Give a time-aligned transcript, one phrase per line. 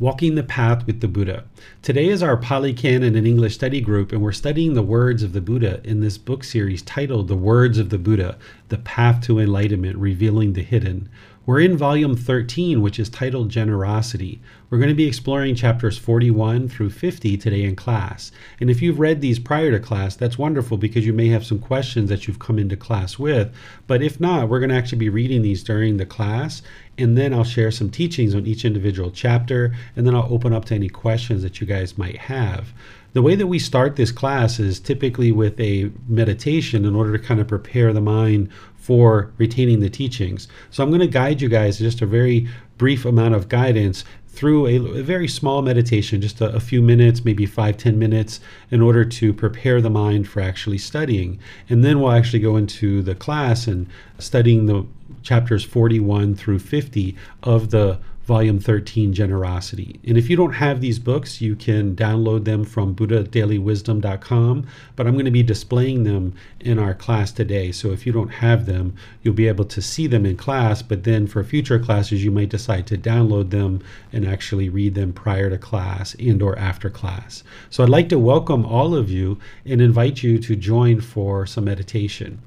[0.00, 1.44] Walking the Path with the Buddha.
[1.80, 5.32] Today is our Pali Canon and English study group, and we're studying the words of
[5.32, 8.36] the Buddha in this book series titled The Words of the Buddha
[8.70, 11.08] The Path to Enlightenment Revealing the Hidden.
[11.46, 14.40] We're in volume 13, which is titled Generosity.
[14.70, 18.32] We're going to be exploring chapters 41 through 50 today in class.
[18.60, 21.58] And if you've read these prior to class, that's wonderful because you may have some
[21.58, 23.54] questions that you've come into class with.
[23.86, 26.62] But if not, we're going to actually be reading these during the class.
[26.96, 29.74] And then I'll share some teachings on each individual chapter.
[29.96, 32.72] And then I'll open up to any questions that you guys might have.
[33.14, 37.24] The way that we start this class is typically with a meditation in order to
[37.24, 40.48] kind of prepare the mind for retaining the teachings.
[40.70, 44.66] So I'm going to guide you guys just a very brief amount of guidance through
[44.66, 48.82] a, a very small meditation, just a, a, few minutes, maybe five, ten minutes, in
[48.82, 51.38] order to prepare the mind for actually studying.
[51.68, 53.86] And then we'll actually go into the class and
[54.18, 54.84] studying the
[55.24, 60.00] chapters 41 through 50 of the Volume 13 Generosity.
[60.02, 64.66] And if you don't have these books, you can download them from buddhadailywisdom.com.
[64.96, 67.70] But I'm going to be displaying them in our class today.
[67.70, 70.80] So if you don't have them, you'll be able to see them in class.
[70.80, 75.12] But then for future classes, you might decide to download them and actually read them
[75.12, 77.44] prior to class and or after class.
[77.68, 81.64] So I'd like to welcome all of you and invite you to join for some
[81.64, 82.40] meditation.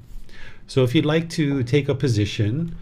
[0.68, 2.76] So if you'd like to take a position,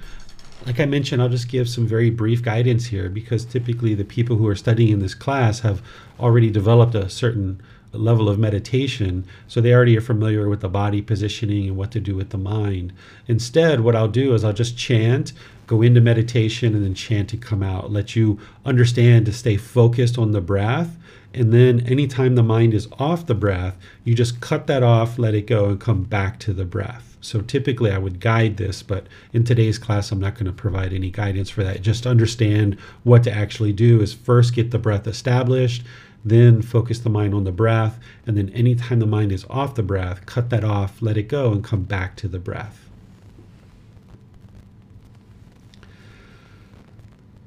[0.66, 4.36] like I mentioned, I'll just give some very brief guidance here because typically the people
[4.36, 5.80] who are studying in this class have
[6.19, 11.00] already developed a certain level of meditation, so they already are familiar with the body
[11.00, 12.92] positioning and what to do with the mind.
[13.28, 15.32] Instead, what I'll do is I'll just chant,
[15.68, 17.92] go into meditation, and then chant and come out.
[17.92, 20.97] Let you understand to stay focused on the breath.
[21.32, 25.34] And then anytime the mind is off the breath, you just cut that off, let
[25.34, 27.16] it go, and come back to the breath.
[27.26, 30.92] So typically I would guide this, but in today's class, I'm not going to provide
[30.92, 31.82] any guidance for that.
[31.82, 35.82] Just understand what to actually do is first get the breath established,
[36.25, 37.98] then focus the mind on the breath.
[38.26, 41.50] And then anytime the mind is off the breath, cut that off, let it go,
[41.50, 42.85] and come back to the breath.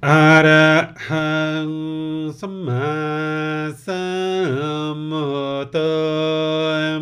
[0.08, 0.74] อะระ
[1.08, 1.34] หั
[1.68, 1.70] ง
[2.40, 2.90] สัมา
[3.86, 4.06] สั
[5.10, 5.28] มุ
[5.62, 5.76] ทโธ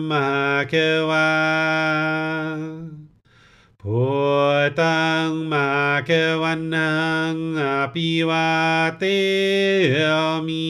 [0.10, 0.28] มา
[0.70, 0.74] เก
[1.10, 1.32] วะ
[3.82, 4.04] พุ
[4.60, 5.68] ทธังมา
[6.06, 6.92] เกวันนั
[7.34, 7.64] งอ
[7.94, 8.50] ภิวา
[8.98, 9.04] เต
[10.48, 10.68] มิ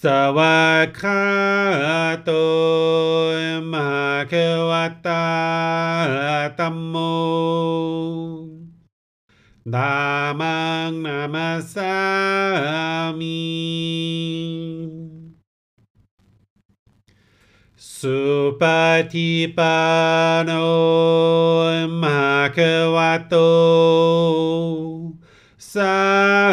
[0.00, 0.60] สวา
[1.00, 1.24] กา
[2.24, 2.30] โต
[3.72, 3.90] มา
[4.28, 4.34] เก
[4.68, 4.70] ว
[5.06, 5.26] ตา
[6.58, 6.96] ตัมโม
[9.62, 11.62] Damang namasami.
[17.78, 19.06] Supatipano
[21.86, 23.46] Makawato.
[25.54, 26.50] Sawakasangko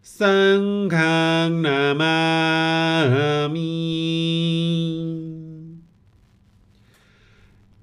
[0.00, 2.16] Sanghang Namami.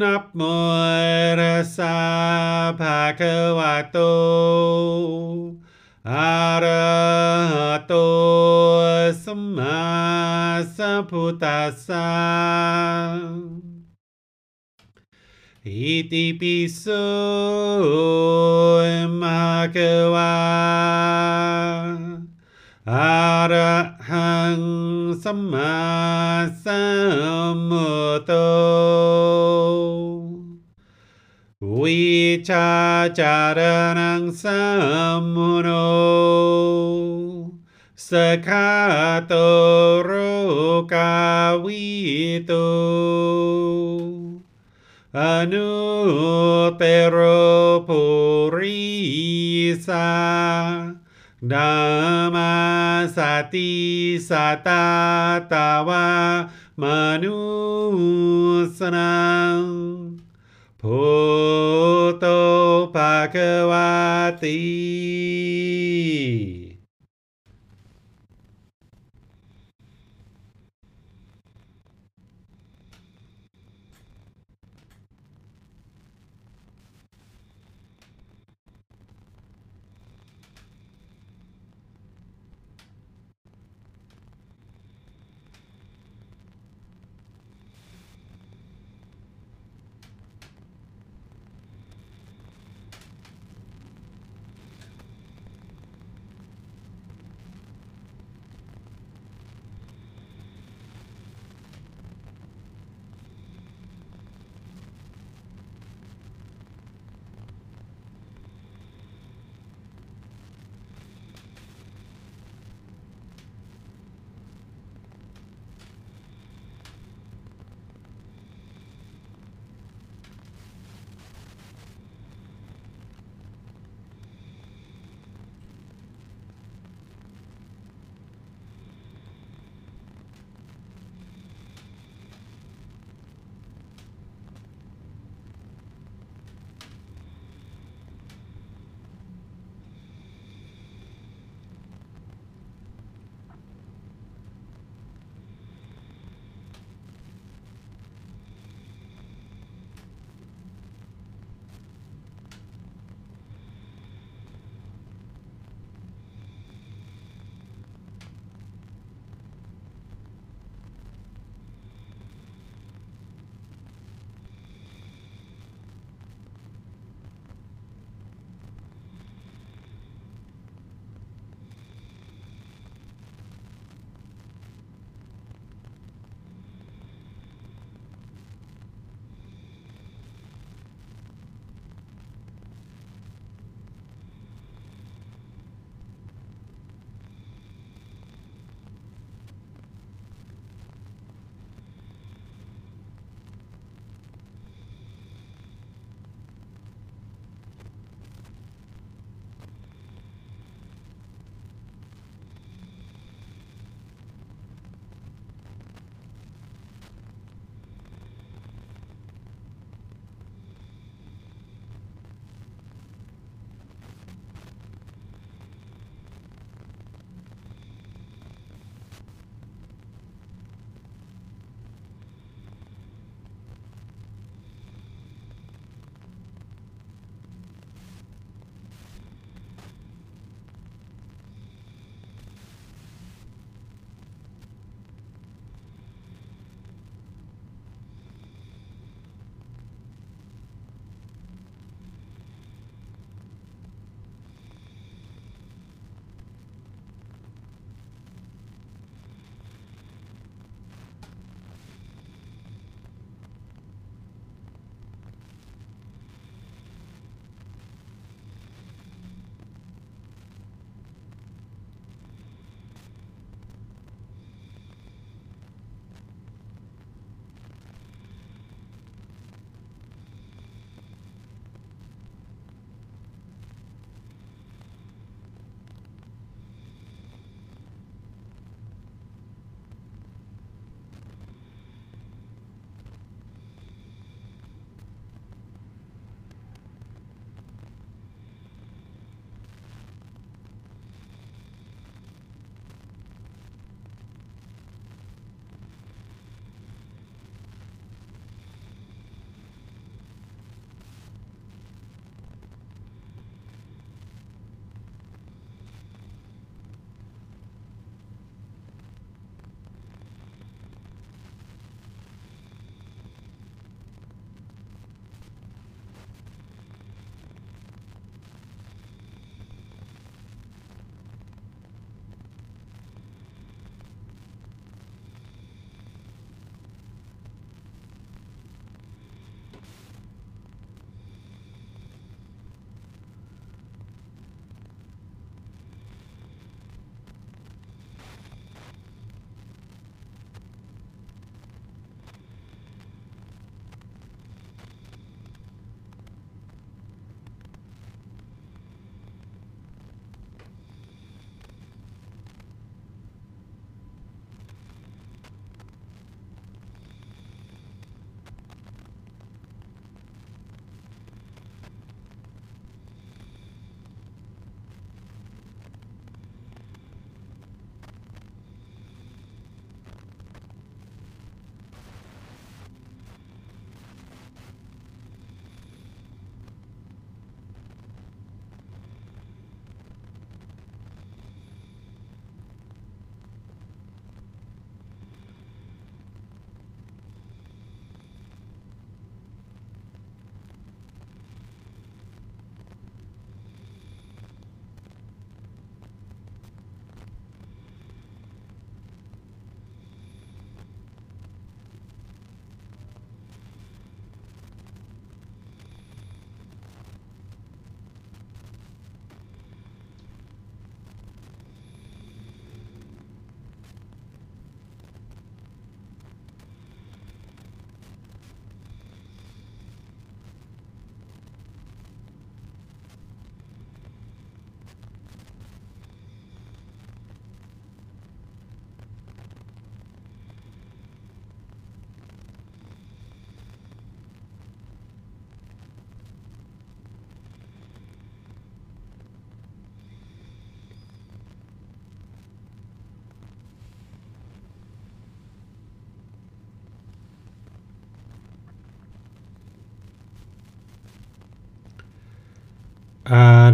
[0.00, 0.42] นับม
[1.38, 1.42] ร
[1.76, 1.98] สา
[2.80, 3.20] ภาค
[3.58, 3.98] วาโต
[6.10, 6.92] อะระ
[7.52, 7.94] หะโต
[9.24, 9.82] สัมมา
[10.76, 12.10] สัพพุทธัสสะ
[15.66, 16.84] อิติปิโส
[19.20, 19.42] มะ
[19.74, 20.34] คะวา
[25.53, 25.77] มา
[26.63, 26.83] สั
[27.55, 28.31] มพุทโธ
[31.79, 32.05] วิ
[32.49, 32.71] ชา
[33.19, 33.59] จาร
[33.99, 34.61] นังสั
[35.19, 35.69] มมุโน
[38.09, 38.11] ส
[38.47, 38.71] ขา
[39.27, 39.33] โต
[40.03, 40.11] โร
[40.93, 41.17] กา
[41.65, 41.87] วิ
[42.45, 42.53] โต
[45.17, 45.21] อ
[45.51, 45.71] นุ
[46.77, 47.17] เตโร
[47.87, 48.01] ปุ
[48.55, 48.81] ริ
[49.87, 50.09] สา
[51.42, 56.46] Dhamma sati sata tawa
[56.78, 57.42] manusanam
[60.78, 62.38] Poto
[62.94, 64.54] pakawati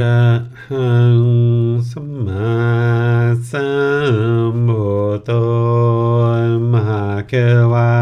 [0.02, 0.24] ระ
[0.68, 1.20] หัง
[1.90, 2.56] สัมมา
[3.50, 3.68] สั
[4.52, 5.30] มพุทโธ
[6.72, 7.34] มหาเก
[7.72, 7.94] วา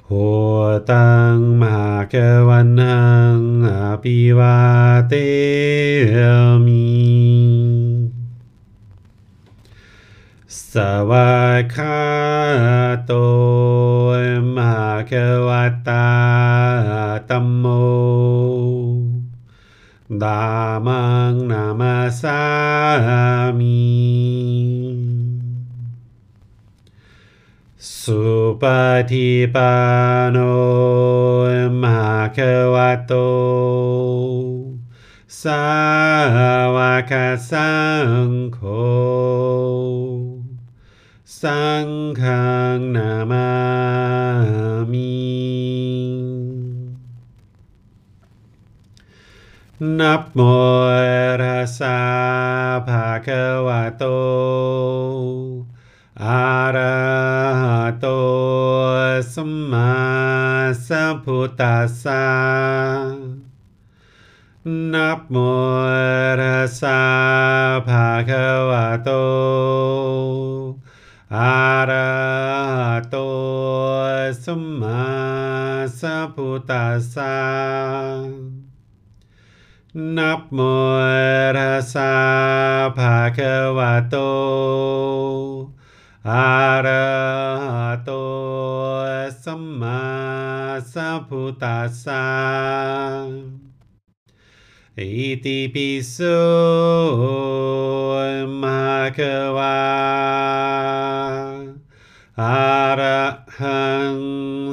[0.00, 0.04] โพ
[0.90, 2.14] ตังมหาเก
[2.48, 3.02] วันหั
[3.36, 3.70] งอ
[4.02, 4.58] ภิวา
[5.08, 5.14] เต
[29.10, 29.70] ฏิปั
[30.24, 30.38] นโน
[61.42, 61.71] Bogotá
[95.42, 96.38] Iti piso
[98.46, 99.74] makawa
[102.38, 104.22] arahang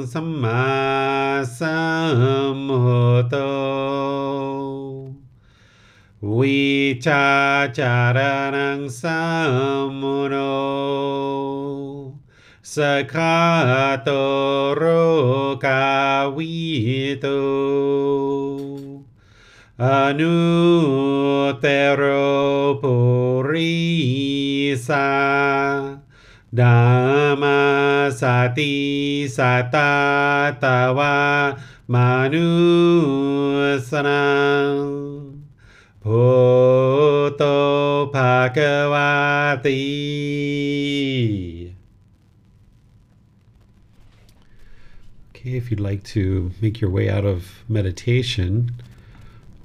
[0.06, 3.50] sama samoto
[6.22, 10.54] wicacara vicacaranang samuno
[12.62, 13.18] sakatoro
[15.58, 17.34] kawito
[19.80, 21.56] Anutero
[22.82, 24.98] Purisa
[26.54, 31.58] Dhamma Sati Sata Tawa
[31.88, 32.20] Manusana
[36.04, 37.32] Okay,
[45.56, 48.72] if you'd like to make your way out of meditation,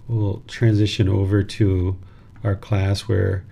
[0.08, 1.98] we'll transition over to
[2.44, 3.44] our class where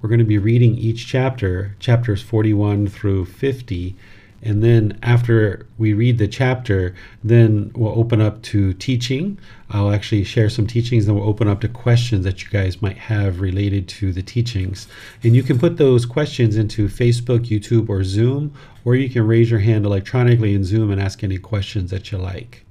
[0.00, 3.94] we're going to be reading each chapter, chapters 41 through 50.
[4.42, 9.38] And then after we read the chapter, then we'll open up to teaching.
[9.68, 12.96] I'll actually share some teachings, then we'll open up to questions that you guys might
[12.96, 14.88] have related to the teachings.
[15.22, 18.54] And you can put those questions into Facebook, YouTube, or Zoom,
[18.86, 22.16] or you can raise your hand electronically in Zoom and ask any questions that you
[22.16, 22.64] like.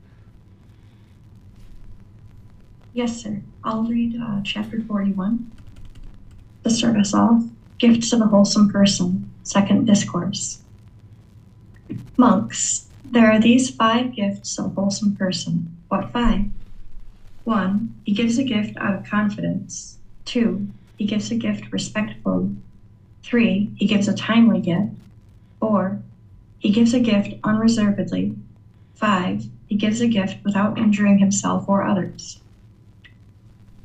[3.00, 3.42] Yes, sir.
[3.64, 5.50] I'll read uh, chapter 41.
[6.66, 7.44] To start us off,
[7.78, 10.64] Gifts of a Wholesome Person, Second Discourse.
[12.18, 15.78] Monks, there are these five gifts of a wholesome person.
[15.88, 16.48] What five?
[17.46, 20.00] One, he gives a gift out of confidence.
[20.26, 22.54] Two, he gives a gift respectfully.
[23.24, 24.92] Three, he gives a timely gift.
[25.62, 26.02] Four,
[26.58, 28.36] he gives a gift unreservedly.
[28.94, 32.42] Five, he gives a gift without injuring himself or others.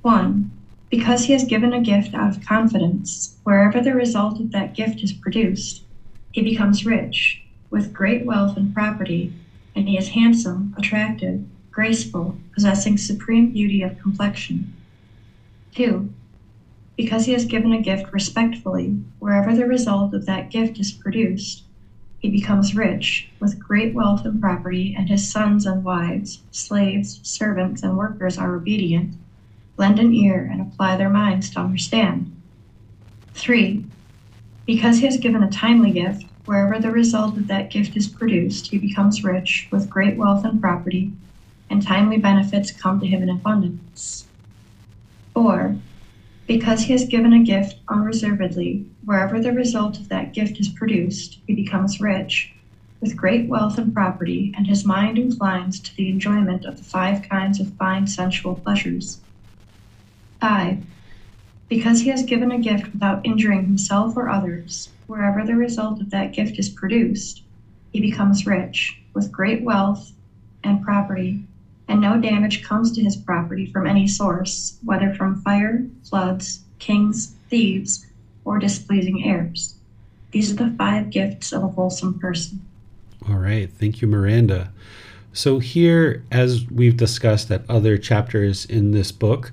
[0.05, 0.51] 1.
[0.91, 5.03] Because he has given a gift out of confidence, wherever the result of that gift
[5.03, 5.83] is produced,
[6.31, 9.33] he becomes rich, with great wealth and property,
[9.75, 14.75] and he is handsome, attractive, graceful, possessing supreme beauty of complexion.
[15.75, 16.13] 2.
[16.99, 21.63] Because he has given a gift respectfully, wherever the result of that gift is produced,
[22.19, 27.83] he becomes rich, with great wealth and property, and his sons and wives, slaves, servants,
[27.83, 29.15] and workers are obedient
[29.77, 32.31] lend an ear, and apply their minds to understand.
[33.35, 33.85] 3.
[34.67, 38.69] Because he has given a timely gift, wherever the result of that gift is produced,
[38.69, 41.13] he becomes rich with great wealth and property,
[41.69, 44.27] and timely benefits come to him in abundance.
[45.33, 45.77] 4.
[46.47, 51.39] Because he has given a gift unreservedly, wherever the result of that gift is produced,
[51.47, 52.53] he becomes rich
[53.01, 57.23] with great wealth and property, and his mind inclines to the enjoyment of the five
[57.29, 59.21] kinds of fine sensual pleasures.
[60.45, 60.85] 5.
[61.71, 66.11] Because he has given a gift without injuring himself or others, wherever the result of
[66.11, 67.41] that gift is produced,
[67.95, 70.13] he becomes rich, with great wealth
[70.63, 71.43] and property,
[71.89, 77.37] and no damage comes to his property from any source, whether from fire, floods, kings,
[77.49, 78.05] thieves,
[78.45, 79.77] or displeasing heirs.
[80.33, 82.61] These are the five gifts of a wholesome person.
[83.27, 83.71] All right.
[83.73, 84.73] Thank you, Miranda.
[85.33, 89.51] So, here, as we've discussed at other chapters in this book,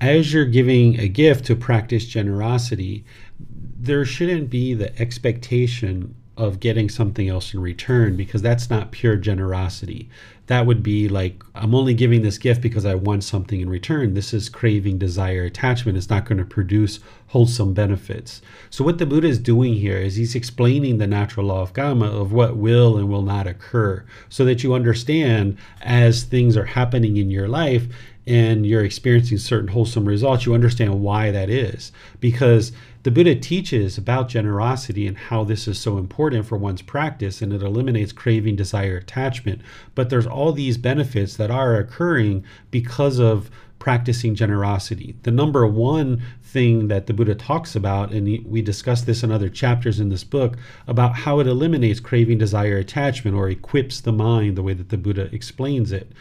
[0.00, 3.04] as you're giving a gift to practice generosity,
[3.38, 9.16] there shouldn't be the expectation of getting something else in return because that's not pure
[9.16, 10.08] generosity.
[10.46, 14.14] That would be like, I'm only giving this gift because I want something in return.
[14.14, 15.98] This is craving, desire, attachment.
[15.98, 18.40] It's not going to produce wholesome benefits.
[18.70, 22.06] So, what the Buddha is doing here is he's explaining the natural law of karma
[22.06, 27.16] of what will and will not occur so that you understand as things are happening
[27.16, 27.88] in your life
[28.28, 31.90] and you're experiencing certain wholesome results, you understand why that is.
[32.20, 37.40] Because the Buddha teaches about generosity and how this is so important for one's practice
[37.40, 39.62] and it eliminates craving, desire, attachment.
[39.94, 45.16] But there's all these benefits that are occurring because of practicing generosity.
[45.22, 49.48] The number one thing that the Buddha talks about, and we discuss this in other
[49.48, 54.56] chapters in this book, about how it eliminates craving, desire, attachment, or equips the mind,
[54.56, 56.12] the way that the Buddha explains it.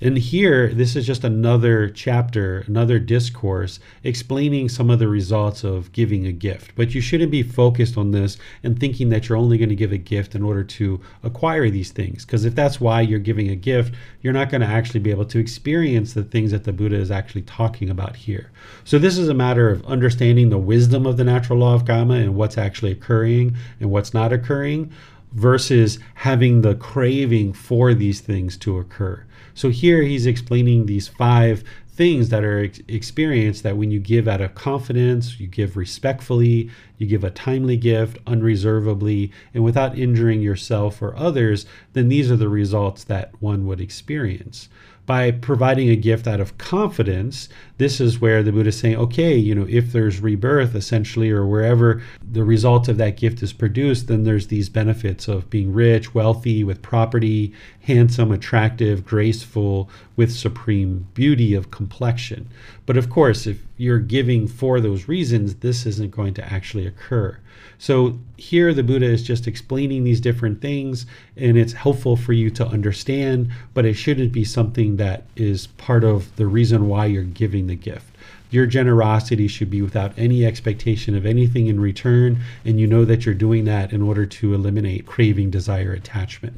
[0.00, 5.90] And here, this is just another chapter, another discourse explaining some of the results of
[5.90, 6.70] giving a gift.
[6.76, 9.90] But you shouldn't be focused on this and thinking that you're only going to give
[9.90, 12.24] a gift in order to acquire these things.
[12.24, 15.24] Because if that's why you're giving a gift, you're not going to actually be able
[15.24, 18.52] to experience the things that the Buddha is actually talking about here.
[18.84, 22.14] So, this is a matter of understanding the wisdom of the natural law of karma
[22.14, 24.92] and what's actually occurring and what's not occurring
[25.32, 29.24] versus having the craving for these things to occur.
[29.58, 34.28] So here he's explaining these five things that are ex- experienced that when you give
[34.28, 40.42] out of confidence, you give respectfully, you give a timely gift, unreservedly, and without injuring
[40.42, 44.68] yourself or others, then these are the results that one would experience
[45.08, 49.34] by providing a gift out of confidence, this is where the Buddha is saying, okay,
[49.34, 54.06] you know, if there's rebirth essentially, or wherever the result of that gift is produced,
[54.06, 61.06] then there's these benefits of being rich, wealthy, with property, handsome, attractive, graceful, with supreme
[61.14, 62.46] beauty of complexion.
[62.84, 67.38] But of course, if you're giving for those reasons, this isn't going to actually occur.
[67.78, 72.50] So here the Buddha is just explaining these different things and it's helpful for you
[72.50, 77.22] to understand, but it shouldn't be something that is part of the reason why you're
[77.22, 78.16] giving the gift.
[78.50, 83.26] Your generosity should be without any expectation of anything in return, and you know that
[83.26, 86.56] you're doing that in order to eliminate craving, desire, attachment.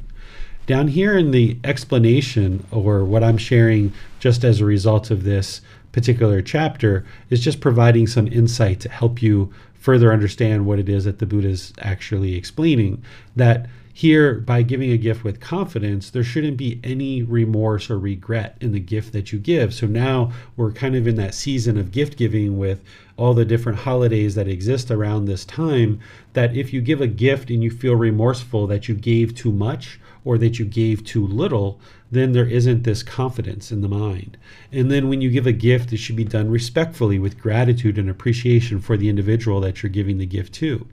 [0.67, 5.59] Down here in the explanation, or what I'm sharing just as a result of this
[5.91, 11.05] particular chapter, is just providing some insight to help you further understand what it is
[11.05, 13.03] that the Buddha is actually explaining.
[13.35, 18.55] That here, by giving a gift with confidence, there shouldn't be any remorse or regret
[18.61, 19.73] in the gift that you give.
[19.73, 22.83] So now we're kind of in that season of gift giving with
[23.17, 25.99] all the different holidays that exist around this time.
[26.33, 29.99] That if you give a gift and you feel remorseful that you gave too much
[30.23, 31.79] or that you gave too little,
[32.11, 34.37] then there isn't this confidence in the mind.
[34.71, 38.09] And then when you give a gift, it should be done respectfully with gratitude and
[38.09, 40.85] appreciation for the individual that you're giving the gift to.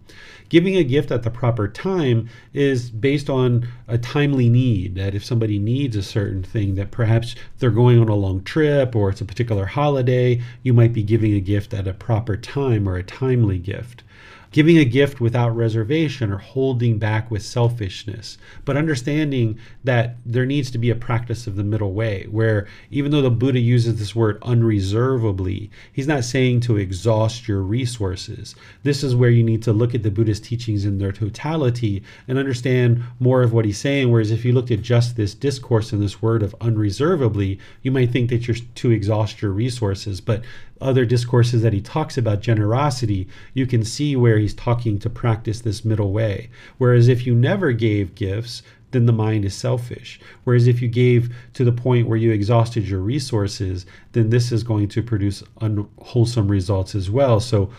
[0.48, 4.94] Giving a gift at the proper time is based on a timely need.
[4.94, 8.94] That if somebody needs a certain thing, that perhaps they're going on a long trip
[8.94, 12.88] or it's a particular holiday, you might be giving a gift at a proper time
[12.88, 14.04] or a timely gift
[14.50, 20.70] giving a gift without reservation or holding back with selfishness, but understanding that there needs
[20.70, 24.14] to be a practice of the middle way, where even though the Buddha uses this
[24.14, 28.54] word unreservedly, he's not saying to exhaust your resources.
[28.82, 32.38] This is where you need to look at the Buddhist teachings in their totality and
[32.38, 34.10] understand more of what he's saying.
[34.10, 38.10] Whereas if you looked at just this discourse and this word of unreservedly, you might
[38.10, 40.42] think that you're to exhaust your resources, but
[40.80, 45.60] other discourses that he talks about generosity, you can see where he's talking to practice
[45.60, 46.50] this middle way.
[46.78, 50.18] Whereas if you never gave gifts, then the mind is selfish.
[50.44, 54.62] Whereas if you gave to the point where you exhausted your resources, then this is
[54.62, 57.40] going to produce unwholesome results as well.
[57.40, 57.70] So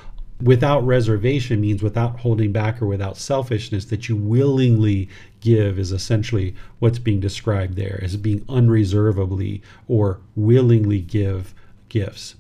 [0.41, 5.09] without reservation means without holding back or without selfishness that you willingly
[5.41, 11.53] give is essentially what's being described there as being unreservedly or willingly give
[11.89, 12.35] gifts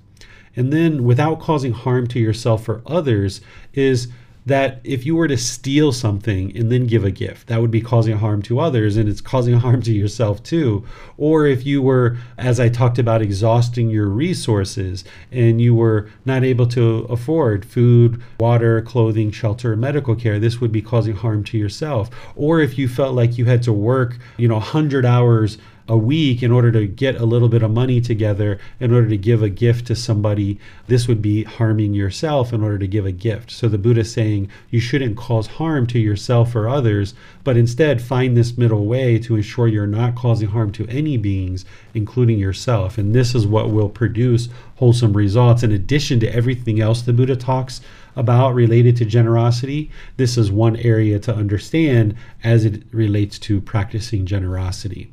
[0.59, 3.39] and then without causing harm to yourself or others
[3.73, 4.09] is
[4.45, 7.79] that if you were to steal something and then give a gift, that would be
[7.79, 10.85] causing harm to others and it's causing harm to yourself too.
[11.17, 16.43] Or if you were, as I talked about, exhausting your resources and you were not
[16.43, 21.57] able to afford food, water, clothing, shelter, medical care, this would be causing harm to
[21.57, 22.09] yourself.
[22.35, 25.57] Or if you felt like you had to work, you know, 100 hours
[25.89, 29.17] a week in order to get a little bit of money together in order to
[29.17, 33.11] give a gift to somebody, this would be harming yourself in order to give a
[33.11, 33.49] gift.
[33.49, 38.03] So the Buddha is saying you shouldn't cause harm to yourself or others, but instead
[38.03, 42.99] find this middle way to ensure you're not causing harm to any beings, including yourself.
[42.99, 47.35] And this is what will produce wholesome results in addition to everything else the Buddha
[47.35, 47.81] talks
[48.15, 49.89] about related to generosity.
[50.17, 55.11] This is one area to understand as it relates to practicing generosity.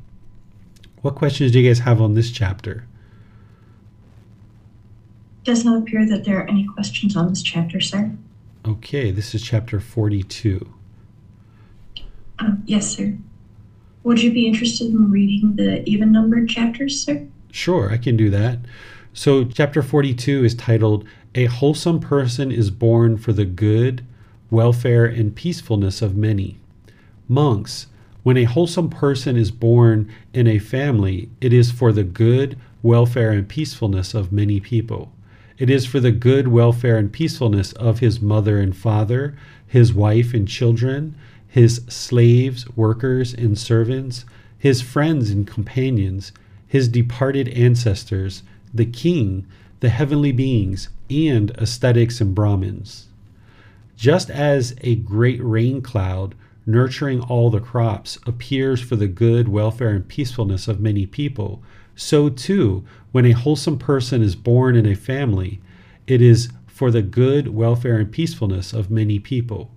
[1.01, 2.87] What questions do you guys have on this chapter?
[5.43, 8.11] Does not appear that there are any questions on this chapter, sir.
[8.67, 10.73] Okay, this is chapter 42.
[12.39, 13.17] Um, yes, sir.
[14.03, 17.27] Would you be interested in reading the even numbered chapters, sir?
[17.51, 18.59] Sure, I can do that.
[19.13, 24.05] So, chapter 42 is titled A Wholesome Person is Born for the Good,
[24.51, 26.57] Welfare, and Peacefulness of Many.
[27.27, 27.87] Monks,
[28.27, 33.31] when a wholesome person is born in a family, it is for the good, welfare,
[33.31, 35.13] and peacefulness of many people.
[35.57, 40.33] It is for the good, welfare, and peacefulness of his mother and father, his wife
[40.33, 41.15] and children,
[41.47, 44.25] his slaves, workers, and servants,
[44.59, 46.33] his friends and companions,
[46.67, 49.45] his departed ancestors, the king,
[49.79, 53.07] the heavenly beings, and ascetics and Brahmins.
[53.95, 56.35] Just as a great rain cloud
[56.67, 61.63] nurturing all the crops, appears for the good, welfare, and peacefulness of many people,
[61.95, 65.59] so too, when a wholesome person is born in a family,
[66.05, 69.71] it is for the good, welfare, and peacefulness of many people.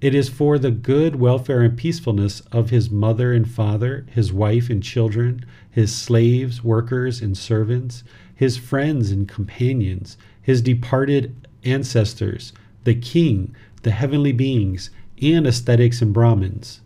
[0.00, 4.68] It is for the good, welfare, and peacefulness of his mother and father, his wife
[4.68, 8.02] and children, his slaves, workers, and servants,
[8.34, 14.90] his friends and companions, his departed ancestors, the king, the heavenly beings,
[15.32, 16.80] and ascetics and Brahmins.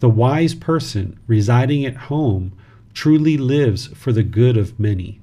[0.00, 2.52] The wise person residing at home
[2.94, 5.20] truly lives for the good of many.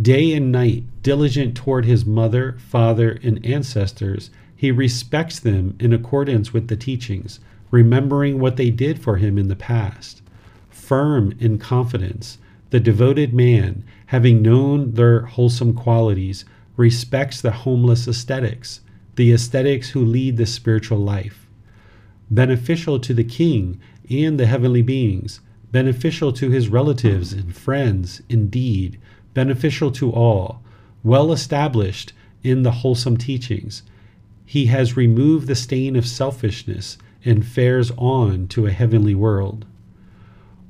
[0.00, 6.52] Day and night, diligent toward his mother, father, and ancestors, he respects them in accordance
[6.52, 10.22] with the teachings, remembering what they did for him in the past.
[10.70, 12.38] Firm in confidence,
[12.70, 16.44] the devoted man, having known their wholesome qualities,
[16.76, 18.80] respects the homeless ascetics,
[19.16, 21.46] the ascetics who lead the spiritual life.
[22.30, 23.78] Beneficial to the king
[24.10, 25.40] and the heavenly beings,
[25.72, 28.98] beneficial to his relatives and friends, indeed,
[29.34, 30.62] beneficial to all,
[31.02, 33.82] well established in the wholesome teachings.
[34.44, 39.64] He has removed the stain of selfishness and fares on to a heavenly world.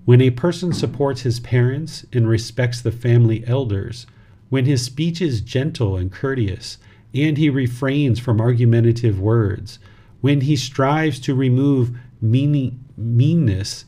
[0.04, 4.06] When a person supports his parents and respects the family elders,
[4.50, 6.78] when his speech is gentle and courteous,
[7.14, 9.78] and he refrains from argumentative words.
[10.20, 13.84] When he strives to remove meaning, meanness,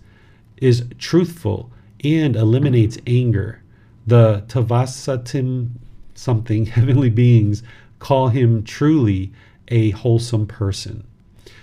[0.58, 1.70] is truthful,
[2.04, 3.62] and eliminates anger.
[4.06, 5.70] The Tavasatim
[6.14, 7.62] something heavenly beings
[7.98, 9.32] call him truly
[9.68, 11.06] a wholesome person.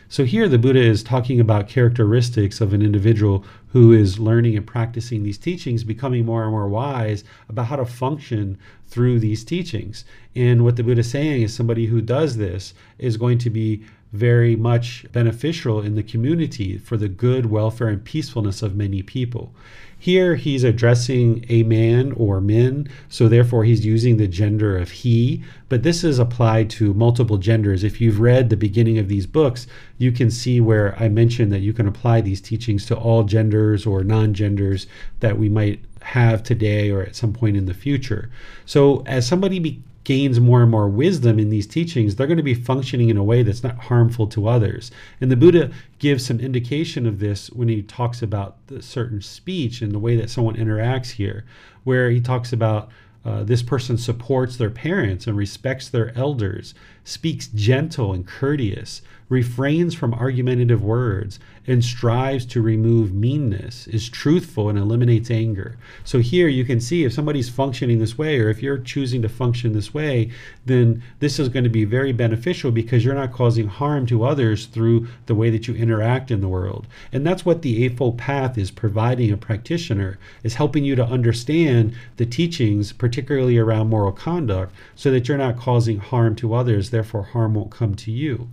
[0.09, 4.67] So here the Buddha is talking about characteristics of an individual who is learning and
[4.67, 8.55] practicing these teachings, becoming more and more wise about how to function
[8.87, 10.05] through these teachings.
[10.35, 13.83] And what the Buddha is saying is somebody who does this is going to be
[14.11, 19.55] very much beneficial in the community for the good, welfare, and peacefulness of many people.
[20.03, 25.45] Here he's addressing a man or men, so therefore he's using the gender of he,
[25.69, 27.85] but this is applied to multiple genders.
[27.85, 29.65] If you've read the beginning of these books,
[29.97, 33.85] you can see where I mentioned that you can apply these teachings to all genders
[33.85, 34.87] or non genders
[35.21, 38.29] that we might have today or at some point in the future.
[38.65, 42.43] So as somebody be- gains more and more wisdom in these teachings, they're going to
[42.43, 44.91] be functioning in a way that's not harmful to others.
[45.21, 49.81] And the Buddha gives some indication of this when he talks about the certain speech
[49.81, 51.45] and the way that someone interacts here,
[51.83, 52.89] where he talks about
[53.25, 56.73] uh, this person supports their parents and respects their elders,
[57.05, 59.01] speaks gentle and courteous,
[59.33, 65.77] refrains from argumentative words, and strives to remove meanness, is truthful and eliminates anger.
[66.03, 69.29] So here you can see if somebody's functioning this way, or if you're choosing to
[69.29, 70.29] function this way,
[70.65, 74.67] then this is going to be very beneficial because you're not causing harm to others
[74.67, 76.85] through the way that you interact in the world.
[77.11, 81.95] And that's what the Eightfold Path is providing a practitioner, is helping you to understand
[82.17, 87.23] the teachings, particularly around moral conduct, so that you're not causing harm to others, therefore
[87.23, 88.49] harm won't come to you.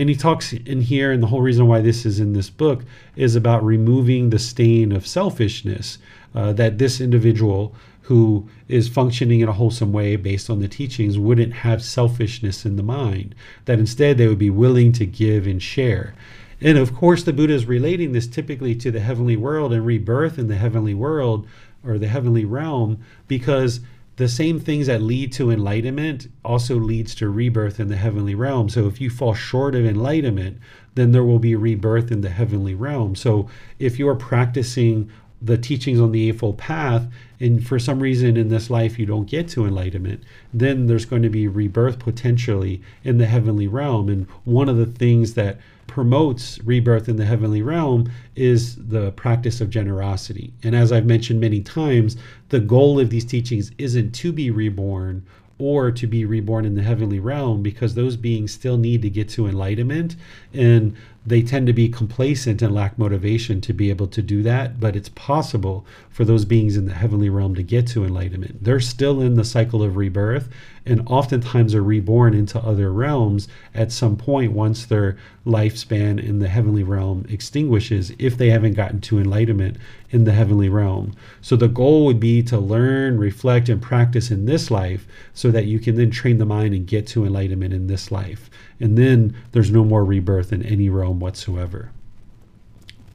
[0.00, 2.86] And he talks in here, and the whole reason why this is in this book
[3.16, 5.98] is about removing the stain of selfishness
[6.34, 11.18] uh, that this individual who is functioning in a wholesome way based on the teachings
[11.18, 13.34] wouldn't have selfishness in the mind,
[13.66, 16.14] that instead they would be willing to give and share.
[16.62, 20.38] And of course, the Buddha is relating this typically to the heavenly world and rebirth
[20.38, 21.46] in the heavenly world
[21.84, 23.80] or the heavenly realm because
[24.20, 28.68] the same things that lead to enlightenment also leads to rebirth in the heavenly realm.
[28.68, 30.58] So if you fall short of enlightenment,
[30.94, 33.16] then there will be rebirth in the heavenly realm.
[33.16, 37.08] So if you're practicing the teachings on the Eightfold Path,
[37.40, 41.22] and for some reason in this life you don't get to enlightenment, then there's going
[41.22, 44.10] to be rebirth potentially in the heavenly realm.
[44.10, 45.58] And one of the things that
[45.90, 50.54] promotes rebirth in the heavenly realm is the practice of generosity.
[50.62, 52.16] And as I've mentioned many times,
[52.50, 55.26] the goal of these teachings isn't to be reborn
[55.58, 59.28] or to be reborn in the heavenly realm because those beings still need to get
[59.30, 60.14] to enlightenment
[60.54, 64.80] and they tend to be complacent and lack motivation to be able to do that.
[64.80, 68.64] But it's possible for those beings in the heavenly realm to get to enlightenment.
[68.64, 70.48] They're still in the cycle of rebirth
[70.86, 76.48] and oftentimes are reborn into other realms at some point once their lifespan in the
[76.48, 79.76] heavenly realm extinguishes if they haven't gotten to enlightenment
[80.10, 81.14] in the heavenly realm.
[81.40, 85.66] So the goal would be to learn, reflect, and practice in this life so that
[85.66, 88.50] you can then train the mind and get to enlightenment in this life.
[88.80, 91.90] And then there's no more rebirth in any realm whatsoever.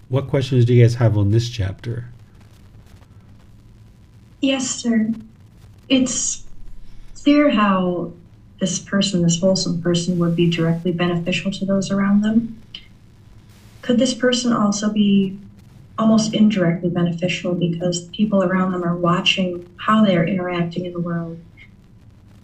[0.08, 2.10] What questions do you guys have on this chapter?
[4.42, 5.10] Yes, sir.
[5.90, 6.44] It's
[7.16, 8.14] clear how
[8.60, 12.62] this person, this wholesome person, would be directly beneficial to those around them.
[13.82, 15.38] Could this person also be
[15.98, 21.40] almost indirectly beneficial because people around them are watching how they're interacting in the world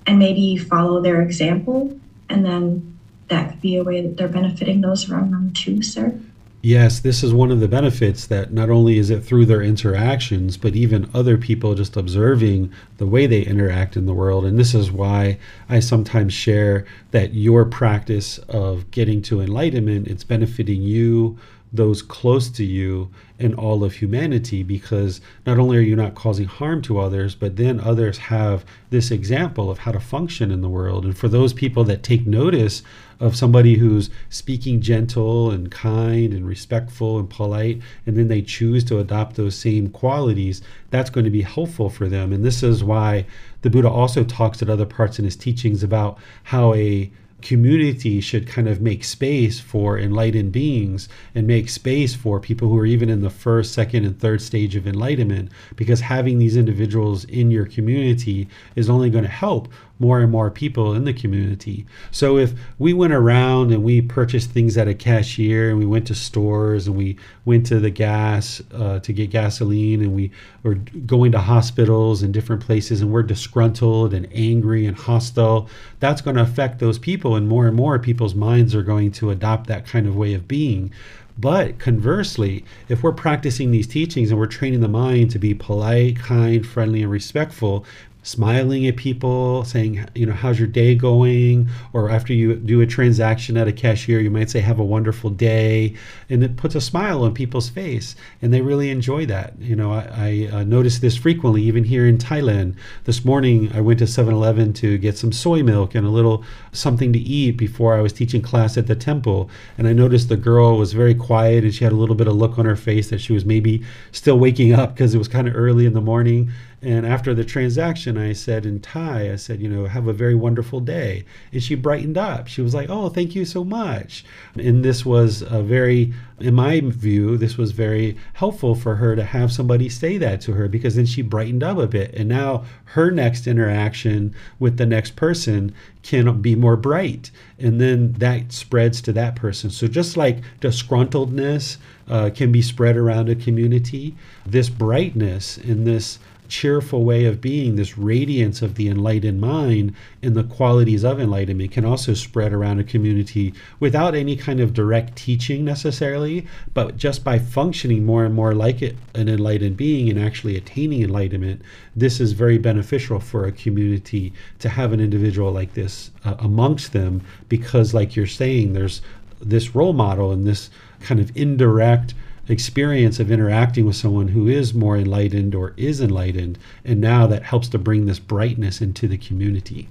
[0.08, 1.98] and maybe follow their example
[2.30, 6.18] and then that could be a way that they're benefiting those around them too, sir?
[6.64, 10.58] Yes, this is one of the benefits that not only is it through their interactions,
[10.58, 14.46] but even other people just observing the way they interact in the world.
[14.46, 20.24] And this is why I sometimes share that your practice of getting to enlightenment, it's
[20.24, 21.40] benefiting you,
[21.74, 26.46] those close to you and all of humanity because not only are you not causing
[26.46, 30.70] harm to others but then others have this example of how to function in the
[30.70, 32.84] world and for those people that take notice
[33.22, 38.84] of somebody who's speaking gentle and kind and respectful and polite, and then they choose
[38.84, 42.34] to adopt those same qualities, that's going to be helpful for them.
[42.34, 43.28] And this is why
[43.62, 48.48] the Buddha also talks at other parts in his teachings about how a community should
[48.48, 53.10] kind of make space for enlightened beings and make space for people who are even
[53.10, 57.66] in the first, second, and third stage of enlightenment, because having these individuals in your
[57.66, 59.68] community is only going to help
[60.02, 61.86] more and more people in the community.
[62.10, 66.08] So if we went around and we purchased things at a cashier and we went
[66.08, 70.32] to stores and we went to the gas uh, to get gasoline and we
[70.64, 76.22] were going to hospitals and different places and we're disgruntled and angry and hostile, that's
[76.22, 79.68] going to affect those people and more and more people's minds are going to adopt
[79.68, 80.92] that kind of way of being.
[81.38, 86.18] But conversely, if we're practicing these teachings and we're training the mind to be polite,
[86.20, 87.86] kind, friendly, and respectful,
[88.24, 91.70] smiling at people, saying, you know, how's your day going?
[91.94, 95.30] Or after you do a transaction at a cashier, you might say, have a wonderful
[95.30, 95.96] day.
[96.30, 98.16] And it puts a smile on people's face.
[98.42, 99.54] And they really enjoy that.
[99.60, 102.76] You know, I, I uh, notice this frequently, even here in Thailand.
[103.06, 106.44] This morning, I went to 7 Eleven to get some soy milk and a little
[106.72, 109.50] something to eat before I was teaching class at the temple.
[109.78, 112.36] And I noticed the girl was very quiet and she had a little bit of
[112.36, 115.48] look on her face that she was maybe still waking up because it was kind
[115.48, 116.52] of early in the morning.
[116.84, 120.34] And after the transaction, I said in Thai, I said, you know, have a very
[120.34, 121.26] wonderful day.
[121.52, 122.48] And she brightened up.
[122.48, 124.26] She was like, oh, thank you so much.
[124.56, 129.24] And this was a very, in my view, this was very helpful for her to
[129.24, 132.16] have somebody say that to her because then she brightened up a bit.
[132.16, 137.30] And now her next interaction with the next person can be more bright.
[137.60, 139.70] And then that spreads to that person.
[139.70, 141.78] So just like disgruntledness
[142.10, 144.16] uh, can be spread around a community,
[144.46, 146.18] this brightness and this
[146.52, 151.72] cheerful way of being, this radiance of the enlightened mind and the qualities of enlightenment
[151.72, 157.24] can also spread around a community without any kind of direct teaching necessarily, but just
[157.24, 161.62] by functioning more and more like it, an enlightened being and actually attaining enlightenment.
[161.96, 166.92] This is very beneficial for a community to have an individual like this uh, amongst
[166.92, 169.02] them because, like you're saying, there's
[169.40, 172.14] this role model and this kind of indirect
[172.48, 176.58] experience of interacting with someone who is more enlightened or is enlightened.
[176.84, 179.88] And now that helps to bring this brightness into the community.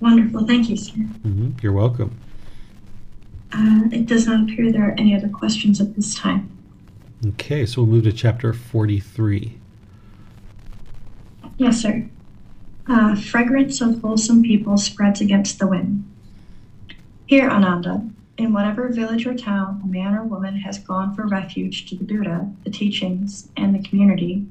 [0.00, 0.46] Wonderful.
[0.46, 0.92] Thank you, sir.
[0.94, 1.50] Mm-hmm.
[1.62, 2.18] You're welcome.
[3.52, 6.50] Uh, it does not appear there are any other questions at this time.
[7.26, 9.58] Okay, so we'll move to chapter 43.
[11.58, 12.08] Yes, sir.
[12.86, 16.04] Uh, fragrance of wholesome people spreads against the wind.
[17.26, 18.08] Here, Ananda,
[18.40, 22.04] In whatever village or town a man or woman has gone for refuge to the
[22.04, 24.46] Buddha, the teachings, and the community,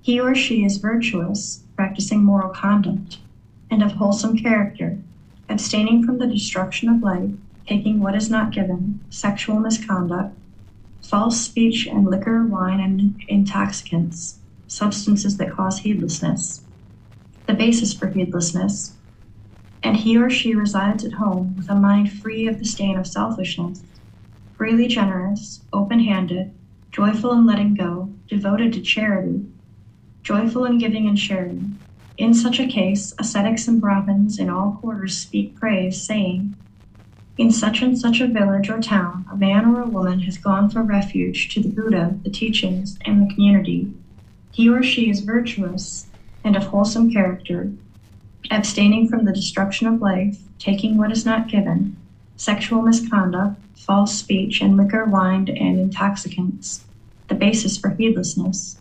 [0.00, 3.18] he or she is virtuous, practicing moral conduct,
[3.70, 4.96] and of wholesome character,
[5.50, 7.28] abstaining from the destruction of life,
[7.66, 10.34] taking what is not given, sexual misconduct,
[11.02, 16.62] false speech, and liquor, wine, and intoxicants, substances that cause heedlessness,
[17.44, 18.95] the basis for heedlessness,
[19.86, 23.06] and he or she resides at home with a mind free of the stain of
[23.06, 23.84] selfishness,
[24.56, 26.52] freely generous, open handed,
[26.90, 29.44] joyful in letting go, devoted to charity,
[30.24, 31.78] joyful in giving and sharing.
[32.18, 36.56] In such a case, ascetics and Brahmins in all quarters speak praise, saying,
[37.38, 40.68] In such and such a village or town, a man or a woman has gone
[40.68, 43.92] for refuge to the Buddha, the teachings, and the community.
[44.50, 46.08] He or she is virtuous
[46.42, 47.70] and of wholesome character,
[48.50, 51.96] abstaining from the destruction of life, taking what is not given,
[52.36, 56.86] sexual misconduct, false speech, and liquor, wine, and intoxicants,
[57.28, 58.80] the basis for heedlessness.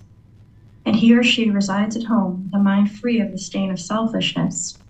[0.85, 4.81] And he or she resides at home, the mind free of the stain of selfishness,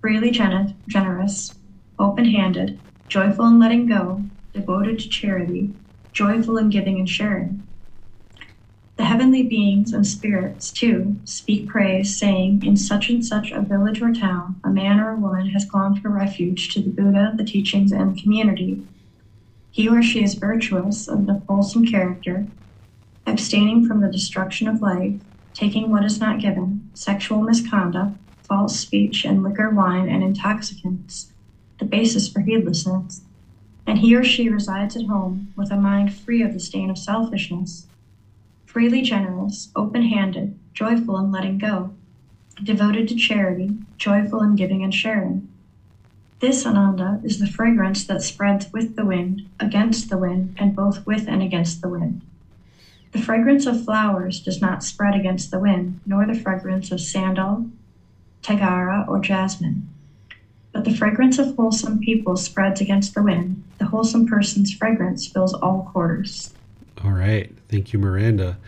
[0.00, 1.58] freely gen- generous,
[1.98, 5.74] open handed, joyful in letting go, devoted to charity,
[6.12, 7.64] joyful in giving and sharing.
[8.98, 14.02] The heavenly beings and spirits, too, speak praise, saying, In such and such a village
[14.02, 17.44] or town, a man or a woman has gone for refuge to the Buddha, the
[17.44, 18.82] teachings, and the community.
[19.70, 22.48] He or she is virtuous, of the wholesome character,
[23.26, 25.20] abstaining from the destruction of life,
[25.54, 31.32] taking what is not given, sexual misconduct, false speech, and liquor, wine, and intoxicants,
[31.78, 33.22] the basis for heedlessness.
[33.86, 36.98] And he or she resides at home with a mind free of the stain of
[36.98, 37.88] selfishness
[38.72, 41.94] freely generous, open handed, joyful in letting go,
[42.62, 45.46] devoted to charity, joyful in giving and sharing.
[46.40, 51.04] This ananda is the fragrance that spreads with the wind, against the wind, and both
[51.04, 52.22] with and against the wind.
[53.12, 57.66] The fragrance of flowers does not spread against the wind, nor the fragrance of sandal,
[58.42, 59.86] tagara, or jasmine.
[60.72, 63.62] But the fragrance of wholesome people spreads against the wind.
[63.76, 66.54] The wholesome person's fragrance fills all quarters.
[67.04, 67.50] All right.
[67.68, 68.58] Thank you, Miranda.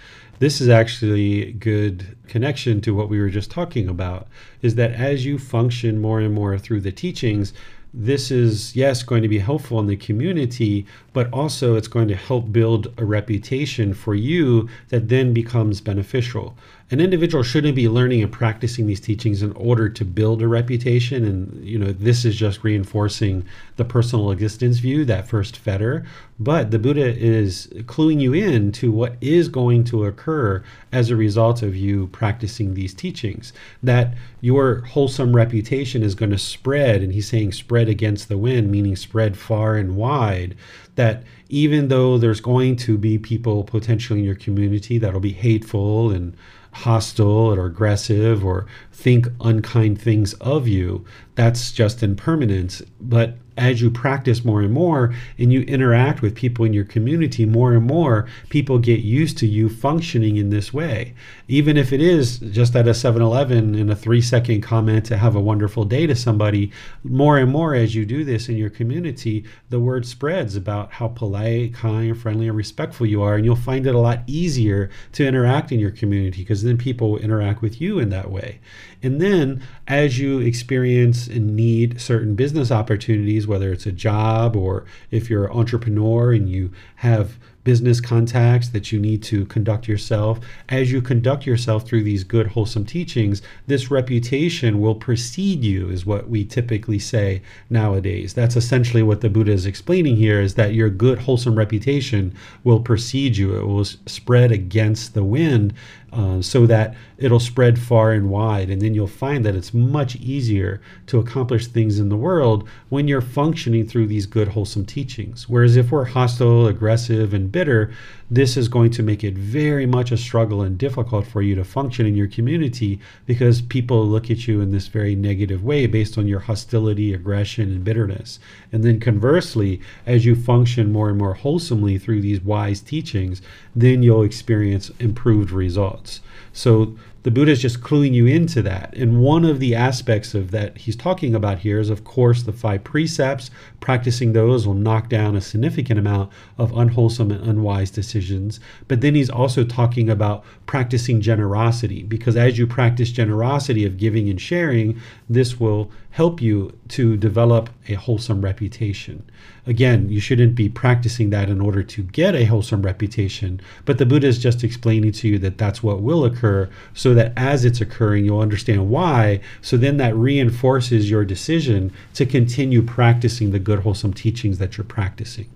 [0.40, 4.26] This is actually good connection to what we were just talking about
[4.62, 7.52] is that as you function more and more through the teachings,
[7.96, 12.16] this is yes going to be helpful in the community but also it's going to
[12.16, 16.56] help build a reputation for you that then becomes beneficial
[16.94, 21.24] an individual shouldn't be learning and practicing these teachings in order to build a reputation.
[21.24, 26.06] And you know this is just reinforcing the personal existence view that first fetter.
[26.38, 31.16] But the buddha is cluing you in to what is going to occur as a
[31.16, 37.02] result of you practicing these teachings that your wholesome reputation is going to spread.
[37.02, 40.54] And he's saying spread against the wind meaning spread far and wide
[40.94, 46.12] that even though there's going to be people potentially in your community that'll be hateful
[46.12, 46.36] and
[46.74, 51.04] hostile or aggressive or think unkind things of you,
[51.36, 52.82] that's just impermanence.
[53.00, 57.46] But as you practice more and more and you interact with people in your community
[57.46, 61.14] more and more, people get used to you functioning in this way.
[61.46, 65.16] Even if it is just at a 7 Eleven in a three second comment to
[65.16, 66.72] have a wonderful day to somebody,
[67.02, 71.08] more and more as you do this in your community, the word spreads about how
[71.08, 73.34] polite, kind, friendly, and respectful you are.
[73.34, 77.12] And you'll find it a lot easier to interact in your community because then people
[77.12, 78.60] will interact with you in that way.
[79.02, 84.86] And then as you experience and need certain business opportunities, whether it's a job or
[85.10, 90.38] if you're an entrepreneur and you have business contacts that you need to conduct yourself.
[90.68, 96.06] As you conduct yourself through these good, wholesome teachings, this reputation will precede you, is
[96.06, 98.34] what we typically say nowadays.
[98.34, 102.80] That's essentially what the Buddha is explaining here is that your good, wholesome reputation will
[102.80, 103.56] precede you.
[103.56, 105.74] It will spread against the wind
[106.14, 108.70] uh, so that it'll spread far and wide.
[108.70, 113.08] And then you'll find that it's much easier to accomplish things in the world when
[113.08, 115.48] you're functioning through these good, wholesome teachings.
[115.48, 117.92] Whereas if we're hostile, aggressive, and bitter,
[118.30, 121.64] this is going to make it very much a struggle and difficult for you to
[121.64, 126.16] function in your community because people look at you in this very negative way based
[126.16, 128.38] on your hostility, aggression, and bitterness.
[128.72, 133.42] And then conversely, as you function more and more wholesomely through these wise teachings,
[133.76, 136.20] then you'll experience improved results.
[136.52, 138.94] So the Buddha is just cluing you into that.
[138.94, 142.52] And one of the aspects of that he's talking about here is, of course, the
[142.52, 143.50] five precepts.
[143.84, 148.58] Practicing those will knock down a significant amount of unwholesome and unwise decisions.
[148.88, 154.30] But then he's also talking about practicing generosity, because as you practice generosity of giving
[154.30, 159.22] and sharing, this will help you to develop a wholesome reputation.
[159.66, 164.06] Again, you shouldn't be practicing that in order to get a wholesome reputation, but the
[164.06, 167.80] Buddha is just explaining to you that that's what will occur so that as it's
[167.80, 169.40] occurring, you'll understand why.
[169.60, 174.84] So then that reinforces your decision to continue practicing the good, wholesome teachings that you're
[174.84, 175.48] practicing.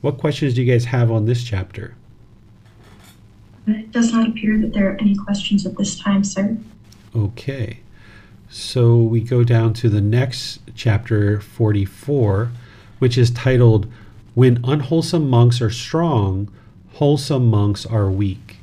[0.00, 1.94] What questions do you guys have on this chapter?
[3.66, 6.56] It does not appear that there are any questions at this time, sir.
[7.14, 7.80] Okay.
[8.48, 12.50] So we go down to the next chapter 44
[13.00, 13.90] which is titled
[14.34, 16.52] When Unwholesome Monks Are Strong,
[16.92, 18.58] Wholesome Monks Are Weak.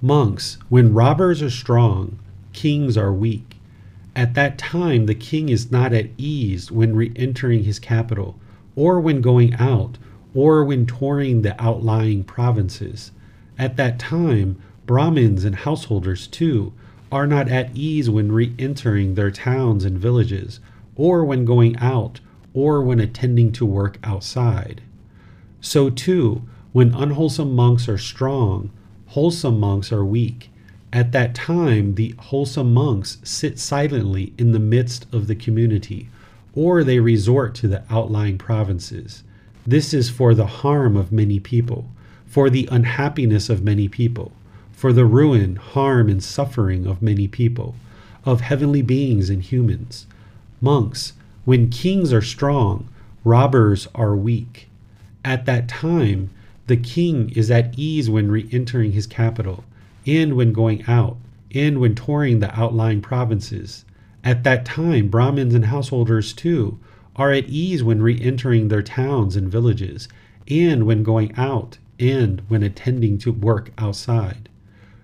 [0.00, 2.18] Monks, when robbers are strong,
[2.52, 3.53] kings are weak.
[4.16, 8.38] At that time, the king is not at ease when re entering his capital,
[8.76, 9.98] or when going out,
[10.34, 13.10] or when touring the outlying provinces.
[13.58, 14.56] At that time,
[14.86, 16.72] Brahmins and householders, too,
[17.10, 20.60] are not at ease when re entering their towns and villages,
[20.94, 22.20] or when going out,
[22.52, 24.80] or when attending to work outside.
[25.60, 26.42] So, too,
[26.72, 28.70] when unwholesome monks are strong,
[29.06, 30.50] wholesome monks are weak.
[30.94, 36.08] At that time, the wholesome monks sit silently in the midst of the community,
[36.54, 39.24] or they resort to the outlying provinces.
[39.66, 41.90] This is for the harm of many people,
[42.26, 44.30] for the unhappiness of many people,
[44.70, 47.74] for the ruin, harm, and suffering of many people,
[48.24, 50.06] of heavenly beings and humans.
[50.60, 51.14] Monks,
[51.44, 52.88] when kings are strong,
[53.24, 54.68] robbers are weak.
[55.24, 56.30] At that time,
[56.68, 59.64] the king is at ease when re entering his capital,
[60.06, 61.16] and when going out,
[61.54, 63.84] and when touring the outlying provinces.
[64.22, 66.78] At that time, Brahmins and householders too
[67.16, 70.08] are at ease when re entering their towns and villages,
[70.48, 74.48] and when going out, and when attending to work outside.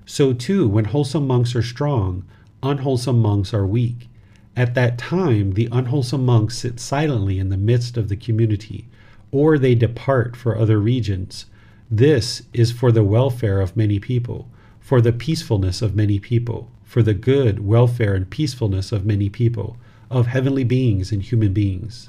[0.06, 2.24] So too, when wholesome monks are strong,
[2.62, 4.08] unwholesome monks are weak.
[4.56, 8.88] At that time, the unwholesome monks sit silently in the midst of the community,
[9.30, 11.46] or they depart for other regions.
[11.90, 14.48] This is for the welfare of many people,
[14.90, 19.76] for the peacefulness of many people, for the good, welfare, and peacefulness of many people,
[20.10, 22.08] of heavenly beings and human beings.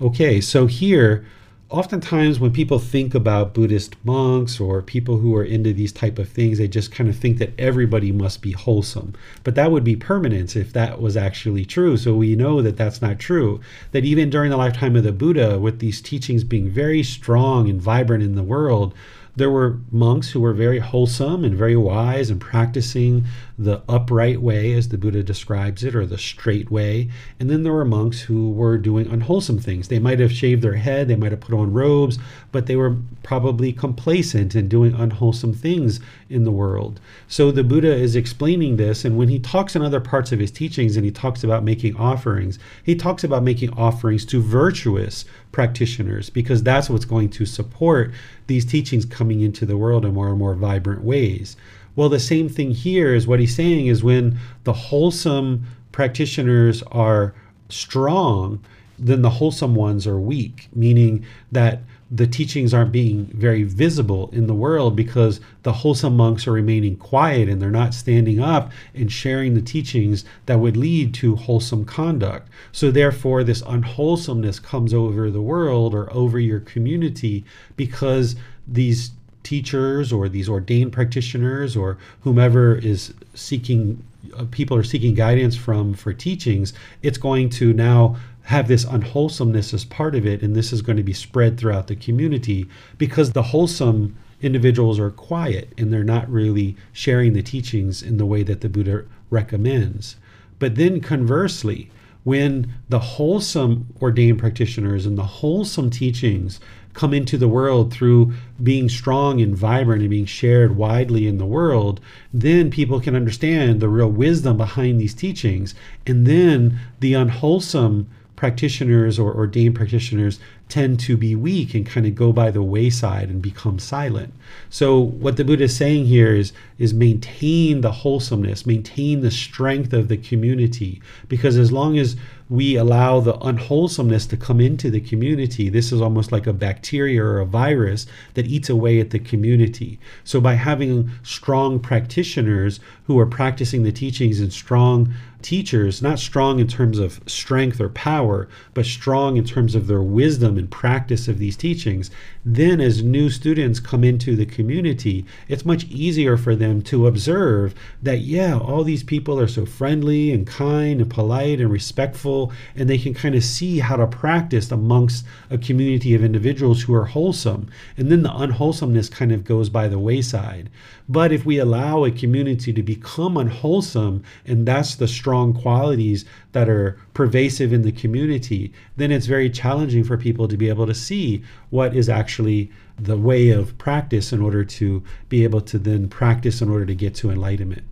[0.00, 1.26] Okay, so here
[1.70, 6.28] oftentimes when people think about buddhist monks or people who are into these type of
[6.28, 9.12] things they just kind of think that everybody must be wholesome.
[9.42, 11.96] But that would be permanence if that was actually true.
[11.96, 13.60] So we know that that's not true.
[13.90, 17.82] That even during the lifetime of the buddha with these teachings being very strong and
[17.82, 18.94] vibrant in the world
[19.34, 23.24] there were monks who were very wholesome and very wise and practicing
[23.58, 27.08] the upright way, as the Buddha describes it, or the straight way.
[27.40, 29.88] And then there were monks who were doing unwholesome things.
[29.88, 32.18] They might have shaved their head, they might have put on robes,
[32.50, 37.00] but they were probably complacent and doing unwholesome things in the world.
[37.28, 39.04] So the Buddha is explaining this.
[39.04, 41.96] And when he talks in other parts of his teachings and he talks about making
[41.96, 48.10] offerings, he talks about making offerings to virtuous practitioners because that's what's going to support
[48.46, 51.56] these teachings coming into the world in more and more vibrant ways.
[51.94, 57.34] Well, the same thing here is what he's saying is when the wholesome practitioners are
[57.68, 58.64] strong,
[58.98, 61.80] then the wholesome ones are weak, meaning that
[62.14, 66.94] the teachings aren't being very visible in the world because the wholesome monks are remaining
[66.94, 71.86] quiet and they're not standing up and sharing the teachings that would lead to wholesome
[71.86, 72.50] conduct.
[72.70, 77.46] So, therefore, this unwholesomeness comes over the world or over your community
[77.76, 78.36] because
[78.68, 84.04] these teachers or these ordained practitioners or whomever is seeking
[84.36, 89.72] uh, people are seeking guidance from for teachings it's going to now have this unwholesomeness
[89.72, 92.66] as part of it, and this is going to be spread throughout the community
[92.98, 98.26] because the wholesome individuals are quiet and they're not really sharing the teachings in the
[98.26, 100.16] way that the Buddha recommends.
[100.58, 101.90] But then conversely,
[102.24, 106.60] when the wholesome ordained practitioners and the wholesome teachings
[106.94, 108.32] come into the world through
[108.62, 112.00] being strong and vibrant and being shared widely in the world,
[112.32, 115.74] then people can understand the real wisdom behind these teachings.
[116.06, 118.08] And then the unwholesome
[118.42, 123.28] practitioners or ordained practitioners tend to be weak and kind of go by the wayside
[123.28, 124.34] and become silent.
[124.68, 129.92] So what the Buddha is saying here is is maintain the wholesomeness, maintain the strength
[129.92, 132.16] of the community because as long as
[132.50, 137.22] we allow the unwholesomeness to come into the community, this is almost like a bacteria
[137.22, 139.98] or a virus that eats away at the community.
[140.24, 142.78] So, by having strong practitioners
[143.12, 147.88] who are practicing the teachings and strong teachers, not strong in terms of strength or
[147.88, 152.10] power, but strong in terms of their wisdom and practice of these teachings,
[152.44, 157.74] then as new students come into the community, it's much easier for them to observe
[158.00, 162.88] that, yeah, all these people are so friendly and kind and polite and respectful, and
[162.88, 167.06] they can kind of see how to practice amongst a community of individuals who are
[167.06, 167.68] wholesome.
[167.96, 170.70] And then the unwholesomeness kind of goes by the wayside.
[171.12, 176.70] But if we allow a community to become unwholesome, and that's the strong qualities that
[176.70, 180.94] are pervasive in the community, then it's very challenging for people to be able to
[180.94, 186.08] see what is actually the way of practice in order to be able to then
[186.08, 187.84] practice in order to get to enlightenment.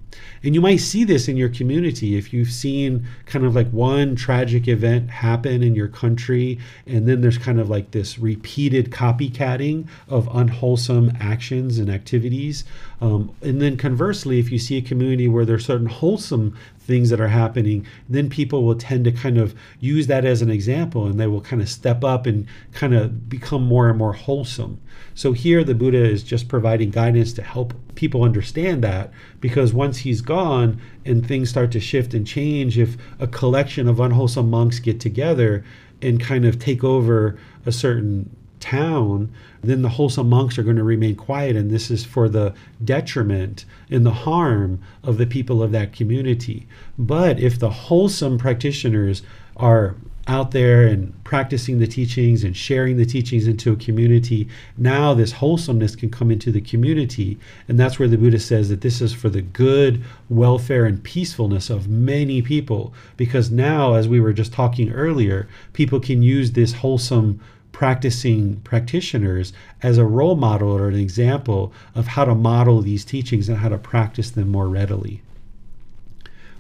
[0.43, 4.17] And you might see this in your community if you've seen kind of like one
[4.17, 9.87] tragic event happen in your country, and then there's kind of like this repeated copycatting
[10.09, 12.65] of unwholesome actions and activities.
[13.01, 16.57] Um, and then conversely, if you see a community where there's certain wholesome
[16.91, 20.51] things that are happening, then people will tend to kind of use that as an
[20.51, 24.13] example and they will kind of step up and kind of become more and more
[24.13, 24.81] wholesome.
[25.15, 29.99] So here the Buddha is just providing guidance to help people understand that because once
[29.99, 34.81] he's gone and things start to shift and change, if a collection of unwholesome monks
[34.81, 35.65] get together
[36.03, 39.33] and kind of take over a certain town,
[39.63, 42.55] then the wholesome monks are going to remain quiet, and this is for the
[42.85, 46.67] detriment and the harm of the people of that community.
[46.99, 49.23] But if the wholesome practitioners
[49.57, 49.97] are
[50.27, 54.49] out there and practicing the teachings and sharing the teachings into a community,
[54.79, 57.39] now this wholesomeness can come into the community.
[57.67, 61.69] And that's where the Buddha says that this is for the good welfare and peacefulness
[61.69, 62.95] of many people.
[63.17, 67.41] Because now, as we were just talking earlier, people can use this wholesome
[67.73, 69.53] practicing practitioners
[69.83, 73.69] as a role model or an example of how to model these teachings and how
[73.69, 75.23] to practice them more readily.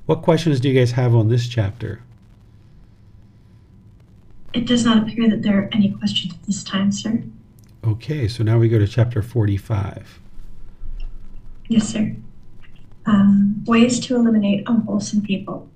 [0.06, 2.02] What questions do you guys have on this chapter?
[4.52, 7.22] It does not appear that there are any questions at this time, sir.
[7.84, 10.20] Okay, so now we go to chapter 45.
[11.68, 12.16] Yes, sir.
[13.06, 15.69] Um, ways to eliminate unwholesome people.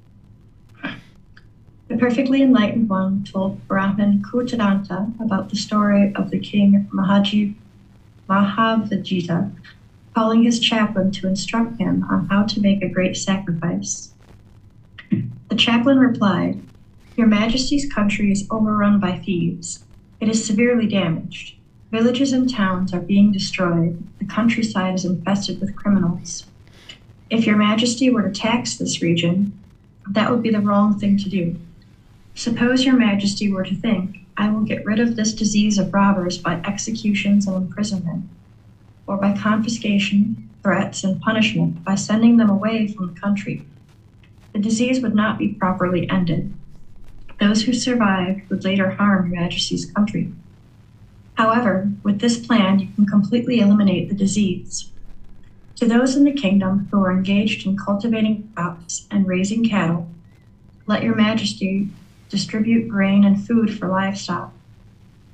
[1.95, 7.55] The perfectly enlightened one told Brahman Kutadanta about the story of the king Mahaji,
[8.28, 9.53] Mahavijita
[10.12, 14.12] calling his chaplain to instruct him on how to make a great sacrifice.
[15.09, 16.61] The chaplain replied,
[17.16, 19.84] your Majesty's country is overrun by thieves.
[20.18, 21.55] It is severely damaged.
[21.92, 24.03] Villages and towns are being destroyed.
[24.18, 26.45] The countryside is infested with criminals.
[27.30, 29.57] If Your Majesty were to tax this region,
[30.11, 31.57] that would be the wrong thing to do.
[32.35, 36.37] Suppose Your Majesty were to think, I will get rid of this disease of robbers
[36.37, 38.28] by executions and imprisonment,
[39.07, 43.64] or by confiscation, threats, and punishment by sending them away from the country.
[44.53, 46.53] The disease would not be properly ended.
[47.39, 50.32] Those who survived would later harm Your Majesty's country.
[51.35, 54.91] However, with this plan, you can completely eliminate the disease.
[55.76, 60.09] To those in the kingdom who are engaged in cultivating crops and raising cattle,
[60.87, 61.91] let Your Majesty
[62.29, 64.53] distribute grain and food for livestock.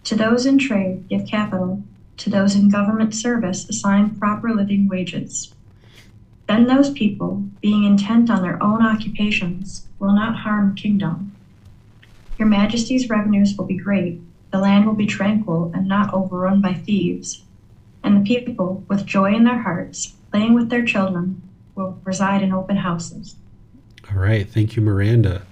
[0.05, 1.83] To those in trade, give capital.
[2.19, 5.55] To those in government service, assign proper living wages.
[6.47, 11.33] Then those people, being intent on their own occupations, will not harm kingdom.
[12.39, 14.21] Your Majesty's revenues will be great,
[14.51, 17.43] the land will be tranquil and not overrun by thieves,
[18.03, 21.41] and the people, with joy in their hearts, playing with their children,
[21.75, 23.37] will reside in open houses.
[24.11, 25.43] All right, thank you, Miranda.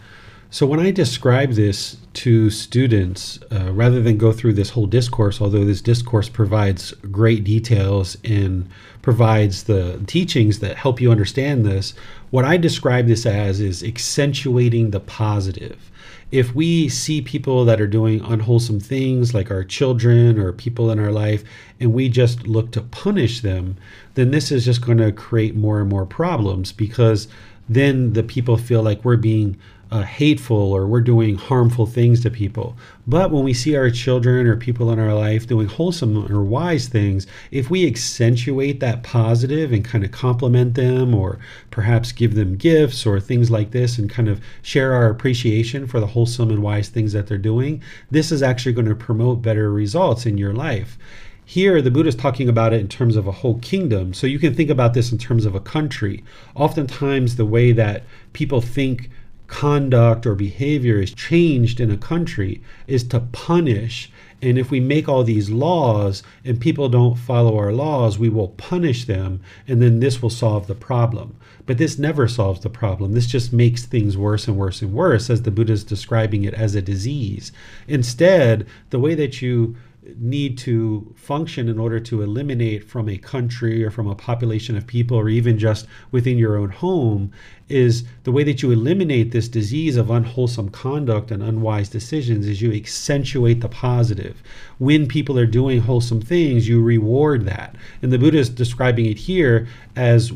[0.50, 5.42] So, when I describe this to students, uh, rather than go through this whole discourse,
[5.42, 8.66] although this discourse provides great details and
[9.02, 11.92] provides the teachings that help you understand this,
[12.30, 15.90] what I describe this as is accentuating the positive.
[16.32, 20.98] If we see people that are doing unwholesome things, like our children or people in
[20.98, 21.44] our life,
[21.78, 23.76] and we just look to punish them,
[24.14, 27.28] then this is just going to create more and more problems because
[27.68, 29.58] then the people feel like we're being
[29.90, 32.76] uh, hateful or we're doing harmful things to people.
[33.06, 36.88] But when we see our children or people in our life doing wholesome or wise
[36.88, 41.38] things, if we accentuate that positive and kind of compliment them or
[41.70, 46.00] perhaps give them gifts or things like this and kind of share our appreciation for
[46.00, 49.72] the wholesome and wise things that they're doing, this is actually going to promote better
[49.72, 50.98] results in your life.
[51.46, 54.12] Here, the Buddha is talking about it in terms of a whole kingdom.
[54.12, 56.22] So you can think about this in terms of a country.
[56.54, 59.08] Oftentimes, the way that people think
[59.48, 64.12] conduct or behavior is changed in a country is to punish.
[64.40, 68.48] And if we make all these laws and people don't follow our laws, we will
[68.48, 71.34] punish them, and then this will solve the problem.
[71.66, 73.12] But this never solves the problem.
[73.12, 76.54] This just makes things worse and worse and worse, as the Buddha is describing it
[76.54, 77.50] as a disease.
[77.88, 79.76] Instead, the way that you
[80.16, 84.86] need to function in order to eliminate from a country or from a population of
[84.86, 87.30] people or even just within your own home
[87.68, 92.62] is the way that you eliminate this disease of unwholesome conduct and unwise decisions is
[92.62, 94.42] you accentuate the positive.
[94.78, 97.74] When people are doing wholesome things you reward that.
[98.02, 100.32] And the buddha is describing it here as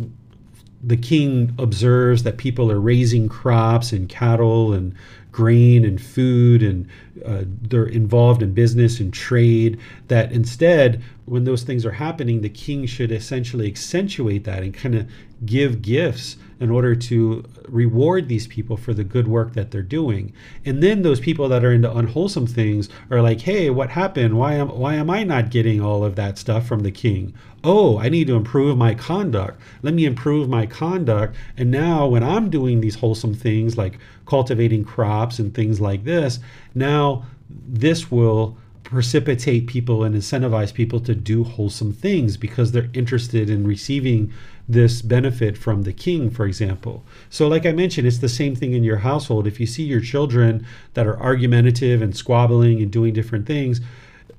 [0.82, 4.94] the king observes that people are raising crops and cattle and
[5.30, 6.86] grain and food and
[7.24, 12.48] uh, they're involved in business and trade that instead when those things are happening the
[12.48, 15.06] king should essentially accentuate that and kind of
[15.44, 20.32] give gifts in order to reward these people for the good work that they're doing.
[20.64, 24.38] And then those people that are into unwholesome things are like, "Hey, what happened?
[24.38, 27.32] Why am why am I not getting all of that stuff from the king?
[27.64, 29.60] Oh, I need to improve my conduct.
[29.82, 31.34] Let me improve my conduct.
[31.56, 36.38] And now when I'm doing these wholesome things like cultivating crops and things like this,
[36.74, 43.48] now this will precipitate people and incentivize people to do wholesome things because they're interested
[43.48, 44.30] in receiving
[44.68, 47.04] this benefit from the king, for example.
[47.30, 49.46] So, like I mentioned, it's the same thing in your household.
[49.46, 53.80] If you see your children that are argumentative and squabbling and doing different things,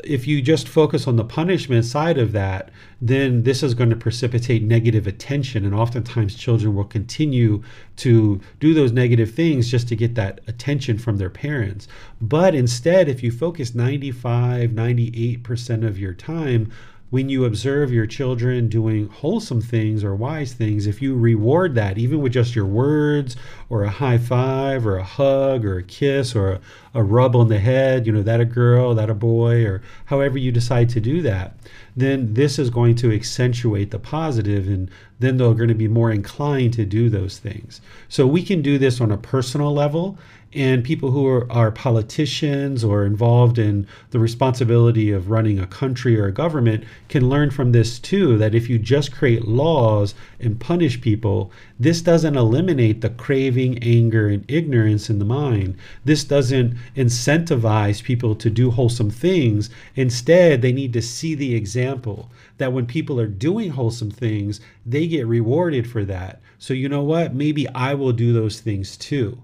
[0.03, 2.69] if you just focus on the punishment side of that,
[3.01, 5.65] then this is going to precipitate negative attention.
[5.65, 7.63] And oftentimes, children will continue
[7.97, 11.87] to do those negative things just to get that attention from their parents.
[12.21, 16.71] But instead, if you focus 95, 98% of your time
[17.13, 21.95] when you observe your children doing wholesome things or wise things, if you reward that,
[21.95, 23.35] even with just your words
[23.69, 26.61] or a high five or a hug or a kiss or a,
[26.95, 30.39] a rub on the head, you know, that a girl, that a boy, or however
[30.39, 31.55] you decide to do that,
[31.95, 34.89] then this is going to accentuate the positive and
[35.19, 37.79] then they're going to be more inclined to do those things.
[38.09, 40.17] So we can do this on a personal level
[40.55, 46.19] and people who are, are, politicians or involved in the responsibility of running a country
[46.19, 50.59] or a government can learn from this too that if you just create laws and
[50.59, 55.75] punish people this doesn't eliminate the craving anger and ignorance in the mind.
[56.05, 59.69] This doesn't incentivize people to do wholesome things.
[59.95, 65.07] Instead they need to see the example that when people are doing wholesome things they
[65.07, 66.41] get rewarded for that.
[66.59, 67.33] So you know what?
[67.33, 69.39] Maybe i will do those things too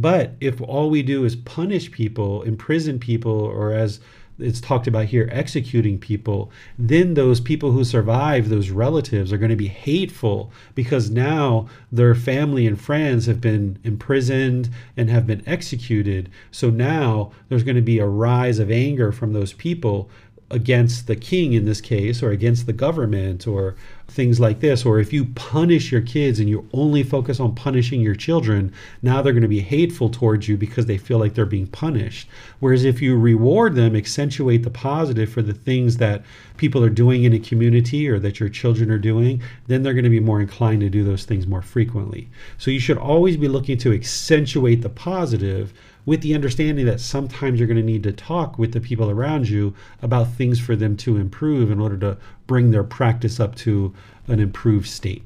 [0.00, 4.00] but if all we do is punish people, imprison people, or as
[4.38, 9.50] it's talked about here, executing people, then those people who survive, those relatives, are going
[9.50, 15.42] to be hateful because now their family and friends have been imprisoned and have been
[15.46, 16.30] executed.
[16.50, 20.08] So now there's going to be a rise of anger from those people
[20.50, 23.76] against the king in this case, or against the government, or
[24.10, 24.84] things like this.
[24.84, 29.22] Or if you punish your kids and you only focus on punishing your children, now
[29.22, 32.28] they're going to be hateful towards you because they feel like they're being punished.
[32.58, 36.24] Whereas if you reward them, accentuate the positive for the things that
[36.60, 40.04] people are doing in a community or that your children are doing, then they're going
[40.04, 42.28] to be more inclined to do those things more frequently.
[42.58, 45.72] So you should always be looking to accentuate the positive
[46.04, 49.48] with the understanding that sometimes you're going to need to talk with the people around
[49.48, 53.94] you about things for them to improve in order to bring their practice up to
[54.28, 55.22] an improved state.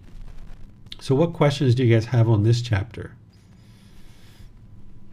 [1.01, 3.17] So, what questions do you guys have on this chapter?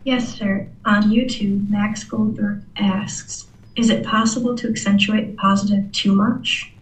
[0.03, 0.67] Yes, sir.
[0.85, 6.73] On YouTube, Max Goldberg asks Is it possible to accentuate positive too much?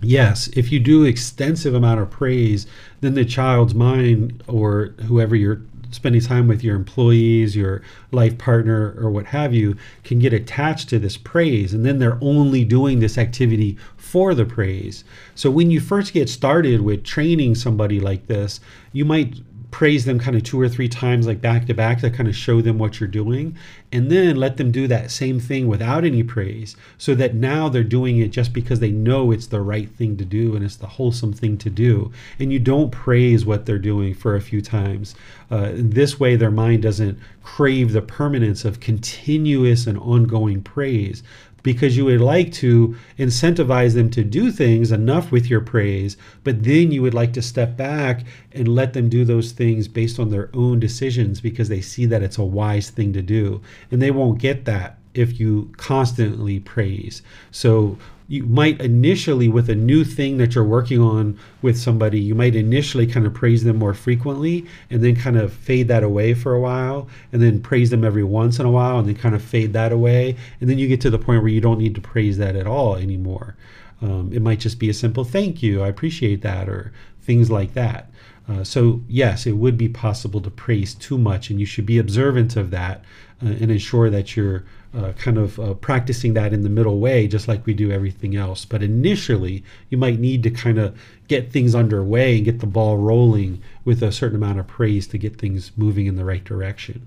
[0.00, 2.66] Yes, if you do extensive amount of praise,
[3.00, 8.94] then the child's mind or whoever you're spending time with your employees, your life partner,
[8.98, 11.72] or what have you, can get attached to this praise.
[11.72, 15.04] And then they're only doing this activity for the praise.
[15.34, 18.60] So when you first get started with training somebody like this,
[18.92, 22.10] you might praise them kind of two or three times, like back to back, to
[22.10, 23.56] kind of show them what you're doing.
[23.92, 27.82] And then let them do that same thing without any praise, so that now they're
[27.82, 30.86] doing it just because they know it's the right thing to do and it's the
[30.86, 32.12] wholesome thing to do.
[32.38, 35.14] And you don't praise what they're doing for a few times.
[35.50, 41.22] Uh, this way, their mind doesn't crave the permanence of continuous and ongoing praise,
[41.68, 46.62] because you would like to incentivize them to do things enough with your praise, but
[46.62, 50.30] then you would like to step back and let them do those things based on
[50.30, 53.60] their own decisions because they see that it's a wise thing to do.
[53.90, 57.20] And they won't get that if you constantly praise.
[57.50, 57.98] So
[58.30, 62.54] you might initially with a new thing that you're working on with somebody you might
[62.54, 66.54] initially kind of praise them more frequently and then kind of fade that away for
[66.54, 69.42] a while and then praise them every once in a while and then kind of
[69.42, 70.36] fade that away.
[70.60, 72.66] And then you get to the point where you don't need to praise that at
[72.66, 73.56] all anymore.
[74.02, 77.74] Um, it might just be a simple thank you i appreciate that or things like
[77.74, 78.10] that.
[78.48, 81.98] Uh, so yes it would be possible to praise too much and you should be
[81.98, 83.04] observant of that
[83.42, 84.64] uh, and ensure that you're
[84.96, 88.36] uh, kind of uh, practicing that in the middle way, just like we do everything
[88.36, 88.64] else.
[88.64, 92.96] But initially, you might need to kind of get things underway and get the ball
[92.96, 97.06] rolling with a certain amount of praise to get things moving in the right direction.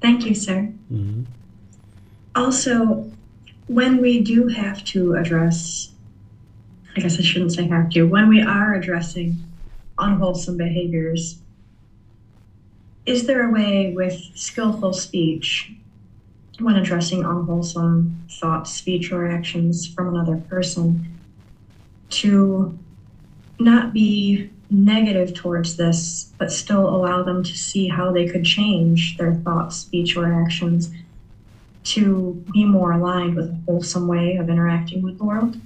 [0.00, 0.72] Thank you, sir.
[0.92, 1.24] Mm-hmm.
[2.36, 3.10] Also,
[3.66, 5.90] when we do have to address,
[6.96, 9.36] I guess I shouldn't say have to, when we are addressing
[9.98, 11.40] unwholesome behaviors,
[13.06, 15.72] is there a way with skillful speech,
[16.60, 21.18] when addressing unwholesome thoughts, speech, or actions from another person,
[22.10, 22.78] to
[23.58, 29.16] not be negative towards this, but still allow them to see how they could change
[29.16, 30.90] their thoughts, speech, or actions
[31.84, 35.56] to be more aligned with a wholesome way of interacting with the world?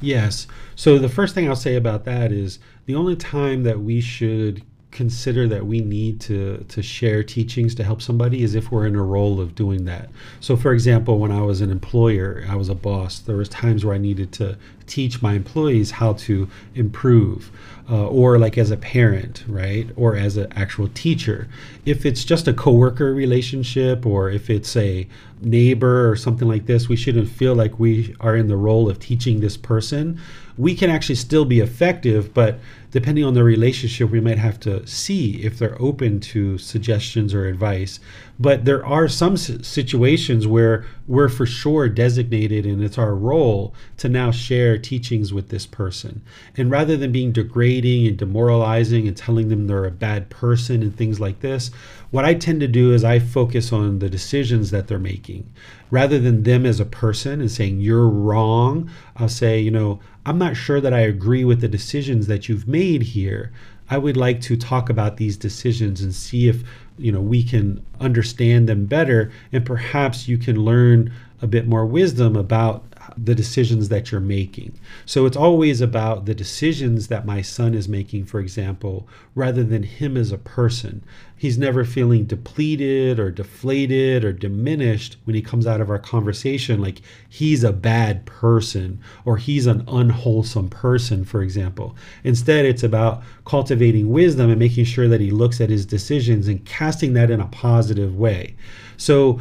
[0.00, 0.46] Yes.
[0.74, 4.62] So the first thing I'll say about that is the only time that we should
[4.94, 8.94] consider that we need to to share teachings to help somebody is if we're in
[8.94, 10.08] a role of doing that.
[10.40, 13.84] So for example, when I was an employer, I was a boss, there was times
[13.84, 17.50] where I needed to teach my employees how to improve.
[17.86, 19.90] Uh, or like as a parent, right?
[19.94, 21.48] Or as an actual teacher.
[21.84, 25.06] If it's just a coworker relationship or if it's a
[25.42, 29.00] neighbor or something like this, we shouldn't feel like we are in the role of
[29.00, 30.18] teaching this person.
[30.56, 32.58] We can actually still be effective, but
[32.94, 37.48] depending on the relationship, we might have to see if they're open to suggestions or
[37.48, 37.98] advice.
[38.38, 44.08] But there are some situations where we're for sure designated and it's our role to
[44.08, 46.22] now share teachings with this person.
[46.56, 50.96] And rather than being degrading and demoralizing and telling them they're a bad person and
[50.96, 51.70] things like this,
[52.10, 55.52] what I tend to do is I focus on the decisions that they're making.
[55.90, 60.38] Rather than them as a person and saying, you're wrong, I'll say, you know, I'm
[60.38, 63.52] not sure that I agree with the decisions that you've made here.
[63.90, 66.64] I would like to talk about these decisions and see if
[66.98, 71.84] you know we can understand them better and perhaps you can learn a bit more
[71.86, 72.84] wisdom about
[73.16, 74.78] the decisions that you're making.
[75.06, 79.82] So it's always about the decisions that my son is making, for example, rather than
[79.82, 81.04] him as a person.
[81.36, 86.80] He's never feeling depleted or deflated or diminished when he comes out of our conversation
[86.80, 91.96] like he's a bad person or he's an unwholesome person, for example.
[92.22, 96.64] Instead, it's about cultivating wisdom and making sure that he looks at his decisions and
[96.64, 98.54] casting that in a positive way.
[98.96, 99.40] So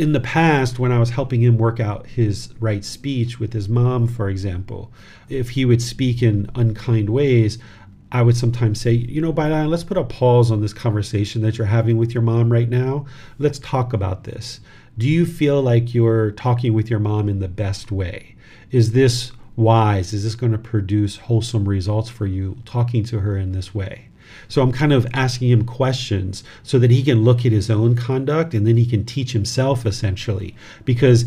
[0.00, 3.68] in the past, when I was helping him work out his right speech with his
[3.68, 4.90] mom, for example,
[5.28, 7.58] if he would speak in unkind ways,
[8.10, 11.58] I would sometimes say, you know, Bailan, let's put a pause on this conversation that
[11.58, 13.04] you're having with your mom right now.
[13.38, 14.60] Let's talk about this.
[14.96, 18.36] Do you feel like you're talking with your mom in the best way?
[18.70, 20.14] Is this wise?
[20.14, 24.09] Is this going to produce wholesome results for you talking to her in this way?
[24.50, 27.94] So I'm kind of asking him questions so that he can look at his own
[27.94, 30.54] conduct and then he can teach himself essentially.
[30.84, 31.24] Because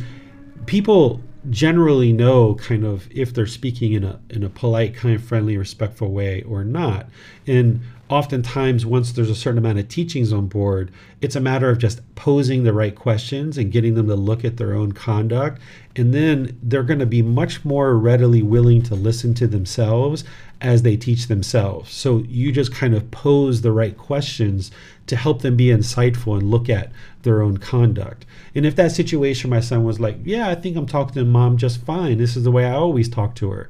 [0.66, 5.24] people generally know kind of if they're speaking in a in a polite, kind, of
[5.24, 7.08] friendly, respectful way or not.
[7.48, 11.78] And oftentimes once there's a certain amount of teachings on board, it's a matter of
[11.78, 15.62] just posing the right questions and getting them to look at their own conduct.
[15.96, 20.24] And then they're going to be much more readily willing to listen to themselves
[20.64, 21.92] as they teach themselves.
[21.92, 24.72] So you just kind of pose the right questions
[25.08, 26.92] to help them be insightful and look at
[27.24, 28.26] their own conduct.
[28.56, 31.58] And if that situation, my son was like, Yeah, I think I'm talking to mom
[31.58, 32.18] just fine.
[32.18, 33.70] This is the way I always talk to her.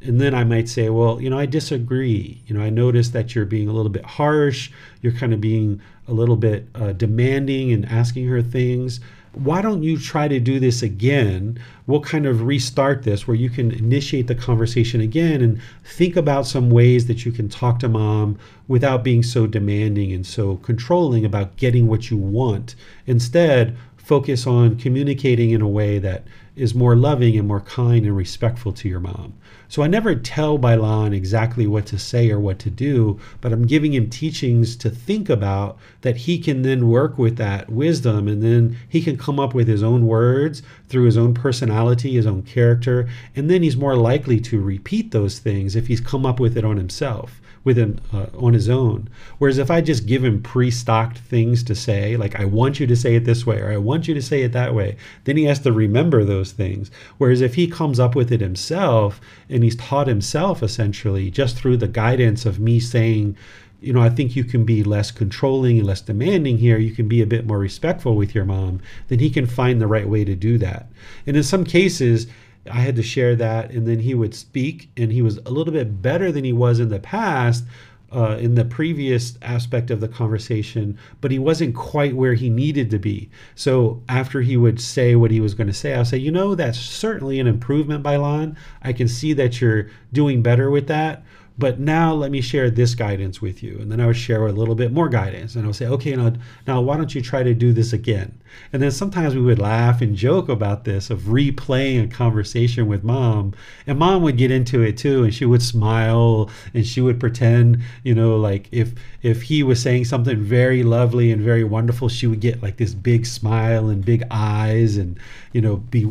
[0.00, 2.40] And then I might say, Well, you know, I disagree.
[2.46, 4.70] You know, I notice that you're being a little bit harsh.
[5.02, 9.00] You're kind of being a little bit uh, demanding and asking her things.
[9.32, 11.58] Why don't you try to do this again?
[11.86, 16.46] We'll kind of restart this where you can initiate the conversation again and think about
[16.46, 21.24] some ways that you can talk to mom without being so demanding and so controlling
[21.24, 22.74] about getting what you want.
[23.06, 26.24] Instead, focus on communicating in a way that
[26.56, 29.32] is more loving and more kind and respectful to your mom.
[29.70, 33.68] So I never tell Bailan exactly what to say or what to do, but I'm
[33.68, 38.42] giving him teachings to think about that he can then work with that wisdom and
[38.42, 42.42] then he can come up with his own words through his own personality, his own
[42.42, 46.58] character, and then he's more likely to repeat those things if he's come up with
[46.58, 49.08] it on himself with him uh, on his own.
[49.38, 52.96] Whereas if I just give him pre-stocked things to say, like I want you to
[52.96, 55.44] say it this way or I want you to say it that way, then he
[55.44, 56.90] has to remember those things.
[57.18, 61.76] Whereas if he comes up with it himself and he's taught himself essentially just through
[61.76, 63.36] the guidance of me saying,
[63.80, 66.76] you know, I think you can be less controlling and less demanding here.
[66.78, 68.80] You can be a bit more respectful with your mom.
[69.08, 70.86] Then he can find the right way to do that.
[71.26, 72.26] And in some cases,
[72.70, 75.72] I had to share that, and then he would speak, and he was a little
[75.72, 77.64] bit better than he was in the past.
[78.12, 82.90] Uh, in the previous aspect of the conversation, but he wasn't quite where he needed
[82.90, 83.30] to be.
[83.54, 86.56] So after he would say what he was going to say, I'll say, you know,
[86.56, 88.56] that's certainly an improvement Bailan.
[88.82, 91.22] I can see that you're doing better with that.
[91.60, 93.76] But now let me share this guidance with you.
[93.80, 95.54] And then I would share a little bit more guidance.
[95.54, 96.32] And I would say, okay, now,
[96.66, 98.40] now why don't you try to do this again?
[98.72, 103.04] And then sometimes we would laugh and joke about this of replaying a conversation with
[103.04, 103.52] mom.
[103.86, 105.22] And mom would get into it too.
[105.22, 109.82] And she would smile and she would pretend, you know, like if if he was
[109.82, 114.02] saying something very lovely and very wonderful, she would get like this big smile and
[114.02, 115.20] big eyes and,
[115.52, 116.10] you know, be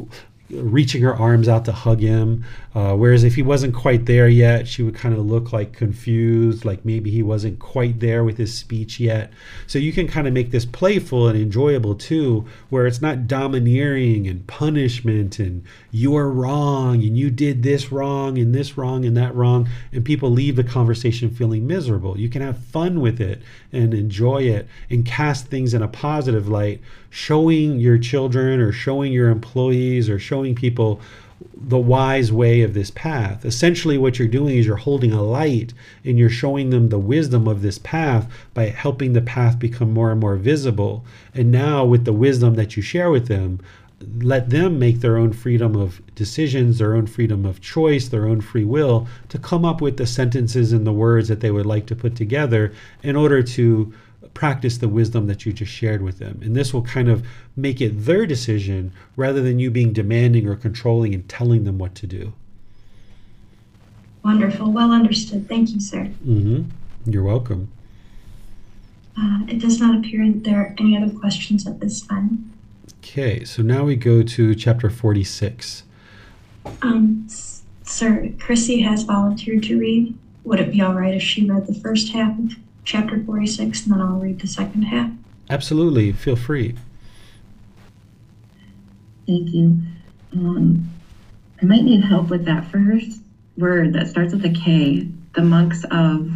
[0.51, 2.43] reaching her arms out to hug him.
[2.75, 6.65] Uh, whereas if he wasn't quite there yet, she would kind of look like confused,
[6.65, 9.31] like maybe he wasn't quite there with his speech yet.
[9.65, 14.27] So you can kind of make this playful and enjoyable too, where it's not domineering
[14.27, 19.35] and punishment and you're wrong and you did this wrong and this wrong and that
[19.35, 22.19] wrong, and people leave the conversation feeling miserable.
[22.19, 23.41] You can have fun with it
[23.72, 29.11] and enjoy it and cast things in a positive light, showing your children or showing
[29.11, 30.99] your employees or showing people
[31.55, 33.45] the wise way of this path.
[33.45, 37.47] Essentially, what you're doing is you're holding a light and you're showing them the wisdom
[37.47, 41.05] of this path by helping the path become more and more visible.
[41.34, 43.59] And now, with the wisdom that you share with them,
[44.21, 48.41] let them make their own freedom of decisions, their own freedom of choice, their own
[48.41, 51.85] free will to come up with the sentences and the words that they would like
[51.87, 52.73] to put together
[53.03, 53.93] in order to
[54.33, 56.39] practice the wisdom that you just shared with them.
[56.43, 57.25] And this will kind of
[57.55, 61.95] make it their decision rather than you being demanding or controlling and telling them what
[61.95, 62.33] to do.
[64.23, 64.71] Wonderful.
[64.71, 65.47] Well understood.
[65.47, 66.05] Thank you, sir.
[66.25, 66.63] Mm-hmm.
[67.05, 67.71] You're welcome.
[69.17, 72.53] Uh, it does not appear that there are any other questions at this time.
[72.99, 75.83] Okay, so now we go to chapter 46.
[76.81, 77.27] Um,
[77.83, 80.15] sir, Chrissy has volunteered to read.
[80.43, 82.51] Would it be all right if she read the first half of
[82.89, 85.11] chapter 46, and then I'll read the second half.
[85.49, 86.11] Absolutely.
[86.11, 86.75] Feel free.
[89.27, 89.77] Thank you.
[90.33, 90.89] Um,
[91.61, 93.19] I might need help with that first
[93.57, 95.07] word that starts with a K.
[95.35, 96.31] The monks of.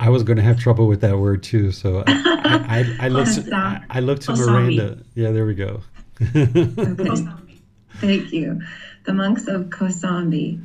[0.00, 2.12] I was going to have trouble with that word too, so I,
[2.46, 3.52] I, I, looked.
[3.52, 5.02] I, I looked to Miranda.
[5.14, 5.82] Yeah, there we go.
[6.20, 6.64] okay.
[7.96, 8.60] Thank you.
[9.04, 10.64] The monks of Kosambi.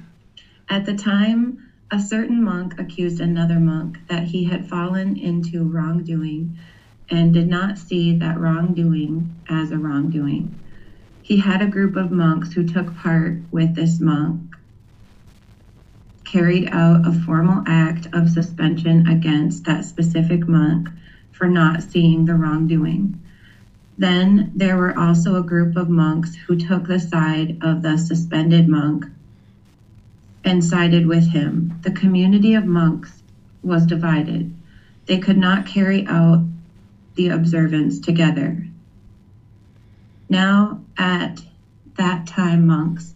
[0.69, 6.57] At the time a certain monk accused another monk that he had fallen into wrongdoing
[7.07, 10.59] and did not see that wrongdoing as a wrongdoing.
[11.21, 14.52] He had a group of monks who took part with this monk,
[16.33, 20.89] carried out a formal act of suspension against that specific monk
[21.31, 23.21] for not seeing the wrongdoing.
[23.99, 28.67] Then there were also a group of monks who took the side of the suspended
[28.67, 29.05] monk
[30.43, 31.79] and sided with him.
[31.83, 33.21] The community of monks
[33.61, 34.51] was divided.
[35.05, 36.43] They could not carry out
[37.13, 38.65] the observance together.
[40.29, 41.43] Now, at
[41.97, 43.12] that time, monks,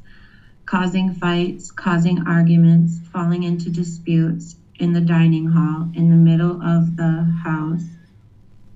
[0.67, 6.97] causing fights, causing arguments, falling into disputes in the dining hall in the middle of
[6.97, 7.85] the house,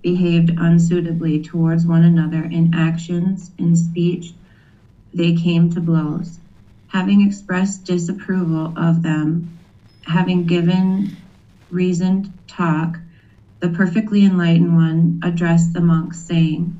[0.01, 4.33] behaved unsuitably towards one another in actions, in speech,
[5.13, 6.39] they came to blows.
[6.87, 9.49] Having expressed disapproval of them,
[10.03, 11.11] having given
[11.69, 13.01] reasoned talk,
[13.59, 16.73] the perfectly enlightened one addressed the monks, saying,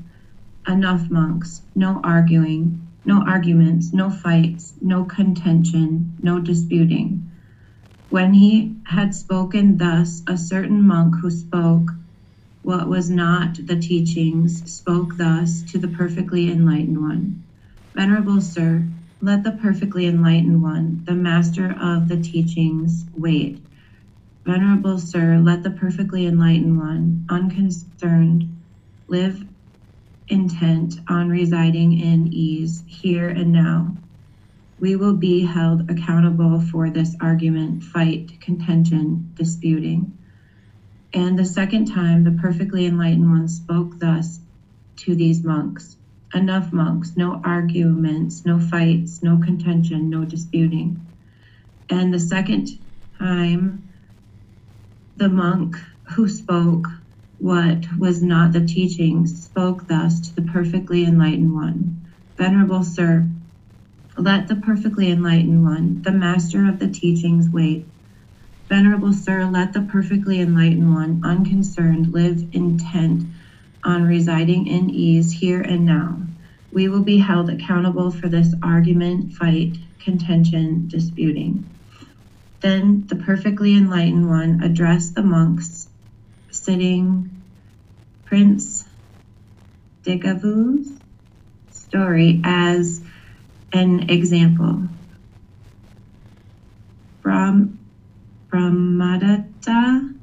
[0.66, 7.30] Enough, monks, no arguing, no arguments, no fights, no contention, no disputing.
[8.08, 11.90] When he had spoken thus, a certain monk who spoke
[12.62, 17.44] what was not the teachings, spoke thus to the perfectly enlightened one
[17.96, 18.88] Venerable Sir,
[19.20, 23.60] let the perfectly enlightened one, the master of the teachings, wait.
[24.46, 28.44] Venerable Sir, let the perfectly enlightened one, unconcerned,
[29.08, 29.44] live
[30.32, 33.94] intent on residing in ease here and now.
[34.80, 40.18] We will be held accountable for this argument, fight, contention, disputing.
[41.12, 44.40] And the second time, the perfectly enlightened one spoke thus
[44.96, 45.96] to these monks
[46.34, 51.06] Enough, monks, no arguments, no fights, no contention, no disputing.
[51.90, 52.68] And the second
[53.18, 53.92] time,
[55.18, 55.76] the monk
[56.12, 56.88] who spoke
[57.42, 62.00] what was not the teaching spoke thus to the perfectly enlightened one
[62.36, 63.26] Venerable Sir,
[64.16, 67.84] let the perfectly enlightened one, the master of the teachings, wait.
[68.68, 73.24] Venerable Sir, let the perfectly enlightened one, unconcerned, live intent
[73.82, 76.22] on residing in ease here and now.
[76.72, 81.68] We will be held accountable for this argument, fight, contention, disputing.
[82.60, 85.88] Then the perfectly enlightened one addressed the monks
[86.50, 87.31] sitting
[88.32, 88.86] Prince
[90.06, 91.02] Digavu's
[91.68, 93.02] story as
[93.74, 94.88] an example.
[97.22, 97.78] Brahm,
[98.50, 100.14] Brahmadatta,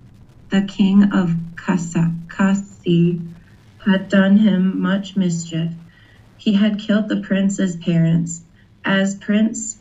[0.50, 3.22] the king of Kasa, Kasi,
[3.86, 5.72] had done him much mischief.
[6.36, 8.42] He had killed the prince's parents.
[8.84, 9.78] As Prince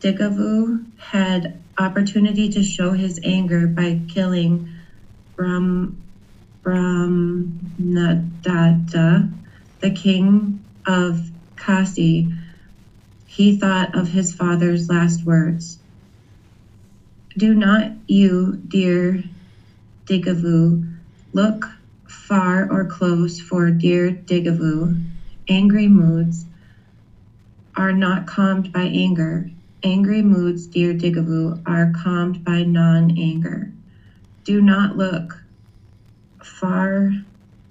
[0.00, 4.68] Digavu had opportunity to show his anger by killing
[5.36, 6.09] Brahm,
[6.62, 7.48] Brahmadatta,
[9.80, 12.28] the king of Kasi,
[13.26, 15.78] he thought of his father's last words.
[17.36, 19.24] Do not you, dear
[20.06, 20.96] Digavu,
[21.32, 21.66] look
[22.08, 25.00] far or close for dear Digavu.
[25.48, 26.44] Angry moods
[27.76, 29.50] are not calmed by anger.
[29.82, 33.72] Angry moods, dear Digavu, are calmed by non anger.
[34.44, 35.39] Do not look
[36.60, 37.10] far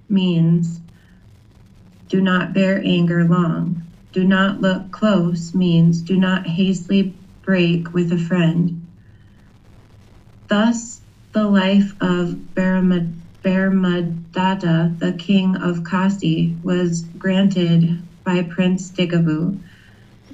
[0.08, 0.80] means
[2.08, 3.82] do not bear anger long.
[4.12, 8.84] Do not look close means do not hastily break with a friend.
[10.48, 11.00] Thus,
[11.32, 19.62] the life of Baramad Brahmadatta, the king of Kasi, was granted by Prince Digavu.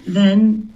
[0.06, 0.75] Then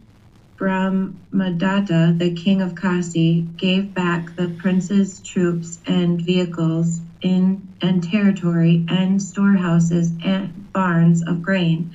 [0.60, 8.84] Brahmadatta, the king of Kasi, gave back the prince's troops and vehicles in and territory
[8.88, 11.92] and storehouses and barns of grain,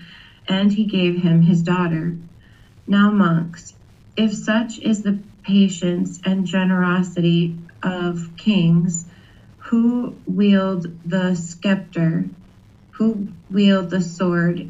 [0.50, 2.18] and he gave him his daughter.
[2.88, 3.76] Now, monks,
[4.18, 9.06] if such is the patience and generosity of kings,
[9.58, 12.30] who wield the scepter,
[12.92, 14.68] who wield the sword,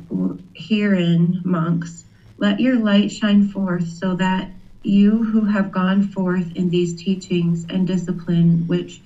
[0.56, 2.05] herein, monks,
[2.46, 4.52] let your light shine forth so that
[4.84, 9.02] you who have gone forth in these teachings and discipline, which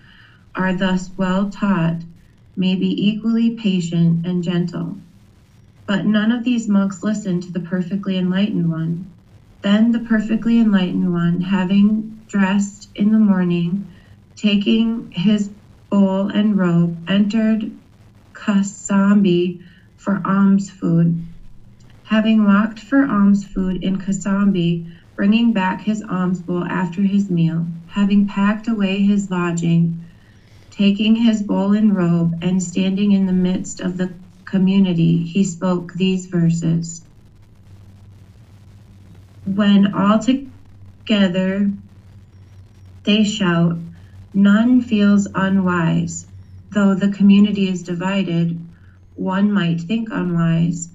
[0.56, 1.96] are thus well taught,
[2.58, 5.00] may be equally patient and gentle.
[5.88, 9.08] But none of these monks listened to the perfectly enlightened one.
[9.64, 13.86] Then the perfectly enlightened one, having dressed in the morning,
[14.36, 15.50] taking his
[15.92, 17.72] bowl, and robe, entered
[18.36, 19.58] Kasambi
[19.98, 21.29] for alms food.
[22.10, 24.84] Having walked for alms food in Kasambi,
[25.16, 30.04] bringing back his alms bowl after his meal, having packed away his lodging,
[30.72, 34.12] taking his bowl and robe, and standing in the midst of the
[34.46, 37.04] community, he spoke these verses.
[39.46, 41.72] When all together
[43.04, 43.78] they shout,
[44.34, 46.26] None feels unwise.
[46.72, 48.60] Though the community is divided,
[49.16, 50.89] one might think unwise.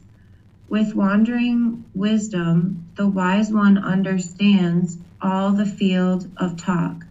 [0.74, 7.04] With wandering wisdom, the wise one understands all the field of talk.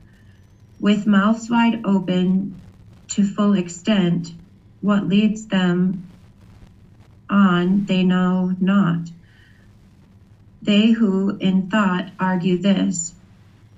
[0.81, 2.61] With mouths wide open
[3.11, 4.27] to full extent,
[4.81, 6.11] what leads them
[7.29, 9.07] on they know not.
[10.61, 13.15] They who in thought argue this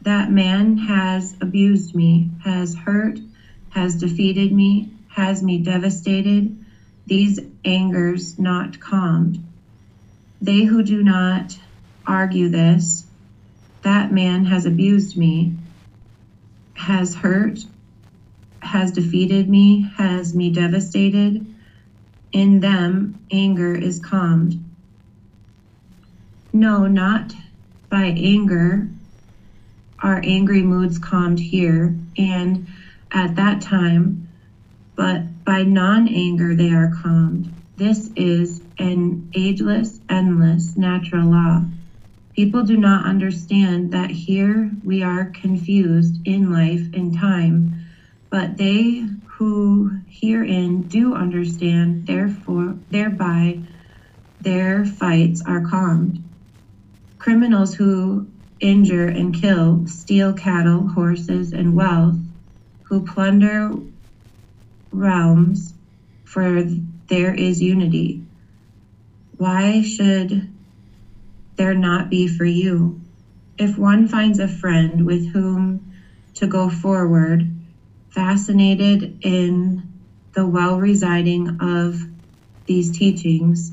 [0.01, 3.19] that man has abused me, has hurt,
[3.69, 6.57] has defeated me, has me devastated,
[7.05, 9.44] these angers not calmed.
[10.41, 11.59] They who do not
[12.05, 13.05] argue this,
[13.81, 15.53] that man has abused me,
[16.75, 17.65] has hurt,
[18.61, 21.45] has defeated me, has me devastated,
[22.31, 24.57] in them anger is calmed.
[26.53, 27.33] No, not
[27.89, 28.88] by anger
[29.99, 32.67] our angry moods calmed here, and
[33.11, 34.27] at that time,
[34.95, 37.54] but by non anger they are calmed.
[37.78, 41.61] This is an ageless, endless natural law.
[42.36, 47.73] People do not understand that here we are confused in life and time,
[48.32, 49.05] but they
[49.38, 53.63] who herein do understand, therefore, thereby
[54.39, 56.19] their fights are calmed.
[57.19, 58.30] Criminals who
[58.61, 62.17] injure and kill, steal cattle, horses, and wealth,
[62.88, 63.71] who plunder
[64.91, 65.73] realms,
[66.26, 66.63] for
[67.07, 68.21] there is unity.
[69.37, 70.49] Why should
[71.57, 73.01] there not be for you?
[73.57, 75.93] If one finds a friend with whom
[76.35, 77.43] to go forward,
[78.09, 79.87] fascinated in
[80.33, 81.99] the well residing of
[82.65, 83.71] these teachings,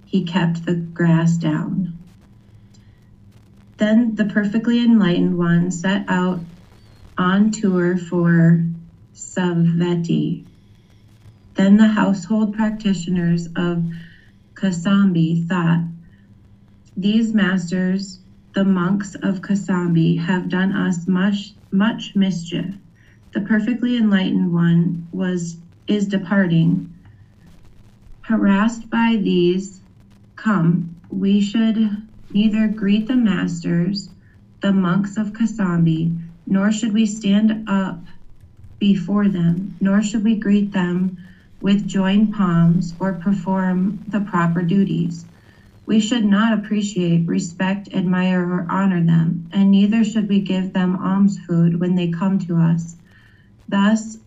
[0.05, 1.93] he kept the grass down.
[3.79, 6.41] Then the perfectly enlightened one set out
[7.19, 8.65] on tour for
[9.15, 10.45] Savatthi.
[11.55, 13.85] Then the household practitioners of
[14.55, 15.81] Kasambi thought,
[16.97, 18.21] These masters,
[18.55, 22.75] the monks of Kasambi, have done us much, much mischief.
[23.33, 25.57] The perfectly enlightened one was
[25.87, 26.89] is departing,
[28.23, 29.81] harassed by these,
[30.37, 32.03] come, we should
[32.33, 34.09] neither greet the masters,
[34.63, 36.17] the monks of Kasambi,
[36.47, 38.01] nor should we stand up
[38.79, 41.19] before them, nor should we greet them
[41.63, 45.27] with joined palms or perform the proper duties.
[45.87, 50.97] We should not appreciate, respect, admire, or honor them, and neither should we give them
[50.97, 52.97] alms food when they come to us.
[53.69, 54.19] Thus,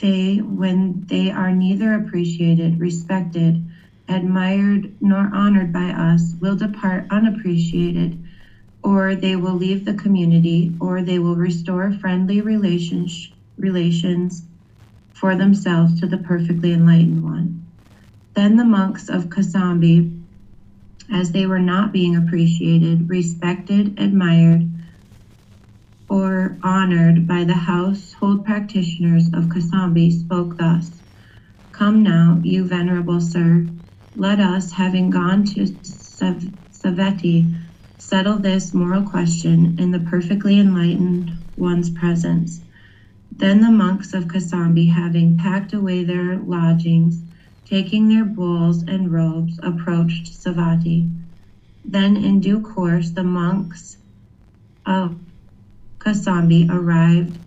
[0.00, 3.66] they, when they are neither appreciated, respected,
[4.08, 8.22] admired, nor honored by us, will depart unappreciated,
[8.82, 14.44] or they will leave the community, or they will restore friendly relations, relations
[15.20, 17.66] for themselves to the perfectly enlightened one.
[18.34, 20.24] Then the monks of Kasambi,
[21.12, 24.70] as they were not being appreciated, respected, admired,
[26.08, 30.90] or honored by the household practitioners of Kasambi, spoke thus
[31.72, 33.68] Come now, you venerable sir,
[34.14, 35.66] let us, having gone to
[36.72, 37.54] Savatthi,
[37.98, 42.60] settle this moral question in the perfectly enlightened one's presence.
[43.38, 47.22] Then the monks of Kasambi, having packed away their lodgings,
[47.66, 51.10] taking their bowls and robes, approached Savatthi.
[51.84, 53.98] Then, in due course, the monks
[54.86, 55.16] of
[56.00, 57.38] Kasambi arrived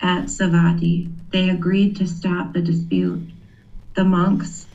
[0.00, 1.12] at Savatthi.
[1.32, 3.30] They agreed to stop the dispute.
[3.96, 4.68] The monks,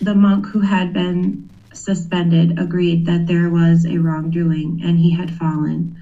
[0.00, 5.30] the monk who had been suspended, agreed that there was a wrongdoing and he had
[5.36, 5.96] fallen.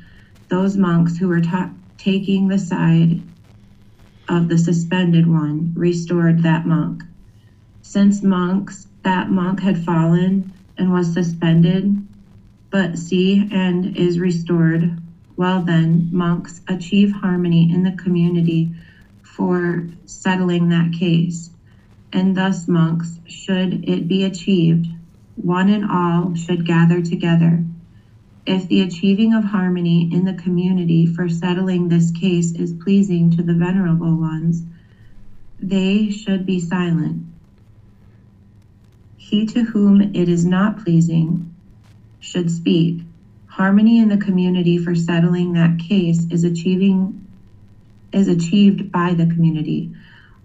[0.48, 3.22] Those monks who were ta- taking the side
[4.30, 7.02] of the suspended one restored that monk.
[7.82, 12.06] Since monks, that monk had fallen and was suspended,
[12.70, 14.96] but see and is restored,
[15.36, 18.70] well then, monks achieve harmony in the community
[19.22, 21.50] for settling that case.
[22.12, 24.86] And thus, monks, should it be achieved,
[25.34, 27.64] one and all should gather together.
[28.50, 33.44] If the achieving of harmony in the community for settling this case is pleasing to
[33.44, 34.64] the venerable ones,
[35.60, 37.24] they should be silent.
[39.16, 41.54] He to whom it is not pleasing
[42.18, 43.04] should speak.
[43.46, 47.24] Harmony in the community for settling that case is achieving
[48.12, 49.92] is achieved by the community.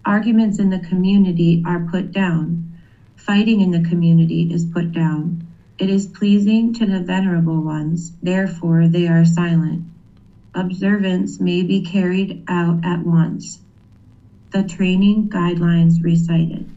[0.04, 2.72] Arguments in the community are put down.
[3.16, 5.44] Fighting in the community is put down.
[5.78, 9.84] It is pleasing to the venerable ones, therefore they are silent.
[10.54, 13.60] Observance may be carried out at once.
[14.52, 16.70] The training guidelines recited.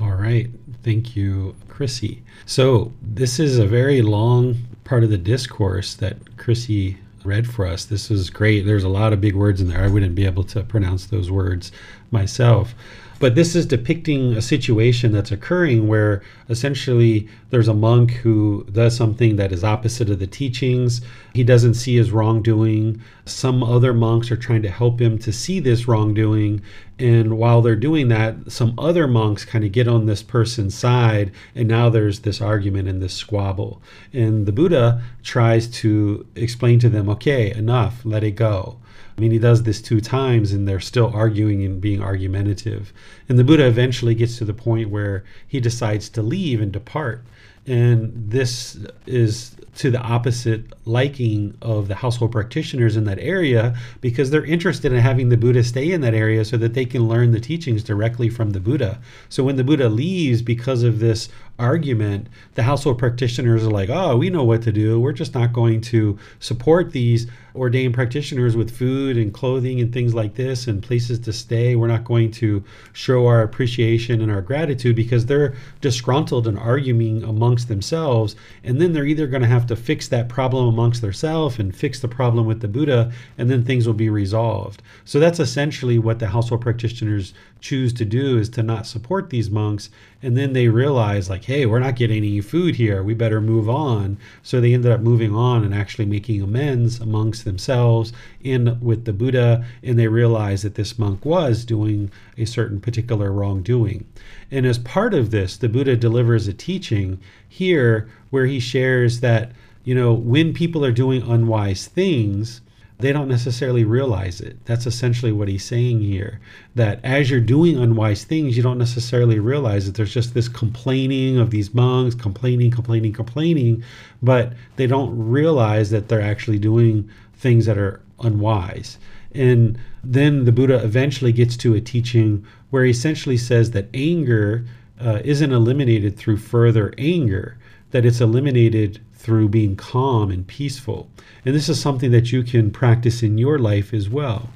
[0.00, 0.50] All right.
[0.82, 2.22] Thank you, Chrissy.
[2.46, 7.84] So, this is a very long part of the discourse that Chrissy read for us.
[7.84, 8.62] This is great.
[8.62, 9.84] There's a lot of big words in there.
[9.84, 11.70] I wouldn't be able to pronounce those words
[12.10, 12.74] myself.
[13.20, 18.96] But this is depicting a situation that's occurring where essentially there's a monk who does
[18.96, 21.02] something that is opposite of the teachings.
[21.34, 23.02] He doesn't see his wrongdoing.
[23.26, 26.62] Some other monks are trying to help him to see this wrongdoing.
[26.98, 31.30] And while they're doing that, some other monks kind of get on this person's side.
[31.54, 33.82] And now there's this argument and this squabble.
[34.14, 38.78] And the Buddha tries to explain to them okay, enough, let it go.
[39.20, 42.90] I mean, he does this two times and they're still arguing and being argumentative.
[43.28, 47.22] And the Buddha eventually gets to the point where he decides to leave and depart.
[47.66, 54.30] And this is to the opposite liking of the household practitioners in that area because
[54.30, 57.32] they're interested in having the Buddha stay in that area so that they can learn
[57.32, 59.00] the teachings directly from the Buddha.
[59.28, 61.28] So when the Buddha leaves because of this
[61.60, 64.98] argument, the household practitioners are like, oh, we know what to do.
[64.98, 70.14] We're just not going to support these ordained practitioners with food and clothing and things
[70.14, 71.76] like this and places to stay.
[71.76, 72.62] We're not going to
[72.92, 78.36] show our appreciation and our gratitude because they're disgruntled and arguing amongst themselves.
[78.64, 82.00] And then they're either going to have to fix that problem amongst themselves and fix
[82.00, 84.82] the problem with the Buddha, and then things will be resolved.
[85.04, 89.50] So that's essentially what the household practitioners choose to do is to not support these
[89.50, 89.90] monks
[90.22, 93.02] and then they realize like hey we're not getting any food here.
[93.02, 94.18] We better move on.
[94.42, 98.12] So they ended up moving on and actually making amends amongst themselves
[98.44, 103.32] and with the buddha and they realized that this monk was doing a certain particular
[103.32, 104.06] wrongdoing.
[104.50, 109.52] And as part of this the buddha delivers a teaching here where he shares that
[109.84, 112.60] you know when people are doing unwise things
[113.00, 114.64] they don't necessarily realize it.
[114.64, 116.40] That's essentially what he's saying here.
[116.74, 121.38] That as you're doing unwise things, you don't necessarily realize that there's just this complaining
[121.38, 123.82] of these monks, complaining, complaining, complaining,
[124.22, 128.98] but they don't realize that they're actually doing things that are unwise.
[129.34, 134.66] And then the Buddha eventually gets to a teaching where he essentially says that anger
[135.00, 137.56] uh, isn't eliminated through further anger,
[137.90, 141.06] that it's eliminated through being calm and peaceful.
[141.44, 144.48] And this is something that you can practice in your life as well.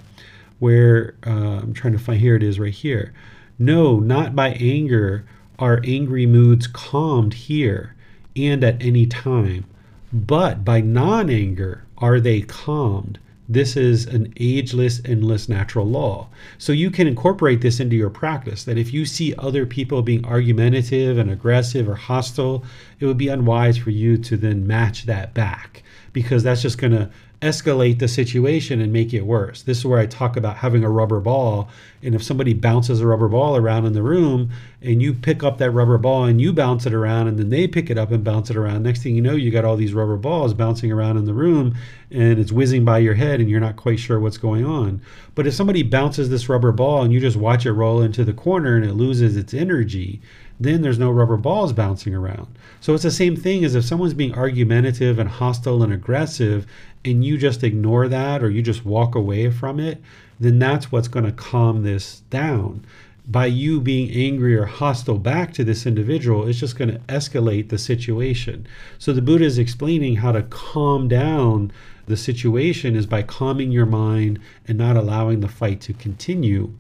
[0.59, 3.13] Where uh, I'm trying to find, here it is right here.
[3.59, 5.27] No, not by anger
[5.59, 7.95] are angry moods calmed here
[8.35, 9.67] and at any time,
[10.11, 13.19] but by non anger are they calmed
[13.49, 16.29] this is an ageless, endless natural law.
[16.57, 20.25] So you can incorporate this into your practice that if you see other people being
[20.25, 22.65] argumentative and aggressive or hostile,
[23.01, 26.93] it would be unwise for you to then match that back because that's just going
[26.93, 27.11] to
[27.45, 29.63] escalate the situation and make it worse.
[29.63, 31.69] This is where I talk about having a rubber ball.
[32.03, 34.51] And if somebody bounces a rubber ball around in the room
[34.81, 37.69] and you pick up that rubber ball and you bounce it around and then they
[37.69, 39.93] pick it up and bounce it around, next thing you know, you got all these
[39.93, 41.77] rubber balls bouncing around in the room
[42.11, 45.03] and it's whizzing by your head and you're not quite sure what's going on.
[45.35, 48.33] But if somebody bounces this rubber ball and you just watch it roll into the
[48.33, 50.23] corner and it loses its energy,
[50.61, 52.47] then there's no rubber balls bouncing around.
[52.81, 56.67] So it's the same thing as if someone's being argumentative and hostile and aggressive
[57.05, 60.01] and you just ignore that or you just walk away from it,
[60.39, 62.85] then that's what's going to calm this down.
[63.27, 67.71] By you being angry or hostile back to this individual, it's just going to escalate
[67.71, 68.67] the situation.
[68.99, 71.73] So the Buddha is explaining how to calm down
[72.07, 76.75] the situation is by calming your mind and not allowing the fight to continue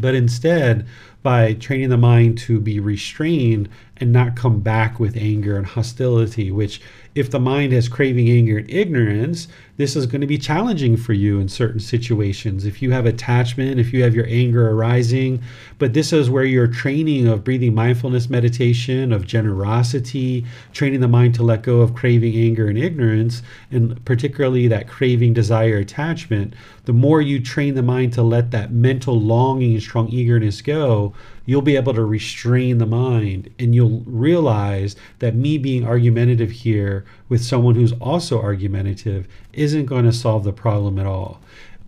[0.00, 0.86] but instead
[1.22, 3.68] by training the mind to be restrained
[4.00, 6.80] and not come back with anger and hostility, which
[7.14, 11.12] if the mind has craving, anger, and ignorance, this is going to be challenging for
[11.12, 12.64] you in certain situations.
[12.64, 15.42] If you have attachment, if you have your anger arising,
[15.78, 21.34] but this is where your training of breathing mindfulness meditation, of generosity, training the mind
[21.34, 26.54] to let go of craving, anger, and ignorance, and particularly that craving, desire, attachment,
[26.84, 31.12] the more you train the mind to let that mental longing and strong eagerness go,
[31.50, 37.04] you'll be able to restrain the mind and you'll realize that me being argumentative here
[37.28, 41.40] with someone who's also argumentative isn't going to solve the problem at all.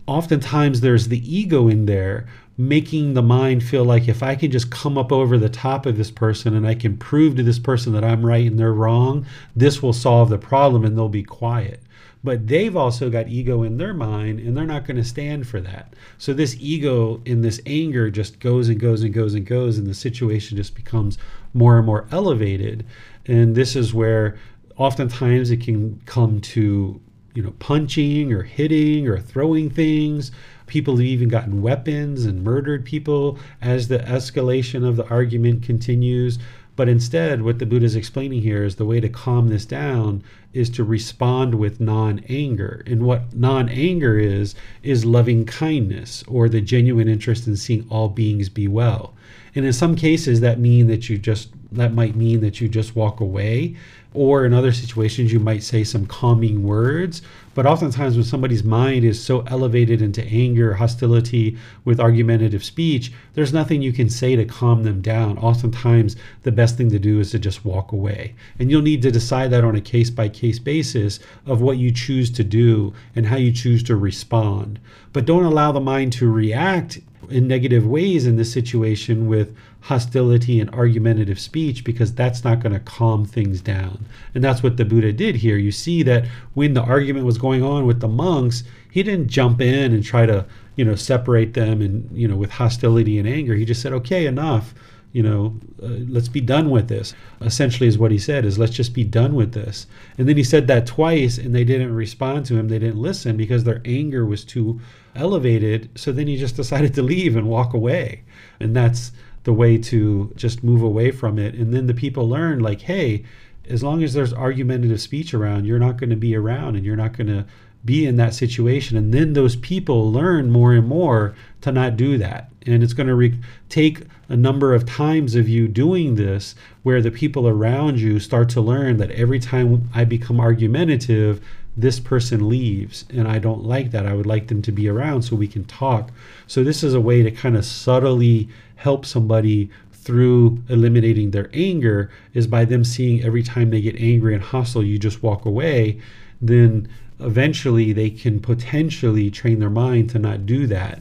[0.09, 2.26] Oftentimes, there's the ego in there
[2.59, 5.97] making the mind feel like if I can just come up over the top of
[5.97, 9.24] this person and I can prove to this person that I'm right and they're wrong,
[9.55, 11.80] this will solve the problem and they'll be quiet
[12.24, 15.60] but they've also got ego in their mind and they're not going to stand for
[15.60, 15.94] that.
[16.18, 19.86] So this ego in this anger just goes and goes and goes and goes and
[19.86, 21.18] the situation just becomes
[21.52, 22.86] more and more elevated.
[23.26, 24.38] And this is where
[24.76, 27.00] oftentimes it can come to,
[27.34, 30.30] you know, punching or hitting or throwing things.
[30.66, 36.38] People have even gotten weapons and murdered people as the escalation of the argument continues.
[36.74, 40.22] But instead, what the Buddha is explaining here is the way to calm this down
[40.52, 42.82] is to respond with non anger.
[42.86, 48.08] And what non anger is, is loving kindness or the genuine interest in seeing all
[48.08, 49.14] beings be well.
[49.54, 52.94] And in some cases, that mean that you just that might mean that you just
[52.94, 53.76] walk away
[54.14, 57.22] or in other situations, you might say some calming words.
[57.54, 63.52] But oftentimes, when somebody's mind is so elevated into anger, hostility with argumentative speech, there's
[63.52, 65.36] nothing you can say to calm them down.
[65.38, 68.34] Oftentimes, the best thing to do is to just walk away.
[68.58, 71.90] And you'll need to decide that on a case by case basis of what you
[71.90, 74.78] choose to do and how you choose to respond.
[75.12, 80.60] But don't allow the mind to react in negative ways in this situation with hostility
[80.60, 84.04] and argumentative speech because that's not going to calm things down.
[84.34, 85.56] And that's what the Buddha did here.
[85.56, 89.60] You see that when the argument was going on with the monks, he didn't jump
[89.60, 90.46] in and try to,
[90.76, 93.54] you know, separate them and, you know, with hostility and anger.
[93.54, 94.72] He just said, "Okay, enough."
[95.12, 97.14] you know, uh, let's be done with this.
[97.42, 99.86] Essentially, is what he said is let's just be done with this.
[100.16, 102.68] And then he said that twice, and they didn't respond to him.
[102.68, 104.80] They didn't listen because their anger was too
[105.14, 105.90] elevated.
[105.96, 108.22] So then he just decided to leave and walk away.
[108.59, 109.12] And that's
[109.44, 111.55] the way to just move away from it.
[111.55, 113.24] And then the people learn, like, hey,
[113.69, 116.97] as long as there's argumentative speech around, you're not going to be around and you're
[116.97, 117.47] not going to
[117.85, 118.97] be in that situation.
[118.97, 122.51] And then those people learn more and more to not do that.
[122.64, 123.39] And it's going to re-
[123.69, 126.55] take a number of times of you doing this
[126.85, 131.44] where the people around you start to learn that every time I become argumentative,
[131.76, 134.06] this person leaves and I don't like that.
[134.06, 136.10] I would like them to be around so we can talk.
[136.46, 139.70] So this is a way to kind of subtly help somebody
[140.02, 144.82] through eliminating their anger is by them seeing every time they get angry and hostile
[144.82, 146.00] you just walk away
[146.40, 146.88] then
[147.20, 151.00] eventually they can potentially train their mind to not do that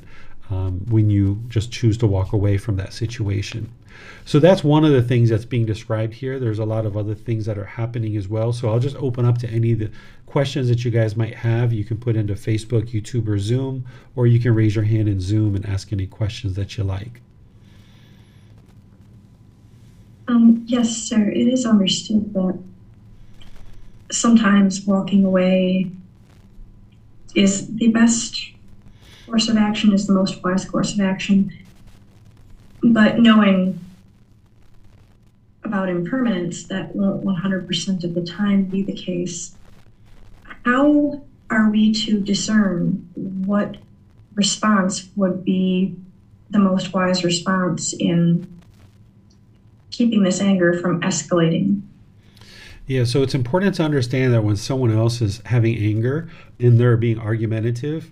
[0.52, 3.72] um, when you just choose to walk away from that situation.
[4.26, 6.40] So that's one of the things that's being described here.
[6.40, 8.54] There's a lot of other things that are happening as well.
[8.54, 9.92] So I'll just open up to any of the
[10.26, 11.74] questions that you guys might have.
[11.74, 15.20] You can put into Facebook, YouTube, or Zoom, or you can raise your hand in
[15.20, 17.22] Zoom and ask any questions that you like.
[20.28, 21.30] Um, yes, sir.
[21.30, 22.60] It is understood that
[24.12, 25.92] sometimes walking away
[27.36, 28.51] is the best
[29.32, 31.54] course of action, is the most wise course of action.
[32.84, 33.80] But knowing
[35.64, 39.56] about impermanence, that won't 100% of the time be the case.
[40.66, 43.78] How are we to discern what
[44.36, 45.96] response would be
[46.50, 48.46] the most wise response in
[49.92, 51.84] keeping this anger from escalating?
[52.86, 56.30] Yeah, so it's important to understand that when someone else is having anger
[56.60, 58.12] and they're being argumentative,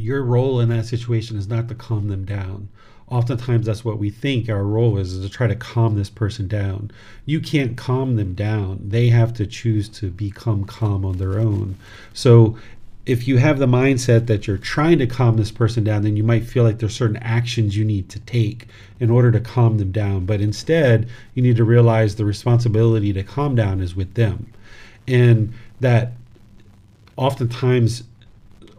[0.00, 2.68] your role in that situation is not to calm them down.
[3.08, 6.46] Oftentimes, that's what we think our role is, is to try to calm this person
[6.46, 6.90] down.
[7.24, 8.80] You can't calm them down.
[8.86, 11.76] They have to choose to become calm on their own.
[12.12, 12.58] So,
[13.06, 16.22] if you have the mindset that you're trying to calm this person down, then you
[16.22, 18.66] might feel like there's certain actions you need to take
[19.00, 20.26] in order to calm them down.
[20.26, 24.52] But instead, you need to realize the responsibility to calm down is with them.
[25.06, 26.12] And that
[27.16, 28.04] oftentimes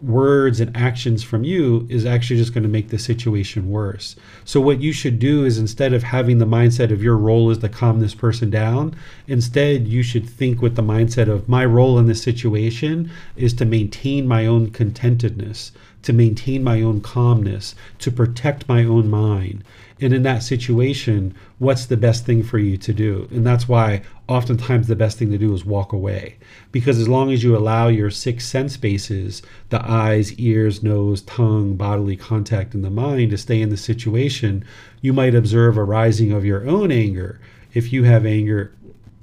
[0.02, 4.16] words and actions from you is actually just going to make the situation worse.
[4.46, 7.58] So, what you should do is instead of having the mindset of your role is
[7.60, 8.96] to calm this person down,
[9.28, 13.66] instead, you should think with the mindset of my role in this situation is to
[13.66, 15.72] maintain my own contentedness,
[16.04, 19.64] to maintain my own calmness, to protect my own mind.
[20.02, 23.28] And in that situation, what's the best thing for you to do?
[23.32, 26.38] And that's why oftentimes the best thing to do is walk away.
[26.72, 31.76] Because as long as you allow your six sense bases, the eyes, ears, nose, tongue,
[31.76, 34.64] bodily contact, and the mind to stay in the situation,
[35.02, 37.42] you might observe a rising of your own anger.
[37.74, 38.74] If you have anger,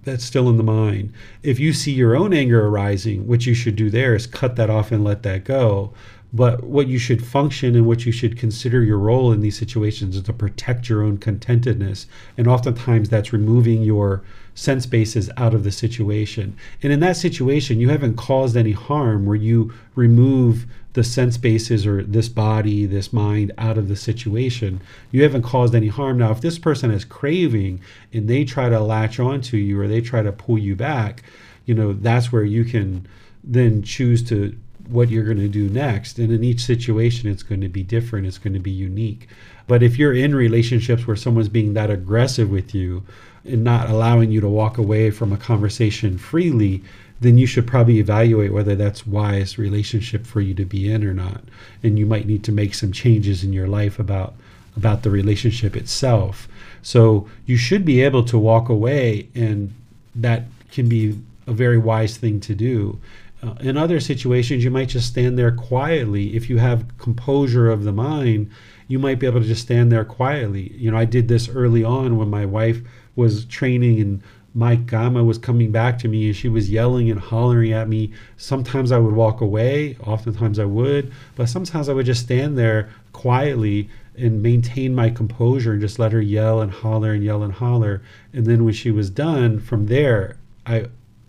[0.06, 1.12] that's still in the mind.
[1.42, 4.70] If you see your own anger arising, what you should do there is cut that
[4.70, 5.92] off and let that go.
[6.36, 10.16] But what you should function and what you should consider your role in these situations
[10.16, 12.04] is to protect your own contentedness.
[12.36, 14.22] And oftentimes that's removing your
[14.54, 16.54] sense bases out of the situation.
[16.82, 21.86] And in that situation, you haven't caused any harm where you remove the sense bases
[21.86, 24.82] or this body, this mind out of the situation.
[25.10, 26.18] You haven't caused any harm.
[26.18, 27.80] Now, if this person is craving
[28.12, 31.22] and they try to latch onto you or they try to pull you back,
[31.64, 33.06] you know, that's where you can
[33.42, 34.58] then choose to
[34.88, 36.18] what you're going to do next.
[36.18, 39.28] And in each situation, it's going to be different, it's going to be unique.
[39.66, 43.02] But if you're in relationships where someone's being that aggressive with you
[43.44, 46.82] and not allowing you to walk away from a conversation freely,
[47.20, 51.14] then you should probably evaluate whether that's wise relationship for you to be in or
[51.14, 51.42] not.
[51.82, 54.34] And you might need to make some changes in your life about
[54.76, 56.46] about the relationship itself.
[56.82, 59.72] So you should be able to walk away and
[60.14, 63.00] that can be a very wise thing to do.
[63.42, 66.34] Uh, in other situations, you might just stand there quietly.
[66.34, 68.50] If you have composure of the mind,
[68.88, 70.72] you might be able to just stand there quietly.
[70.74, 72.80] You know, I did this early on when my wife
[73.14, 74.22] was training and
[74.54, 78.12] Mike Gama was coming back to me and she was yelling and hollering at me.
[78.38, 82.88] Sometimes I would walk away, oftentimes I would, but sometimes I would just stand there
[83.12, 87.52] quietly and maintain my composure and just let her yell and holler and yell and
[87.52, 88.02] holler.
[88.32, 90.86] And then when she was done, from there, I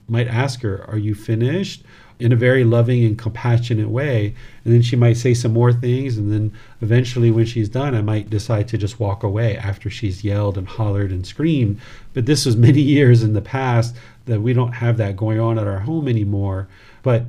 [0.07, 1.83] might ask her, Are you finished?
[2.19, 4.33] in a very loving and compassionate way.
[4.65, 6.17] And then she might say some more things.
[6.17, 6.51] And then
[6.81, 10.67] eventually, when she's done, I might decide to just walk away after she's yelled and
[10.67, 11.79] hollered and screamed.
[12.13, 15.59] But this was many years in the past that we don't have that going on
[15.59, 16.67] at our home anymore.
[17.03, 17.25] But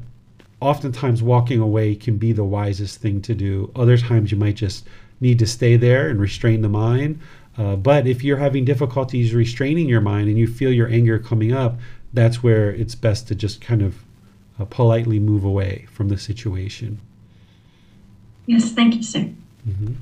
[0.61, 3.71] oftentimes, walking away can be the wisest thing to do.
[3.77, 4.87] Other times, you might just
[5.21, 7.21] need to stay there and restrain the mind.
[7.59, 11.53] Uh, but if you're having difficulties restraining your mind and you feel your anger coming
[11.53, 11.77] up,
[12.13, 14.03] that's where it's best to just kind of
[14.59, 17.01] uh, politely move away from the situation.
[18.47, 19.31] Yes, thank you, sir.
[19.69, 19.95] Mm-hmm.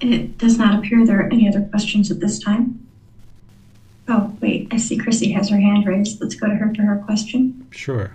[0.00, 2.86] It does not appear there are any other questions at this time.
[4.08, 6.20] Oh, wait, I see Chrissy has her hand raised.
[6.20, 7.66] Let's go to her for her question.
[7.70, 8.12] Sure.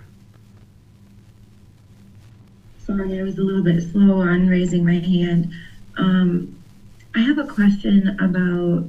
[2.84, 5.50] Sorry, I was a little bit slow on raising my hand.
[5.96, 6.56] Um,
[7.14, 8.84] I have a question about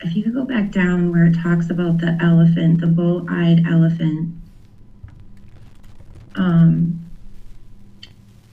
[0.00, 4.34] if you could go back down where it talks about the elephant, the bull-eyed elephant,
[6.36, 7.04] um,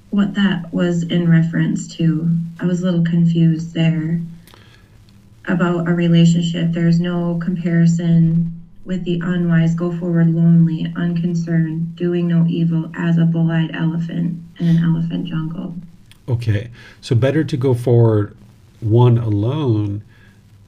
[0.09, 2.29] what that was in reference to.
[2.59, 4.21] I was a little confused there
[5.47, 6.71] about a relationship.
[6.71, 13.25] There's no comparison with the unwise, go forward lonely, unconcerned, doing no evil as a
[13.25, 15.75] bull-eyed elephant in an elephant jungle.
[16.27, 16.69] Okay,
[17.01, 18.35] so better to go forward
[18.79, 20.03] one alone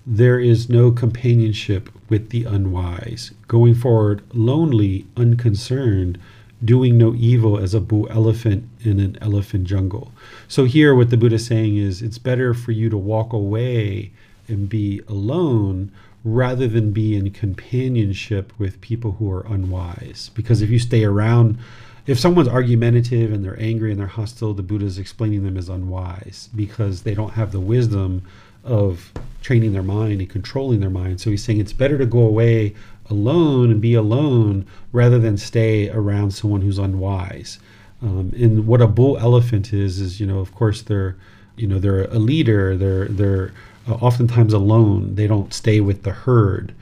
[0.09, 3.31] there is no companionship with the unwise.
[3.49, 6.17] Going forward, lonely, unconcerned,
[6.63, 10.13] doing no evil as a bull elephant in an elephant jungle.
[10.47, 14.11] So, here, what the Buddha is saying is it's better for you to walk away
[14.47, 15.91] and be alone
[16.23, 20.31] rather than be in companionship with people who are unwise.
[20.33, 21.57] Because if you stay around,
[22.05, 25.67] if someone's argumentative and they're angry and they're hostile, the Buddha is explaining them as
[25.67, 28.23] unwise because they don't have the wisdom
[28.67, 29.11] of
[29.41, 31.21] training their mind and controlling their mind.
[31.21, 32.75] So he's saying it's better to go away
[33.09, 37.59] alone and be alone rather than stay around someone who's unwise.
[38.01, 41.15] Um, and what a bull elephant is is you know of course they're
[41.55, 42.77] you know they're a leader.
[42.77, 43.53] They're they're
[43.87, 45.15] uh, oftentimes alone.
[45.15, 46.73] They don't stay with the herd.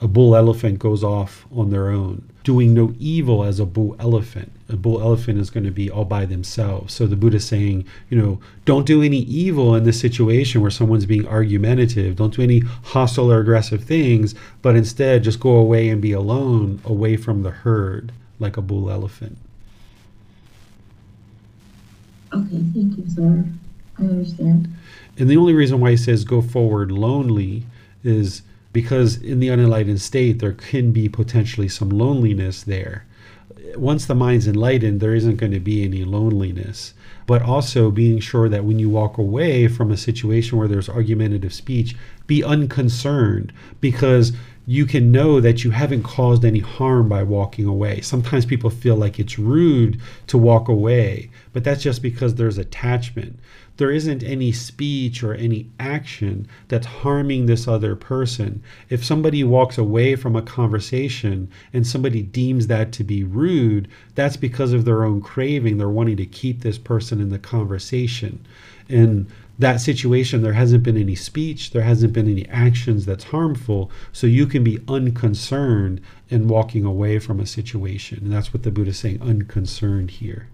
[0.00, 4.50] A bull elephant goes off on their own doing no evil as a bull elephant.
[4.70, 6.92] A bull elephant is going to be all by themselves.
[6.92, 10.70] So the Buddha is saying, you know, don't do any evil in this situation where
[10.70, 12.16] someone's being argumentative.
[12.16, 16.82] Don't do any hostile or aggressive things, but instead just go away and be alone,
[16.84, 19.38] away from the herd, like a bull elephant.
[22.34, 23.44] Okay, thank you, sir.
[23.98, 24.68] I understand.
[25.16, 27.64] And the only reason why he says go forward lonely
[28.04, 28.42] is
[28.72, 33.06] because in the unenlightened state there can be potentially some loneliness there
[33.76, 36.94] once the mind's enlightened, there isn't going to be any loneliness.
[37.26, 41.52] But also being sure that when you walk away from a situation where there's argumentative
[41.52, 41.94] speech,
[42.26, 44.32] be unconcerned because
[44.66, 48.02] you can know that you haven't caused any harm by walking away.
[48.02, 53.38] Sometimes people feel like it's rude to walk away, but that's just because there's attachment.
[53.78, 58.60] There isn't any speech or any action that's harming this other person.
[58.90, 64.36] If somebody walks away from a conversation and somebody deems that to be rude, that's
[64.36, 65.78] because of their own craving.
[65.78, 68.44] They're wanting to keep this person in the conversation.
[68.88, 69.26] And
[69.60, 74.26] that situation, there hasn't been any speech, there hasn't been any actions that's harmful, so
[74.26, 78.18] you can be unconcerned in walking away from a situation.
[78.22, 80.48] And that's what the Buddha is saying, unconcerned here.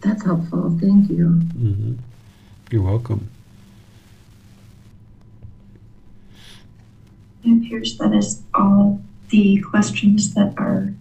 [0.00, 0.76] That's helpful.
[0.80, 1.40] Thank you.
[1.56, 1.94] Mm-hmm.
[2.70, 3.30] You're welcome.
[7.44, 9.00] It appears that is all
[9.30, 10.92] the questions that are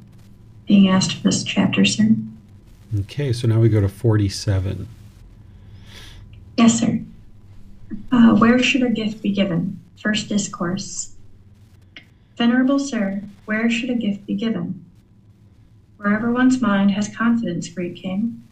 [0.67, 2.15] being asked for this chapter, sir.
[3.01, 4.87] Okay, so now we go to 47.
[6.57, 7.01] Yes, sir.
[8.11, 9.79] Uh, where should a gift be given?
[9.97, 11.15] First discourse.
[12.37, 14.83] Venerable sir, where should a gift be given?
[15.97, 18.43] Wherever one's mind has confidence, great king.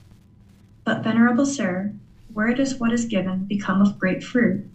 [0.85, 1.93] But, venerable sir,
[2.33, 4.69] where does what is given become of great fruit?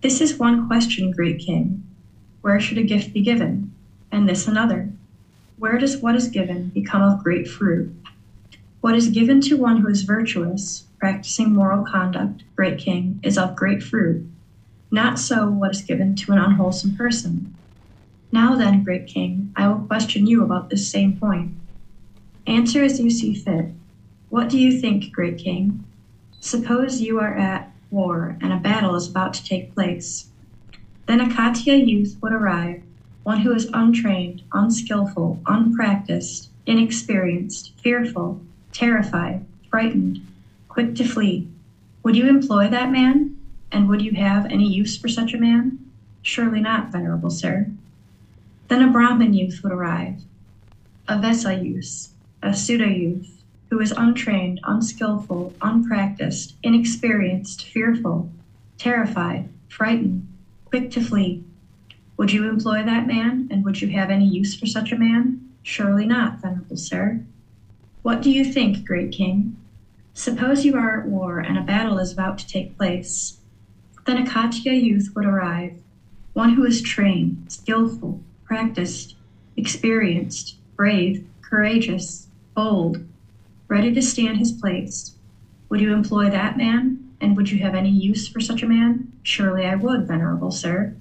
[0.00, 1.82] This is one question, great king.
[2.40, 3.72] Where should a gift be given?
[4.10, 4.90] And this another.
[5.58, 7.94] Where does what is given become of great fruit?
[8.80, 13.56] What is given to one who is virtuous, practicing moral conduct, great king, is of
[13.56, 14.26] great fruit.
[14.90, 17.54] Not so what is given to an unwholesome person.
[18.32, 21.52] Now then, great king, I will question you about this same point.
[22.46, 23.66] Answer as you see fit.
[24.30, 25.84] What do you think, great king?
[26.38, 30.28] Suppose you are at war and a battle is about to take place.
[31.06, 32.80] Then a Khattiya youth would arrive,
[33.24, 38.40] one who is untrained, unskillful, unpracticed, inexperienced, fearful,
[38.72, 40.24] terrified, frightened,
[40.68, 41.48] quick to flee.
[42.04, 43.36] Would you employ that man?
[43.72, 45.90] And would you have any use for such a man?
[46.22, 47.66] Surely not, venerable sir.
[48.68, 50.22] Then a Brahmin youth would arrive,
[51.08, 53.39] a Vessa youth, a Sudha youth,
[53.70, 58.28] who is untrained, unskillful, unpracticed, inexperienced, fearful,
[58.78, 60.26] terrified, frightened,
[60.64, 61.42] quick to flee.
[62.16, 65.40] Would you employ that man, and would you have any use for such a man?
[65.62, 67.20] Surely not, venerable sir.
[68.02, 69.56] What do you think, great king?
[70.14, 73.38] Suppose you are at war and a battle is about to take place.
[74.04, 75.78] Then a Khattiya youth would arrive,
[76.32, 79.14] one who is trained, skillful, practiced,
[79.56, 83.04] experienced, brave, courageous, bold,
[83.70, 85.14] ready to stand his place.
[85.68, 89.12] Would you employ that man, and would you have any use for such a man?
[89.22, 90.96] Surely I would, venerable sir.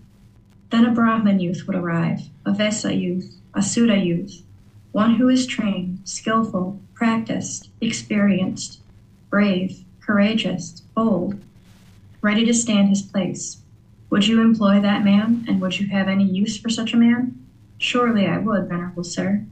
[0.69, 4.43] Then a Brahmin youth would arrive, a Vessa youth, a Sudha youth,
[4.91, 8.79] one who is trained, skillful, practiced, experienced,
[9.31, 11.41] brave, courageous, bold,
[12.21, 13.63] ready to stand his place.
[14.11, 17.35] Would you employ that man, and would you have any use for such a man?
[17.79, 19.43] Surely I would, venerable sir.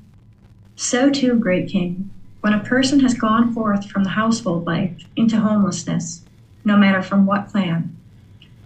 [0.76, 2.12] So too, great king,
[2.42, 6.22] when a person has gone forth from the household life into homelessness,
[6.64, 7.96] no matter from what clan,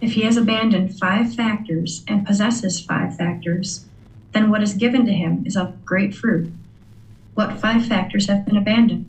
[0.00, 3.86] if he has abandoned five factors and possesses five factors,
[4.32, 6.52] then what is given to him is of great fruit.
[7.34, 9.08] What five factors have been abandoned?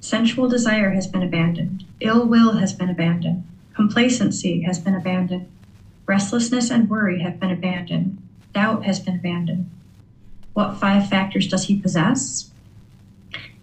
[0.00, 3.44] Sensual desire has been abandoned, ill will has been abandoned,
[3.74, 5.46] complacency has been abandoned,
[6.06, 8.16] restlessness and worry have been abandoned,
[8.54, 9.70] doubt has been abandoned.
[10.54, 12.49] What five factors does he possess?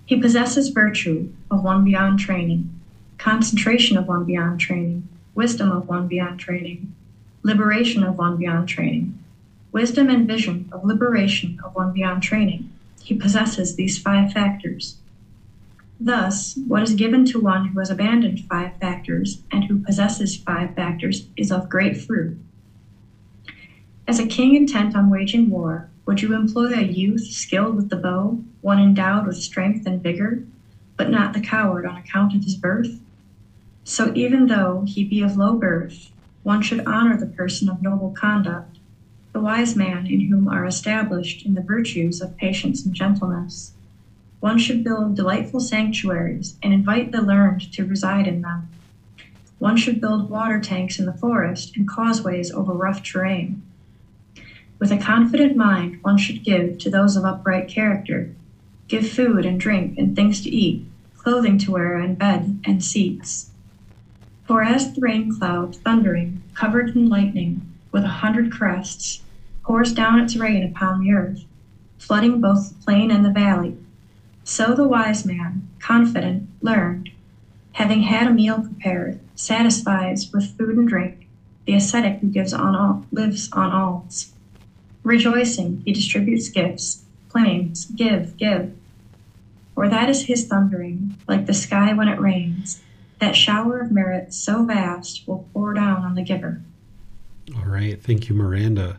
[0.07, 2.69] He possesses virtue of one beyond training,
[3.17, 6.95] concentration of one beyond training, wisdom of one beyond training,
[7.43, 9.21] liberation of one beyond training,
[9.73, 12.71] wisdom and vision of liberation of one beyond training.
[13.03, 14.95] He possesses these five factors.
[15.99, 20.73] Thus, what is given to one who has abandoned five factors and who possesses five
[20.73, 22.37] factors is of great fruit.
[24.07, 27.97] As a king intent on waging war, would you employ a youth skilled with the
[27.97, 30.41] bow, one endowed with strength and vigor,
[30.97, 32.99] but not the coward on account of his birth?
[33.83, 36.11] So even though he be of low birth,
[36.43, 38.79] one should honor the person of noble conduct,
[39.33, 43.71] the wise man in whom are established in the virtues of patience and gentleness
[44.39, 48.69] one should build delightful sanctuaries and invite the learned to reside in them.
[49.59, 53.61] One should build water tanks in the forest and causeways over rough terrain.
[54.79, 58.31] With a confident mind, one should give to those of upright character,
[58.87, 60.85] give food and drink and things to eat,
[61.17, 63.49] clothing to wear and bed and seats.
[64.45, 69.23] For as the rain cloud, thundering, covered in lightning, with a hundred crests,
[69.63, 71.43] pours down its rain upon the earth,
[71.97, 73.75] flooding both the plain and the valley.
[74.43, 77.09] So the wise man, confident, learned,
[77.73, 81.27] having had a meal prepared, satisfies with food and drink
[81.65, 84.33] the ascetic who gives on all, lives on alms.
[85.07, 88.75] Rejoicing, he distributes gifts, claims, give, give.
[89.73, 92.81] For that is his thundering, like the sky when it rains.
[93.19, 96.61] That shower of merit so vast will pour down on the giver.
[97.55, 98.03] All right.
[98.03, 98.97] Thank you, Miranda.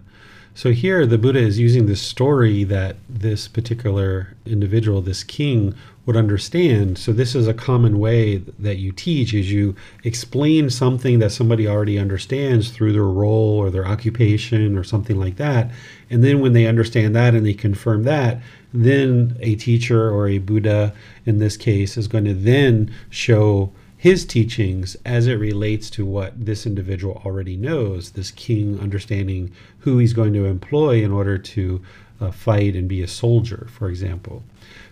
[0.55, 5.75] So here the Buddha is using this story that this particular individual, this king,
[6.05, 6.97] would understand.
[6.97, 11.69] So this is a common way that you teach is you explain something that somebody
[11.69, 15.71] already understands through their role or their occupation or something like that.
[16.11, 18.41] And then when they understand that and they confirm that,
[18.73, 20.95] then a teacher or a Buddha
[21.27, 26.33] in this case is going to then show his teachings as it relates to what
[26.47, 31.83] this individual already knows, this king understanding who he's going to employ in order to
[32.21, 34.43] uh, fight and be a soldier, for example.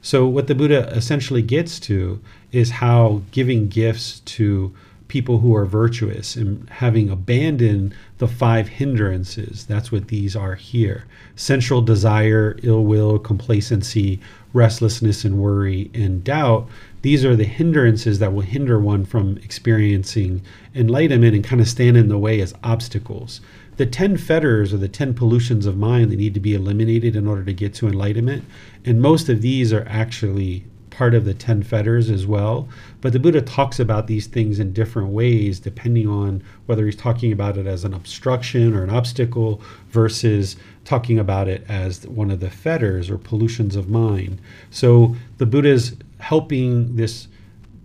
[0.02, 2.20] So, what the Buddha essentially gets to
[2.52, 4.74] is how giving gifts to
[5.08, 9.66] people who are virtuous and having abandoned the five hindrances.
[9.66, 11.04] That's what these are here
[11.36, 14.18] sensual desire, ill will, complacency,
[14.54, 16.66] restlessness, and worry, and doubt
[17.06, 20.42] these are the hindrances that will hinder one from experiencing
[20.74, 23.40] enlightenment and kind of stand in the way as obstacles.
[23.76, 27.28] The 10 fetters or the 10 pollutions of mind that need to be eliminated in
[27.28, 28.44] order to get to enlightenment.
[28.84, 30.64] And most of these are actually
[30.96, 32.66] part of the 10 fetters as well.
[33.02, 37.32] But the Buddha talks about these things in different ways depending on whether he's talking
[37.32, 39.60] about it as an obstruction or an obstacle
[39.90, 40.56] versus
[40.86, 44.40] talking about it as one of the fetters or pollutions of mind.
[44.70, 47.28] So the Buddha's helping this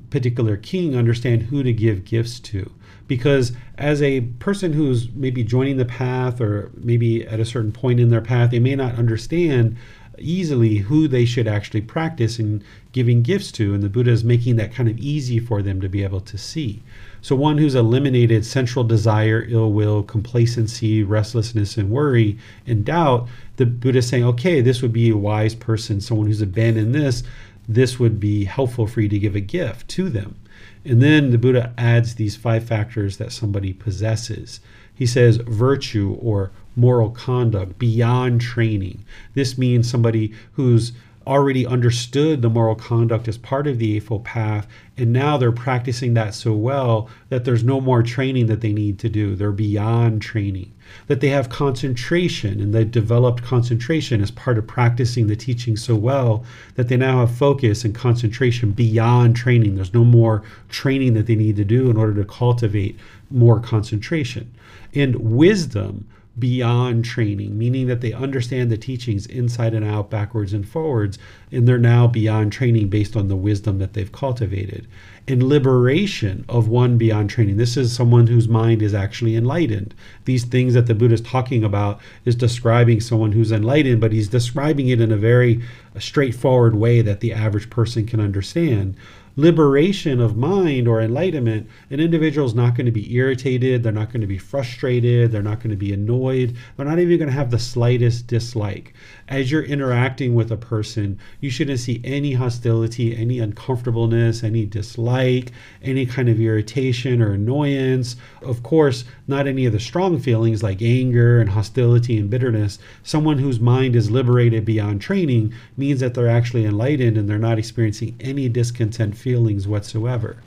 [0.10, 2.72] particular king understand who to give gifts to.
[3.08, 8.00] Because as a person who's maybe joining the path or maybe at a certain point
[8.00, 9.76] in their path, they may not understand
[10.22, 13.74] easily who they should actually practice in giving gifts to.
[13.74, 16.38] And the Buddha is making that kind of easy for them to be able to
[16.38, 16.82] see.
[17.22, 23.28] So, one who's eliminated sensual desire, ill will, complacency, restlessness, and worry and doubt,
[23.58, 27.24] the Buddha is saying, okay, this would be a wise person, someone who's abandoned this
[27.68, 30.36] this would be helpful for you to give a gift to them.
[30.84, 34.60] And then the Buddha adds these five factors that somebody possesses.
[34.94, 39.06] He says virtue or moral conduct beyond training.
[39.34, 40.92] This means somebody who's
[41.28, 44.68] already understood the moral conduct as part of the Eightfold Path,
[44.98, 49.00] and now they're practicing that so well that there's no more training that they need
[49.00, 49.36] to do.
[49.36, 50.74] They're beyond training
[51.08, 55.96] that they have concentration and they developed concentration as part of practicing the teaching so
[55.96, 56.44] well
[56.76, 59.76] that they now have focus and concentration beyond training.
[59.76, 63.00] There's no more training that they need to do in order to cultivate
[63.30, 64.52] more concentration.
[64.94, 66.08] And wisdom
[66.40, 71.18] beyond training, meaning that they understand the teachings inside and out, backwards and forwards,
[71.52, 74.88] and they're now beyond training based on the wisdom that they've cultivated
[75.28, 77.58] and liberation of one beyond training.
[77.58, 79.94] This is someone whose mind is actually enlightened.
[80.26, 84.28] These things that the Buddha is talking about is describing someone who's enlightened, but he's
[84.28, 85.62] describing it in a very
[86.00, 88.96] straightforward way that the average person can understand
[89.36, 94.12] liberation of mind or enlightenment, an individual is not going to be irritated, they're not
[94.12, 97.36] going to be frustrated, they're not going to be annoyed, they're not even going to
[97.36, 98.94] have the slightest dislike.
[99.32, 105.54] As you're interacting with a person, you shouldn't see any hostility, any uncomfortableness, any dislike,
[105.82, 108.18] any kind of irritation or annoyance.
[108.42, 112.78] Of course, not any of the strong feelings like anger and hostility and bitterness.
[113.04, 117.58] Someone whose mind is liberated beyond training means that they're actually enlightened and they're not
[117.58, 120.44] experiencing any discontent feelings whatsoever.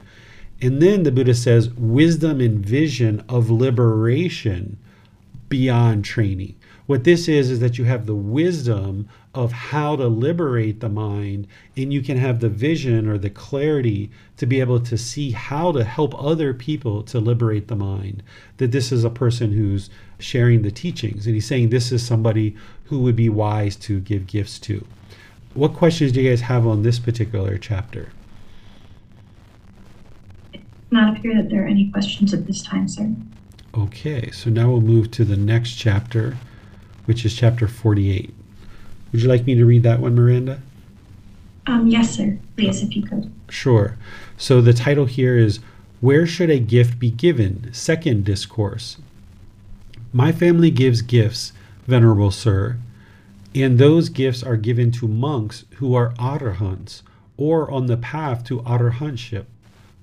[0.60, 4.76] And then the Buddha says wisdom and vision of liberation
[5.48, 6.56] beyond training.
[6.86, 11.46] What this is, is that you have the wisdom of how to liberate the mind,
[11.76, 15.72] and you can have the vision or the clarity to be able to see how
[15.72, 18.22] to help other people to liberate the mind.
[18.58, 19.88] That this is a person who's
[20.18, 22.54] sharing the teachings, and he's saying this is somebody
[22.84, 24.86] who would be wise to give gifts to.
[25.54, 28.10] What questions do you guys have on this particular chapter?
[30.94, 33.12] not appear that there are any questions at this time, sir.
[33.76, 36.38] Okay, so now we'll move to the next chapter,
[37.04, 38.32] which is chapter 48.
[39.12, 40.60] Would you like me to read that one, Miranda?
[41.66, 42.38] Um, yes, sir.
[42.56, 43.32] Please, if you could.
[43.48, 43.96] Sure.
[44.36, 45.60] So the title here is
[46.00, 47.72] Where Should a Gift Be Given?
[47.72, 48.98] Second Discourse.
[50.12, 51.52] My family gives gifts,
[51.86, 52.78] Venerable Sir,
[53.54, 57.02] and those gifts are given to monks who are arahants
[57.36, 59.46] or on the path to arahantship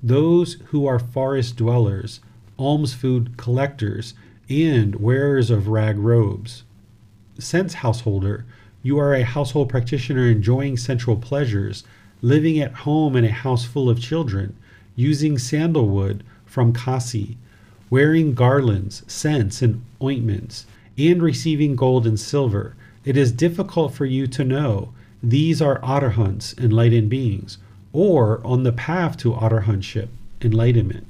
[0.04, 2.22] those who are forest dwellers,
[2.58, 4.14] alms food collectors,
[4.50, 6.64] and wearers of rag robes.
[7.42, 8.46] Sense householder,
[8.84, 11.84] You are a household practitioner enjoying sensual pleasures,
[12.22, 14.56] living at home in a house full of children,
[14.96, 17.38] using sandalwood from Kasi,
[17.90, 20.68] wearing garlands, scents, and ointments,
[21.00, 22.76] and receiving gold and silver.
[23.06, 24.94] It is difficult for you to know
[25.24, 27.58] these are arahants, enlightened beings,
[27.92, 30.10] or on the path to arahantship,
[30.42, 31.08] enlightenment.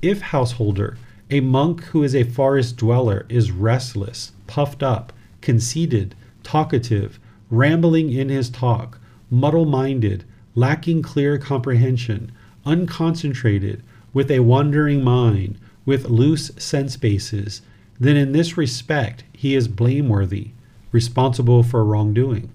[0.00, 0.96] If, householder,
[1.30, 5.12] a monk who is a forest dweller is restless, puffed up,
[5.42, 7.20] conceited, talkative,
[7.50, 8.98] rambling in his talk,
[9.30, 10.24] muddle minded,
[10.54, 12.32] lacking clear comprehension,
[12.64, 13.80] unconcentrated,
[14.14, 17.62] with a wandering mind, with loose sense bases,
[17.98, 20.50] then in this respect he is blameworthy,
[20.92, 22.50] responsible for wrongdoing.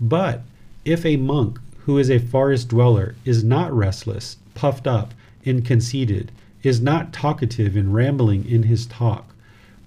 [0.00, 0.42] But
[0.84, 5.14] if a monk who is a forest dweller is not restless, puffed up,
[5.44, 6.32] and conceited,
[6.62, 9.34] is not talkative and rambling in his talk,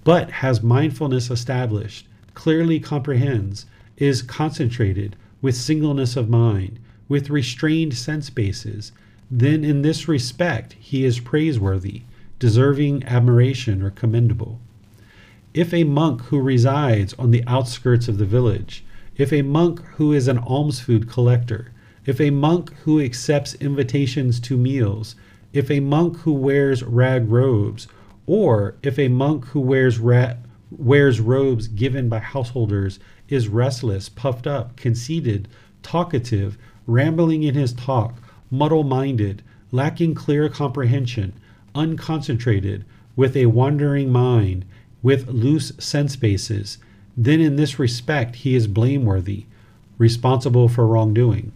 [0.02, 3.66] but has mindfulness established, clearly comprehends,
[3.96, 6.78] is concentrated, with singleness of mind,
[7.08, 8.92] with restrained sense bases,
[9.30, 12.02] then in this respect he is praiseworthy,
[12.38, 14.60] deserving admiration or commendable.
[15.52, 18.84] If a monk who resides on the outskirts of the village,
[19.16, 21.70] if a monk who is an alms food collector,
[22.06, 25.14] if a monk who accepts invitations to meals,
[25.52, 27.86] if a monk who wears rag robes,
[28.26, 30.34] or if a monk who wears ra-
[30.78, 32.98] wears robes given by householders
[33.28, 35.48] is restless, puffed up, conceited,
[35.82, 38.14] talkative, rambling in his talk,
[38.50, 41.32] muddle minded, lacking clear comprehension,
[41.74, 42.84] unconcentrated,
[43.16, 44.64] with a wandering mind,
[45.02, 46.78] with loose sense bases,
[47.16, 49.46] then in this respect he is blameworthy,
[49.98, 51.52] responsible for wrongdoing.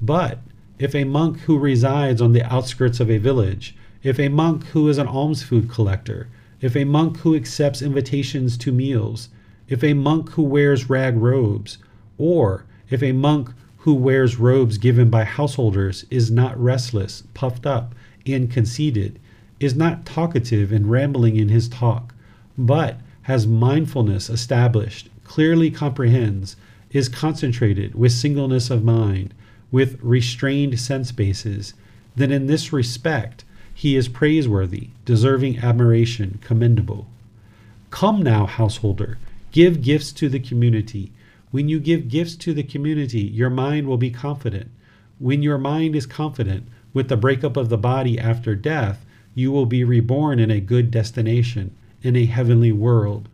[0.00, 0.40] But
[0.78, 4.88] if a monk who resides on the outskirts of a village, if a monk who
[4.88, 6.28] is an alms food collector,
[6.60, 9.28] if a monk who accepts invitations to meals,
[9.68, 11.78] if a monk who wears rag robes,
[12.18, 17.94] or if a monk who wears robes given by householders is not restless, puffed up,
[18.26, 19.18] and conceited,
[19.60, 22.14] is not talkative and rambling in his talk,
[22.56, 26.56] but has mindfulness established, clearly comprehends,
[26.90, 29.34] is concentrated with singleness of mind,
[29.70, 31.74] with restrained sense bases,
[32.16, 33.44] then in this respect
[33.74, 37.08] he is praiseworthy, deserving admiration, commendable.
[37.90, 39.18] Come now, householder,
[39.50, 41.12] give gifts to the community.
[41.50, 44.70] When you give gifts to the community, your mind will be confident.
[45.18, 49.66] When your mind is confident, with the breakup of the body after death, you will
[49.66, 53.28] be reborn in a good destination, in a heavenly world.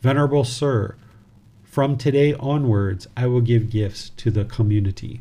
[0.00, 0.94] Venerable Sir,
[1.64, 5.20] from today onwards, I will give gifts to the community.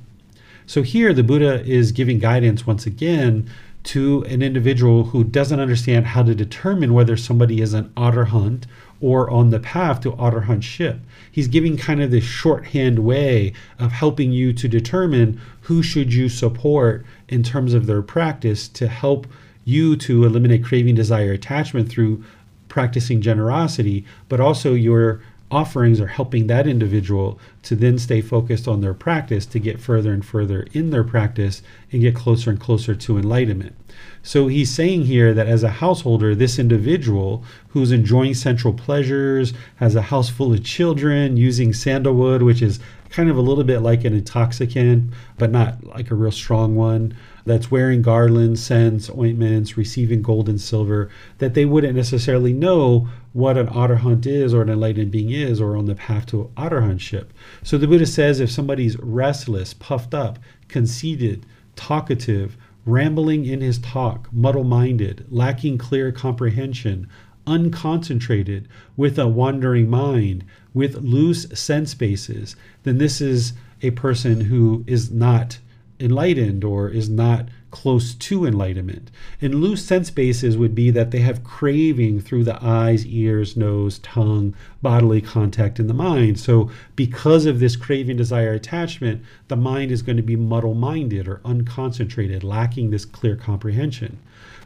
[0.68, 3.50] So here, the Buddha is giving guidance once again
[3.86, 8.64] to an individual who doesn't understand how to determine whether somebody is an arahant
[9.02, 11.00] or on the path to arahantship.
[11.32, 16.30] He's giving kind of this shorthand way of helping you to determine who should you
[16.30, 19.28] support in terms of their practice to help
[19.64, 22.24] you to eliminate craving, desire, attachment through
[22.70, 25.22] practicing generosity, but also your
[25.56, 30.12] offerings are helping that individual to then stay focused on their practice to get further
[30.12, 31.62] and further in their practice
[31.94, 33.74] and get closer and closer to enlightenment.
[34.22, 39.96] So he's saying here that as a householder, this individual who's enjoying sensual pleasures, has
[39.96, 44.04] a house full of children, using sandalwood, which is kind of a little bit like
[44.04, 47.16] an intoxicant, but not like a real strong one,
[47.46, 53.58] that's wearing garlands, scents, ointments, receiving gold and silver, that they wouldn't necessarily know what
[53.58, 57.28] an arahant is or an enlightened being is or on the path to arahantship.
[57.64, 61.46] So the Buddha says if somebody's restless, puffed up, conceited,
[61.76, 67.08] talkative, rambling in his talk, muddle minded, lacking clear comprehension,
[67.46, 68.66] unconcentrated,
[68.98, 70.44] with a wandering mind,
[70.74, 75.60] with loose sense bases, then this is a person who is not
[76.00, 79.12] enlightened or is not close to enlightenment.
[79.42, 84.00] And loose sense bases would be that they have craving through the eyes, ears, nose,
[84.00, 86.40] tongue, bodily contact in the mind.
[86.40, 91.28] So, because of this craving, desire, attachment, the mind is going to be muddle minded
[91.28, 94.20] or unconcentrated, lacking this clear comprehension.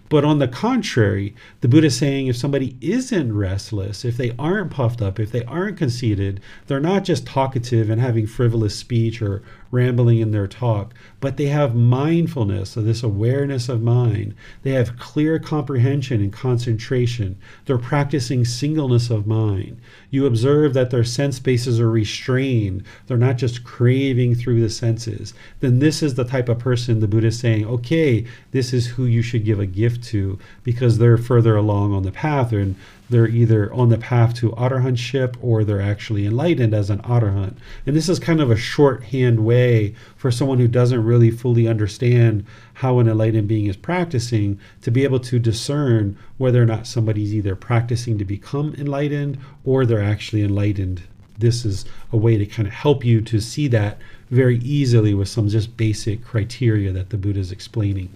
[0.10, 4.72] But on the contrary, the Buddha is saying if somebody isn't restless, if they aren't
[4.72, 9.44] puffed up, if they aren't conceited, they're not just talkative and having frivolous speech or
[9.72, 14.34] rambling in their talk, but they have mindfulness, so this awareness of mind.
[14.64, 17.38] They have clear comprehension and concentration.
[17.66, 19.80] They're practicing singleness of mind.
[20.10, 22.84] You observe that their sense bases are restrained.
[23.08, 25.34] They're not just craving through the senses.
[25.60, 29.06] Then this is the type of person the Buddha is saying, okay, this is who
[29.06, 32.76] you should give a gift to because they're further along on the path and
[33.10, 37.56] they're either on the path to arahantship or they're actually enlightened as an arahant.
[37.86, 42.46] And this is kind of a shorthand way for someone who doesn't really fully understand
[42.76, 47.34] how an enlightened being is practicing to be able to discern whether or not somebody's
[47.34, 51.02] either practicing to become enlightened or they're actually enlightened.
[51.38, 53.98] This is a way to kind of help you to see that
[54.30, 58.10] very easily with some just basic criteria that the Buddha is explaining.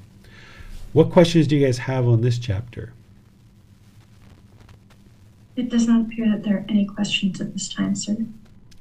[0.91, 2.93] What questions do you guys have on this chapter?
[5.55, 8.17] It does not appear that there are any questions at this time, sir.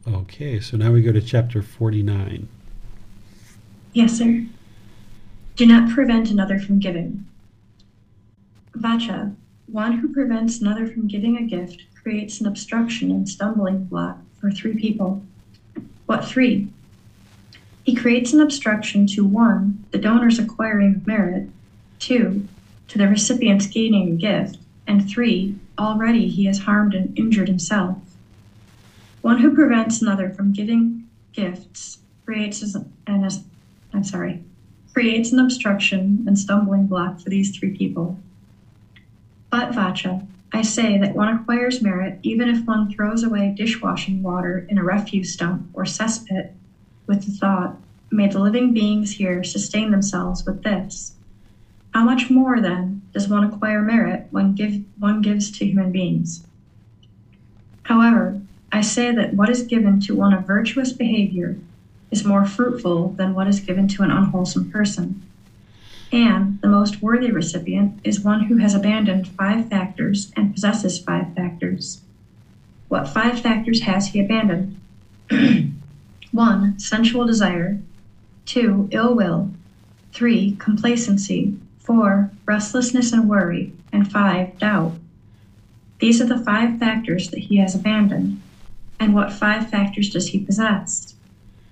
[0.07, 2.49] Okay, so now we go to chapter 49.
[3.93, 4.47] Yes, sir.
[5.57, 7.27] Do not prevent another from giving.
[8.77, 9.35] Vaccha,
[9.66, 14.51] one who prevents another from giving a gift creates an obstruction and stumbling block for
[14.51, 15.23] three people.
[16.07, 16.69] What three?
[17.85, 21.49] He creates an obstruction to one, the donor's acquiring merit,
[21.99, 22.47] two,
[22.89, 27.99] to the recipient's gaining a gift, and three, already he has harmed and injured himself.
[29.20, 34.43] One who prevents another from giving gifts creates an, I'm sorry,
[34.93, 38.19] creates an obstruction and stumbling block for these three people.
[39.51, 44.65] But Vaccha, I say that one acquires merit even if one throws away dishwashing water
[44.69, 46.49] in a refuse dump or cesspit
[47.07, 47.77] with the thought,
[48.11, 51.12] may the living beings here sustain themselves with this.
[51.94, 56.44] How much more, then, does one acquire merit when give, one gives to human beings?
[57.84, 58.40] However,
[58.70, 61.56] I say that what is given to one of virtuous behavior
[62.10, 65.22] is more fruitful than what is given to an unwholesome person.
[66.12, 71.32] And the most worthy recipient is one who has abandoned five factors and possesses five
[71.34, 72.01] factors.
[72.89, 74.76] What five factors has he abandoned?
[76.32, 76.78] 1.
[76.78, 77.78] Sensual desire.
[78.47, 78.89] 2.
[78.90, 79.51] Ill will.
[80.12, 80.56] 3.
[80.59, 81.55] Complacency.
[81.85, 82.31] 4.
[82.47, 83.73] Restlessness and worry.
[83.93, 84.59] And 5.
[84.59, 84.95] Doubt.
[85.99, 88.41] These are the five factors that he has abandoned.
[88.99, 91.15] And what five factors does he possess?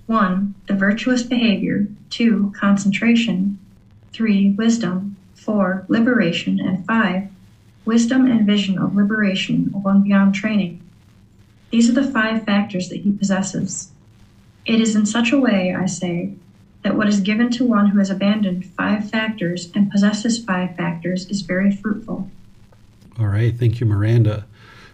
[0.07, 0.55] 1.
[0.66, 1.87] The virtuous behavior.
[2.11, 2.53] 2.
[2.57, 3.59] Concentration.
[4.12, 4.51] 3.
[4.51, 5.16] Wisdom.
[5.35, 5.85] 4.
[5.89, 6.61] Liberation.
[6.61, 7.28] And 5.
[7.85, 10.81] Wisdom and vision of liberation one beyond training.
[11.70, 13.91] These are the five factors that he possesses.
[14.66, 16.35] It is in such a way, I say,
[16.82, 21.27] that what is given to one who has abandoned five factors and possesses five factors
[21.27, 22.28] is very fruitful.
[23.19, 24.47] All right, thank you, Miranda.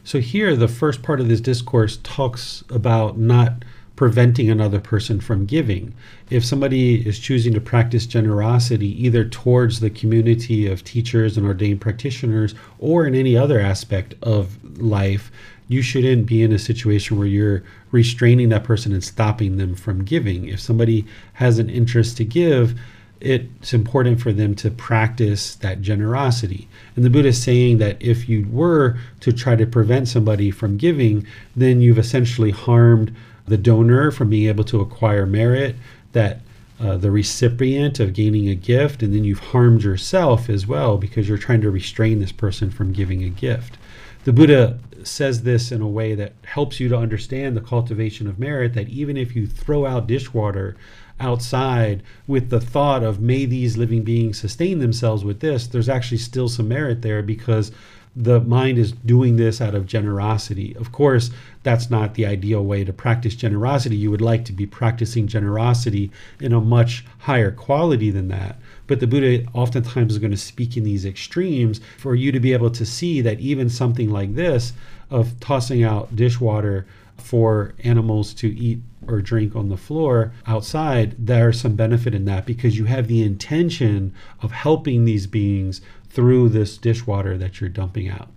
[0.02, 3.64] So, here, the first part of this discourse talks about not
[3.96, 5.94] preventing another person from giving.
[6.28, 11.80] If somebody is choosing to practice generosity either towards the community of teachers and ordained
[11.80, 15.32] practitioners or in any other aspect of life,
[15.68, 20.04] you shouldn't be in a situation where you're restraining that person and stopping them from
[20.04, 20.48] giving.
[20.48, 22.78] If somebody has an interest to give,
[23.20, 26.68] it's important for them to practice that generosity.
[26.94, 30.76] And the Buddha is saying that if you were to try to prevent somebody from
[30.76, 33.14] giving, then you've essentially harmed
[33.46, 35.76] the donor from being able to acquire merit,
[36.12, 36.40] that
[36.78, 41.28] uh, the recipient of gaining a gift, and then you've harmed yourself as well because
[41.28, 43.78] you're trying to restrain this person from giving a gift.
[44.26, 48.40] The Buddha says this in a way that helps you to understand the cultivation of
[48.40, 50.74] merit that even if you throw out dishwater
[51.20, 56.18] outside with the thought of may these living beings sustain themselves with this, there's actually
[56.18, 57.70] still some merit there because
[58.16, 60.74] the mind is doing this out of generosity.
[60.76, 61.30] Of course,
[61.62, 63.94] that's not the ideal way to practice generosity.
[63.94, 66.10] You would like to be practicing generosity
[66.40, 68.56] in a much higher quality than that.
[68.86, 72.54] But the Buddha oftentimes is going to speak in these extremes for you to be
[72.54, 74.72] able to see that even something like this
[75.10, 76.86] of tossing out dishwater
[77.16, 82.46] for animals to eat or drink on the floor outside, there's some benefit in that
[82.46, 88.08] because you have the intention of helping these beings through this dishwater that you're dumping
[88.08, 88.28] out.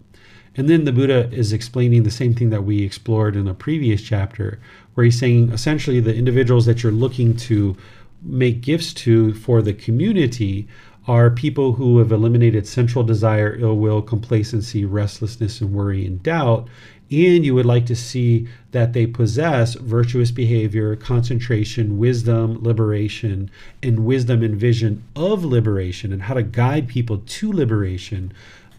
[0.56, 4.02] And then the Buddha is explaining the same thing that we explored in a previous
[4.02, 4.60] chapter,
[4.94, 7.78] where he's saying essentially the individuals that you're looking to
[8.22, 10.68] make gifts to for the community
[11.08, 16.68] are people who have eliminated sensual desire, ill will, complacency, restlessness, and worry and doubt.
[17.12, 23.50] And you would like to see that they possess virtuous behavior, concentration, wisdom, liberation,
[23.82, 28.32] and wisdom and vision of liberation and how to guide people to liberation.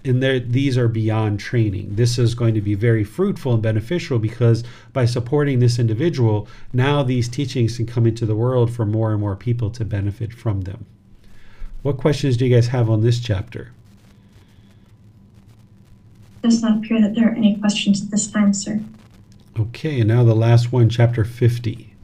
[0.05, 1.97] And these are beyond training.
[1.97, 4.63] This is going to be very fruitful and beneficial because
[4.93, 9.21] by supporting this individual, now these teachings can come into the world for more and
[9.21, 10.87] more people to benefit from them.
[11.83, 13.73] What questions do you guys have on this chapter?
[16.43, 18.81] Does not appear that there are any questions at this time, sir.
[19.59, 21.95] Okay, and now the last one, chapter 50.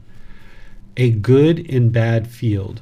[0.97, 2.81] A good and bad field.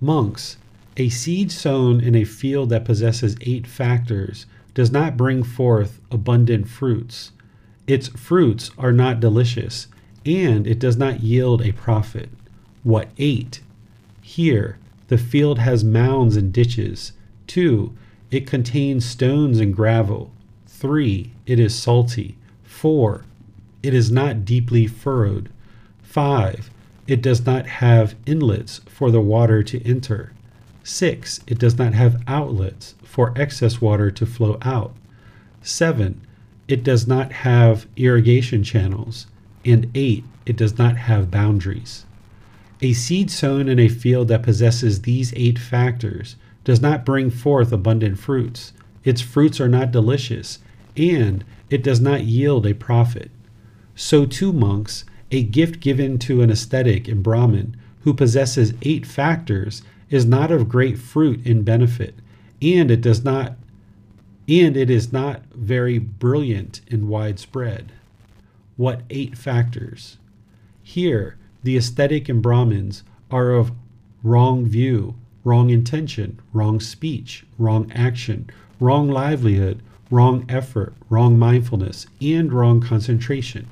[0.00, 0.58] Monks,
[0.96, 6.68] a seed sown in a field that possesses eight factors does not bring forth abundant
[6.68, 7.32] fruits.
[7.86, 9.88] Its fruits are not delicious,
[10.26, 12.28] and it does not yield a profit.
[12.82, 13.60] What eight?
[14.20, 14.78] Here,
[15.08, 17.12] the field has mounds and ditches.
[17.46, 17.94] Two,
[18.30, 20.32] it contains stones and gravel.
[20.76, 22.36] Three, it is salty.
[22.64, 23.24] Four,
[23.82, 25.48] it is not deeply furrowed.
[26.02, 26.68] Five,
[27.06, 30.32] it does not have inlets for the water to enter.
[30.82, 34.94] Six, it does not have outlets for excess water to flow out.
[35.62, 36.20] Seven,
[36.66, 39.28] it does not have irrigation channels.
[39.64, 42.04] And eight, it does not have boundaries.
[42.82, 47.72] A seed sown in a field that possesses these eight factors does not bring forth
[47.72, 48.72] abundant fruits.
[49.04, 50.58] Its fruits are not delicious,
[50.96, 53.30] and it does not yield a profit.
[53.94, 59.82] So, too, monks, a gift given to an ascetic in Brahmin who possesses eight factors
[60.10, 62.14] is not of great fruit and benefit,
[62.60, 63.56] and it does not
[64.46, 67.92] and it is not very brilliant and widespread.
[68.76, 70.18] What eight factors?
[70.82, 73.72] Here, the ascetic and Brahmins are of
[74.22, 75.14] wrong view,
[75.44, 78.50] wrong intention, wrong speech, wrong action,
[78.84, 79.80] wrong livelihood,
[80.10, 83.66] wrong effort, wrong mindfulness, and wrong concentration.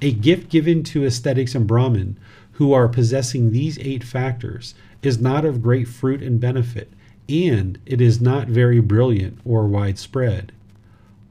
[0.00, 2.18] A gift given to ascetics and Brahmin
[2.52, 6.90] who are possessing these eight factors is not of great fruit and benefit,
[7.28, 10.50] and it is not very brilliant or widespread.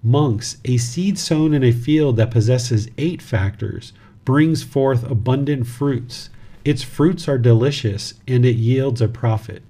[0.03, 3.93] Monks, a seed sown in a field that possesses eight factors
[4.25, 6.29] brings forth abundant fruits.
[6.63, 9.63] Its fruits are delicious and it yields a profit.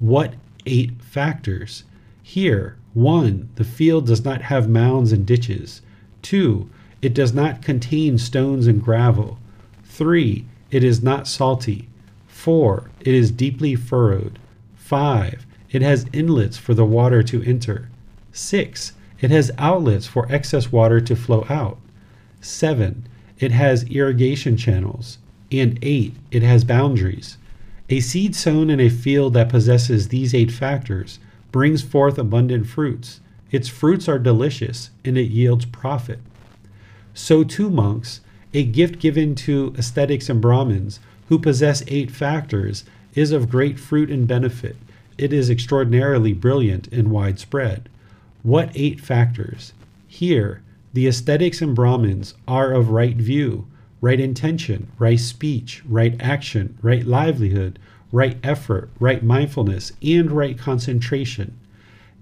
[0.00, 0.34] What
[0.66, 1.84] eight factors?
[2.24, 3.50] Here, 1.
[3.56, 5.82] The field does not have mounds and ditches.
[6.22, 6.68] 2.
[7.00, 9.38] It does not contain stones and gravel.
[9.84, 10.44] 3.
[10.70, 11.88] It is not salty.
[12.26, 12.90] 4.
[13.00, 14.38] It is deeply furrowed.
[14.76, 15.46] 5.
[15.70, 17.88] It has inlets for the water to enter.
[18.32, 18.92] 6.
[19.20, 21.78] It has outlets for excess water to flow out.
[22.40, 23.06] 7.
[23.38, 25.18] It has irrigation channels.
[25.52, 26.14] And 8.
[26.30, 27.36] It has boundaries.
[27.90, 31.18] A seed sown in a field that possesses these eight factors
[31.52, 33.20] brings forth abundant fruits.
[33.50, 36.20] Its fruits are delicious, and it yields profit.
[37.14, 38.20] So, too, monks,
[38.52, 42.84] a gift given to ascetics and Brahmins who possess eight factors
[43.14, 44.76] is of great fruit and benefit
[45.18, 47.88] it is extraordinarily brilliant and widespread.
[48.44, 49.72] What eight factors?
[50.06, 50.62] Here,
[50.92, 53.66] the ascetics and Brahmins are of right view,
[54.00, 57.80] right intention, right speech, right action, right livelihood,
[58.12, 61.58] right effort, right mindfulness, and right concentration.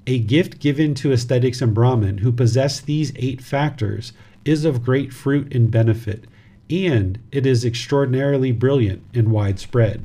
[0.07, 4.13] A gift given to ascetics and Brahmin who possess these eight factors
[4.45, 6.25] is of great fruit and benefit,
[6.71, 10.05] and it is extraordinarily brilliant and widespread.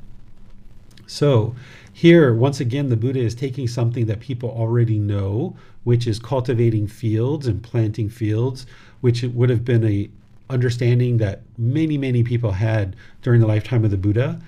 [1.06, 1.56] So,
[1.94, 6.88] here, once again, the Buddha is taking something that people already know, which is cultivating
[6.88, 8.66] fields and planting fields,
[9.02, 10.10] which would have been a
[10.50, 14.40] understanding that many, many people had during the lifetime of the Buddha.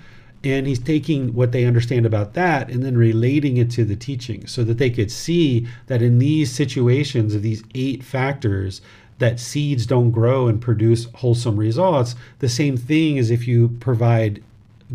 [0.46, 4.46] And he's taking what they understand about that and then relating it to the teaching
[4.46, 8.80] so that they could see that in these situations of these eight factors,
[9.18, 12.14] that seeds don't grow and produce wholesome results.
[12.40, 14.42] The same thing as if you provide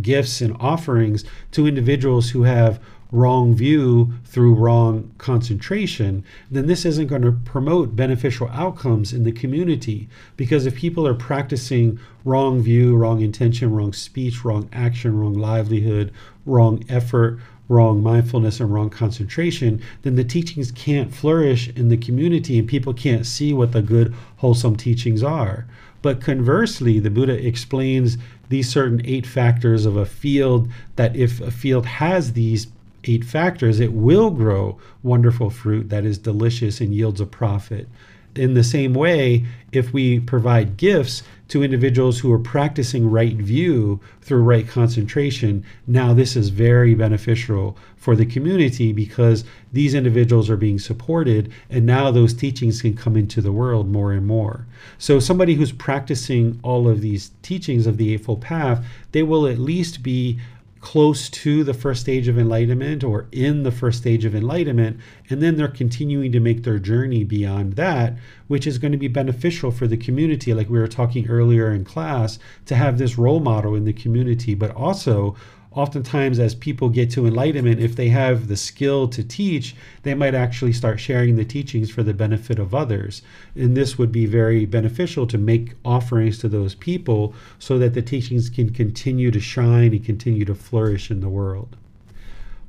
[0.01, 2.79] gifts and offerings to individuals who have
[3.11, 9.31] wrong view through wrong concentration, then this isn't going to promote beneficial outcomes in the
[9.31, 10.07] community.
[10.37, 16.11] Because if people are practicing wrong view, wrong intention, wrong speech, wrong action, wrong livelihood,
[16.45, 22.59] wrong effort, wrong mindfulness, and wrong concentration, then the teachings can't flourish in the community
[22.59, 25.65] and people can't see what the good, wholesome teachings are.
[26.01, 28.17] But conversely, the Buddha explains
[28.49, 32.67] these certain eight factors of a field that if a field has these
[33.09, 37.87] eight factors, it will grow wonderful fruit that is delicious and yields a profit.
[38.35, 43.99] In the same way, if we provide gifts to individuals who are practicing right view
[44.21, 50.57] through right concentration, now this is very beneficial for the community because these individuals are
[50.57, 54.67] being supported and now those teachings can come into the world more and more.
[54.99, 59.57] So, somebody who's practicing all of these teachings of the Eightfold Path, they will at
[59.57, 60.39] least be
[60.81, 64.97] close to the first stage of enlightenment or in the first stage of enlightenment,
[65.29, 68.15] and then they're continuing to make their journey beyond that,
[68.47, 71.83] which is going to be beneficial for the community, like we were talking earlier in
[71.83, 75.35] class, to have this role model in the community, but also
[75.71, 80.33] oftentimes as people get to enlightenment if they have the skill to teach they might
[80.33, 83.21] actually start sharing the teachings for the benefit of others
[83.55, 88.01] and this would be very beneficial to make offerings to those people so that the
[88.01, 91.75] teachings can continue to shine and continue to flourish in the world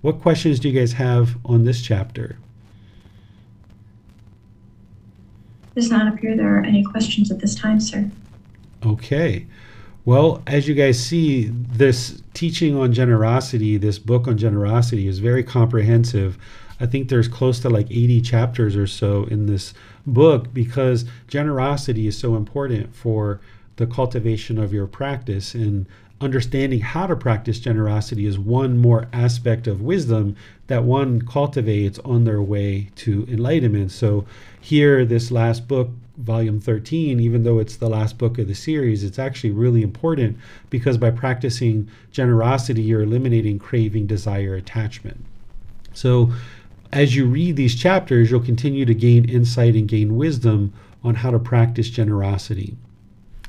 [0.02, 2.36] what questions do you guys have on this chapter
[5.74, 8.10] does not appear there are any questions at this time, sir.
[8.85, 9.47] Okay.
[10.05, 15.44] Well, as you guys see, this teaching on generosity, this book on generosity, is very
[15.44, 16.39] comprehensive.
[16.81, 19.74] I think there's close to like 80 chapters or so in this
[20.06, 23.40] book because generosity is so important for
[23.77, 25.55] the cultivation of your practice.
[25.55, 25.86] And
[26.20, 30.36] understanding how to practice generosity is one more aspect of wisdom
[30.66, 33.90] that one cultivates on their way to enlightenment.
[33.90, 34.24] So,
[34.60, 35.90] here, this last book,
[36.21, 40.37] volume 13, even though it's the last book of the series, it's actually really important
[40.69, 45.25] because by practicing generosity, you're eliminating craving, desire, attachment.
[45.93, 46.33] So,
[46.93, 50.73] as you read these chapters, you'll continue to gain insight and gain wisdom
[51.05, 52.77] on how to practice generosity.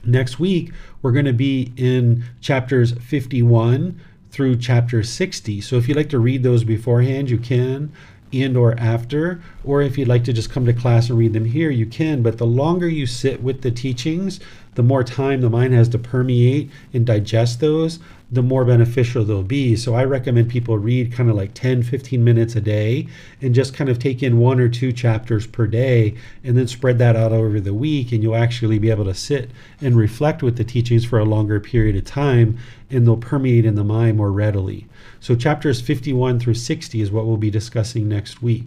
[0.03, 0.71] Next week,
[1.01, 3.99] we're going to be in chapters 51
[4.31, 5.61] through chapter 60.
[5.61, 7.91] So if you'd like to read those beforehand, you can
[8.33, 11.45] and or after or if you'd like to just come to class and read them
[11.45, 14.39] here you can but the longer you sit with the teachings
[14.75, 17.99] the more time the mind has to permeate and digest those
[18.31, 19.75] the more beneficial they'll be.
[19.75, 23.07] So I recommend people read kind of like 10, 15 minutes a day
[23.41, 26.97] and just kind of take in one or two chapters per day and then spread
[26.99, 28.13] that out over the week.
[28.13, 29.51] And you'll actually be able to sit
[29.81, 32.57] and reflect with the teachings for a longer period of time
[32.89, 34.87] and they'll permeate in the mind more readily.
[35.21, 38.65] So chapters 51 through 60 is what we'll be discussing next week.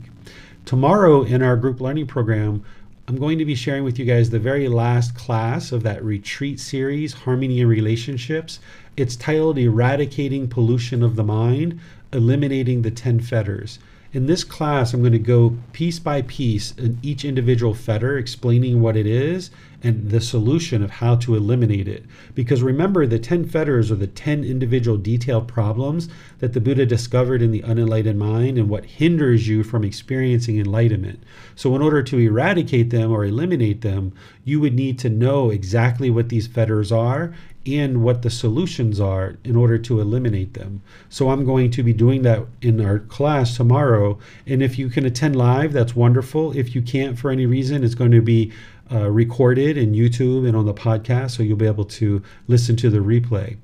[0.65, 2.65] Tomorrow in our group learning program,
[3.09, 6.61] I'm going to be sharing with you guys the very last class of that retreat
[6.61, 8.61] series, Harmony and Relationships.
[8.97, 11.81] It's titled Eradicating Pollution of the Mind,
[12.13, 13.81] Eliminating the 10 Fetters.
[14.13, 18.81] In this class, I'm going to go piece by piece in each individual fetter, explaining
[18.81, 19.51] what it is
[19.85, 22.05] and the solution of how to eliminate it.
[22.35, 26.09] Because remember, the 10 fetters are the 10 individual detailed problems
[26.39, 31.23] that the Buddha discovered in the unenlightened mind and what hinders you from experiencing enlightenment.
[31.55, 36.09] So, in order to eradicate them or eliminate them, you would need to know exactly
[36.09, 37.35] what these fetters are
[37.66, 40.82] and what the solutions are in order to eliminate them.
[41.09, 44.19] So I'm going to be doing that in our class tomorrow.
[44.47, 46.56] And if you can attend live, that's wonderful.
[46.56, 48.52] If you can't for any reason, it's going to be
[48.95, 52.89] uh, recorded in YouTube and on the podcast, so you'll be able to listen to
[52.89, 53.57] the replay.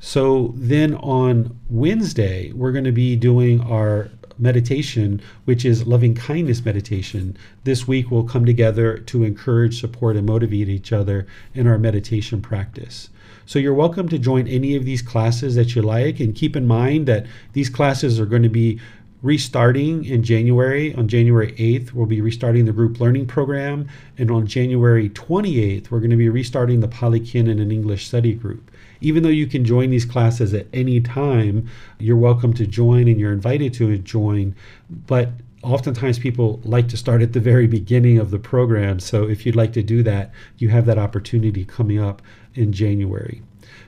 [0.00, 6.64] So then on Wednesday, we're going to be doing our meditation, which is loving kindness
[6.64, 7.36] meditation.
[7.62, 12.42] This week we'll come together to encourage, support, and motivate each other in our meditation
[12.42, 13.10] practice.
[13.46, 16.66] So you're welcome to join any of these classes that you like, and keep in
[16.66, 18.80] mind that these classes are going to be
[19.22, 20.94] restarting in January.
[20.94, 23.88] On January 8th, we'll be restarting the group learning program.
[24.18, 28.70] And on January 28th, we're going to be restarting the Canon and English study group.
[29.00, 31.68] Even though you can join these classes at any time,
[31.98, 34.54] you're welcome to join and you're invited to join.
[34.90, 35.30] But
[35.62, 38.98] oftentimes people like to start at the very beginning of the program.
[39.00, 42.22] So if you'd like to do that, you have that opportunity coming up
[42.54, 43.42] in January.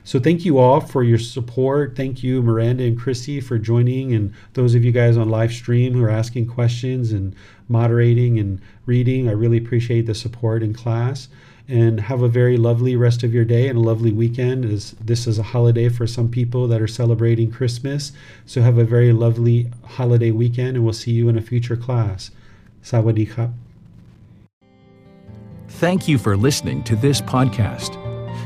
[0.05, 1.95] So thank you all for your support.
[1.95, 5.93] Thank you, Miranda and Chrissy, for joining, and those of you guys on live stream
[5.93, 7.35] who are asking questions and
[7.67, 9.27] moderating and reading.
[9.27, 11.27] I really appreciate the support in class.
[11.67, 14.65] And have a very lovely rest of your day and a lovely weekend.
[14.65, 18.11] As this is a holiday for some people that are celebrating Christmas.
[18.45, 22.29] So have a very lovely holiday weekend, and we'll see you in a future class.
[22.83, 23.51] Sawadee
[25.67, 28.04] Thank you for listening to this podcast.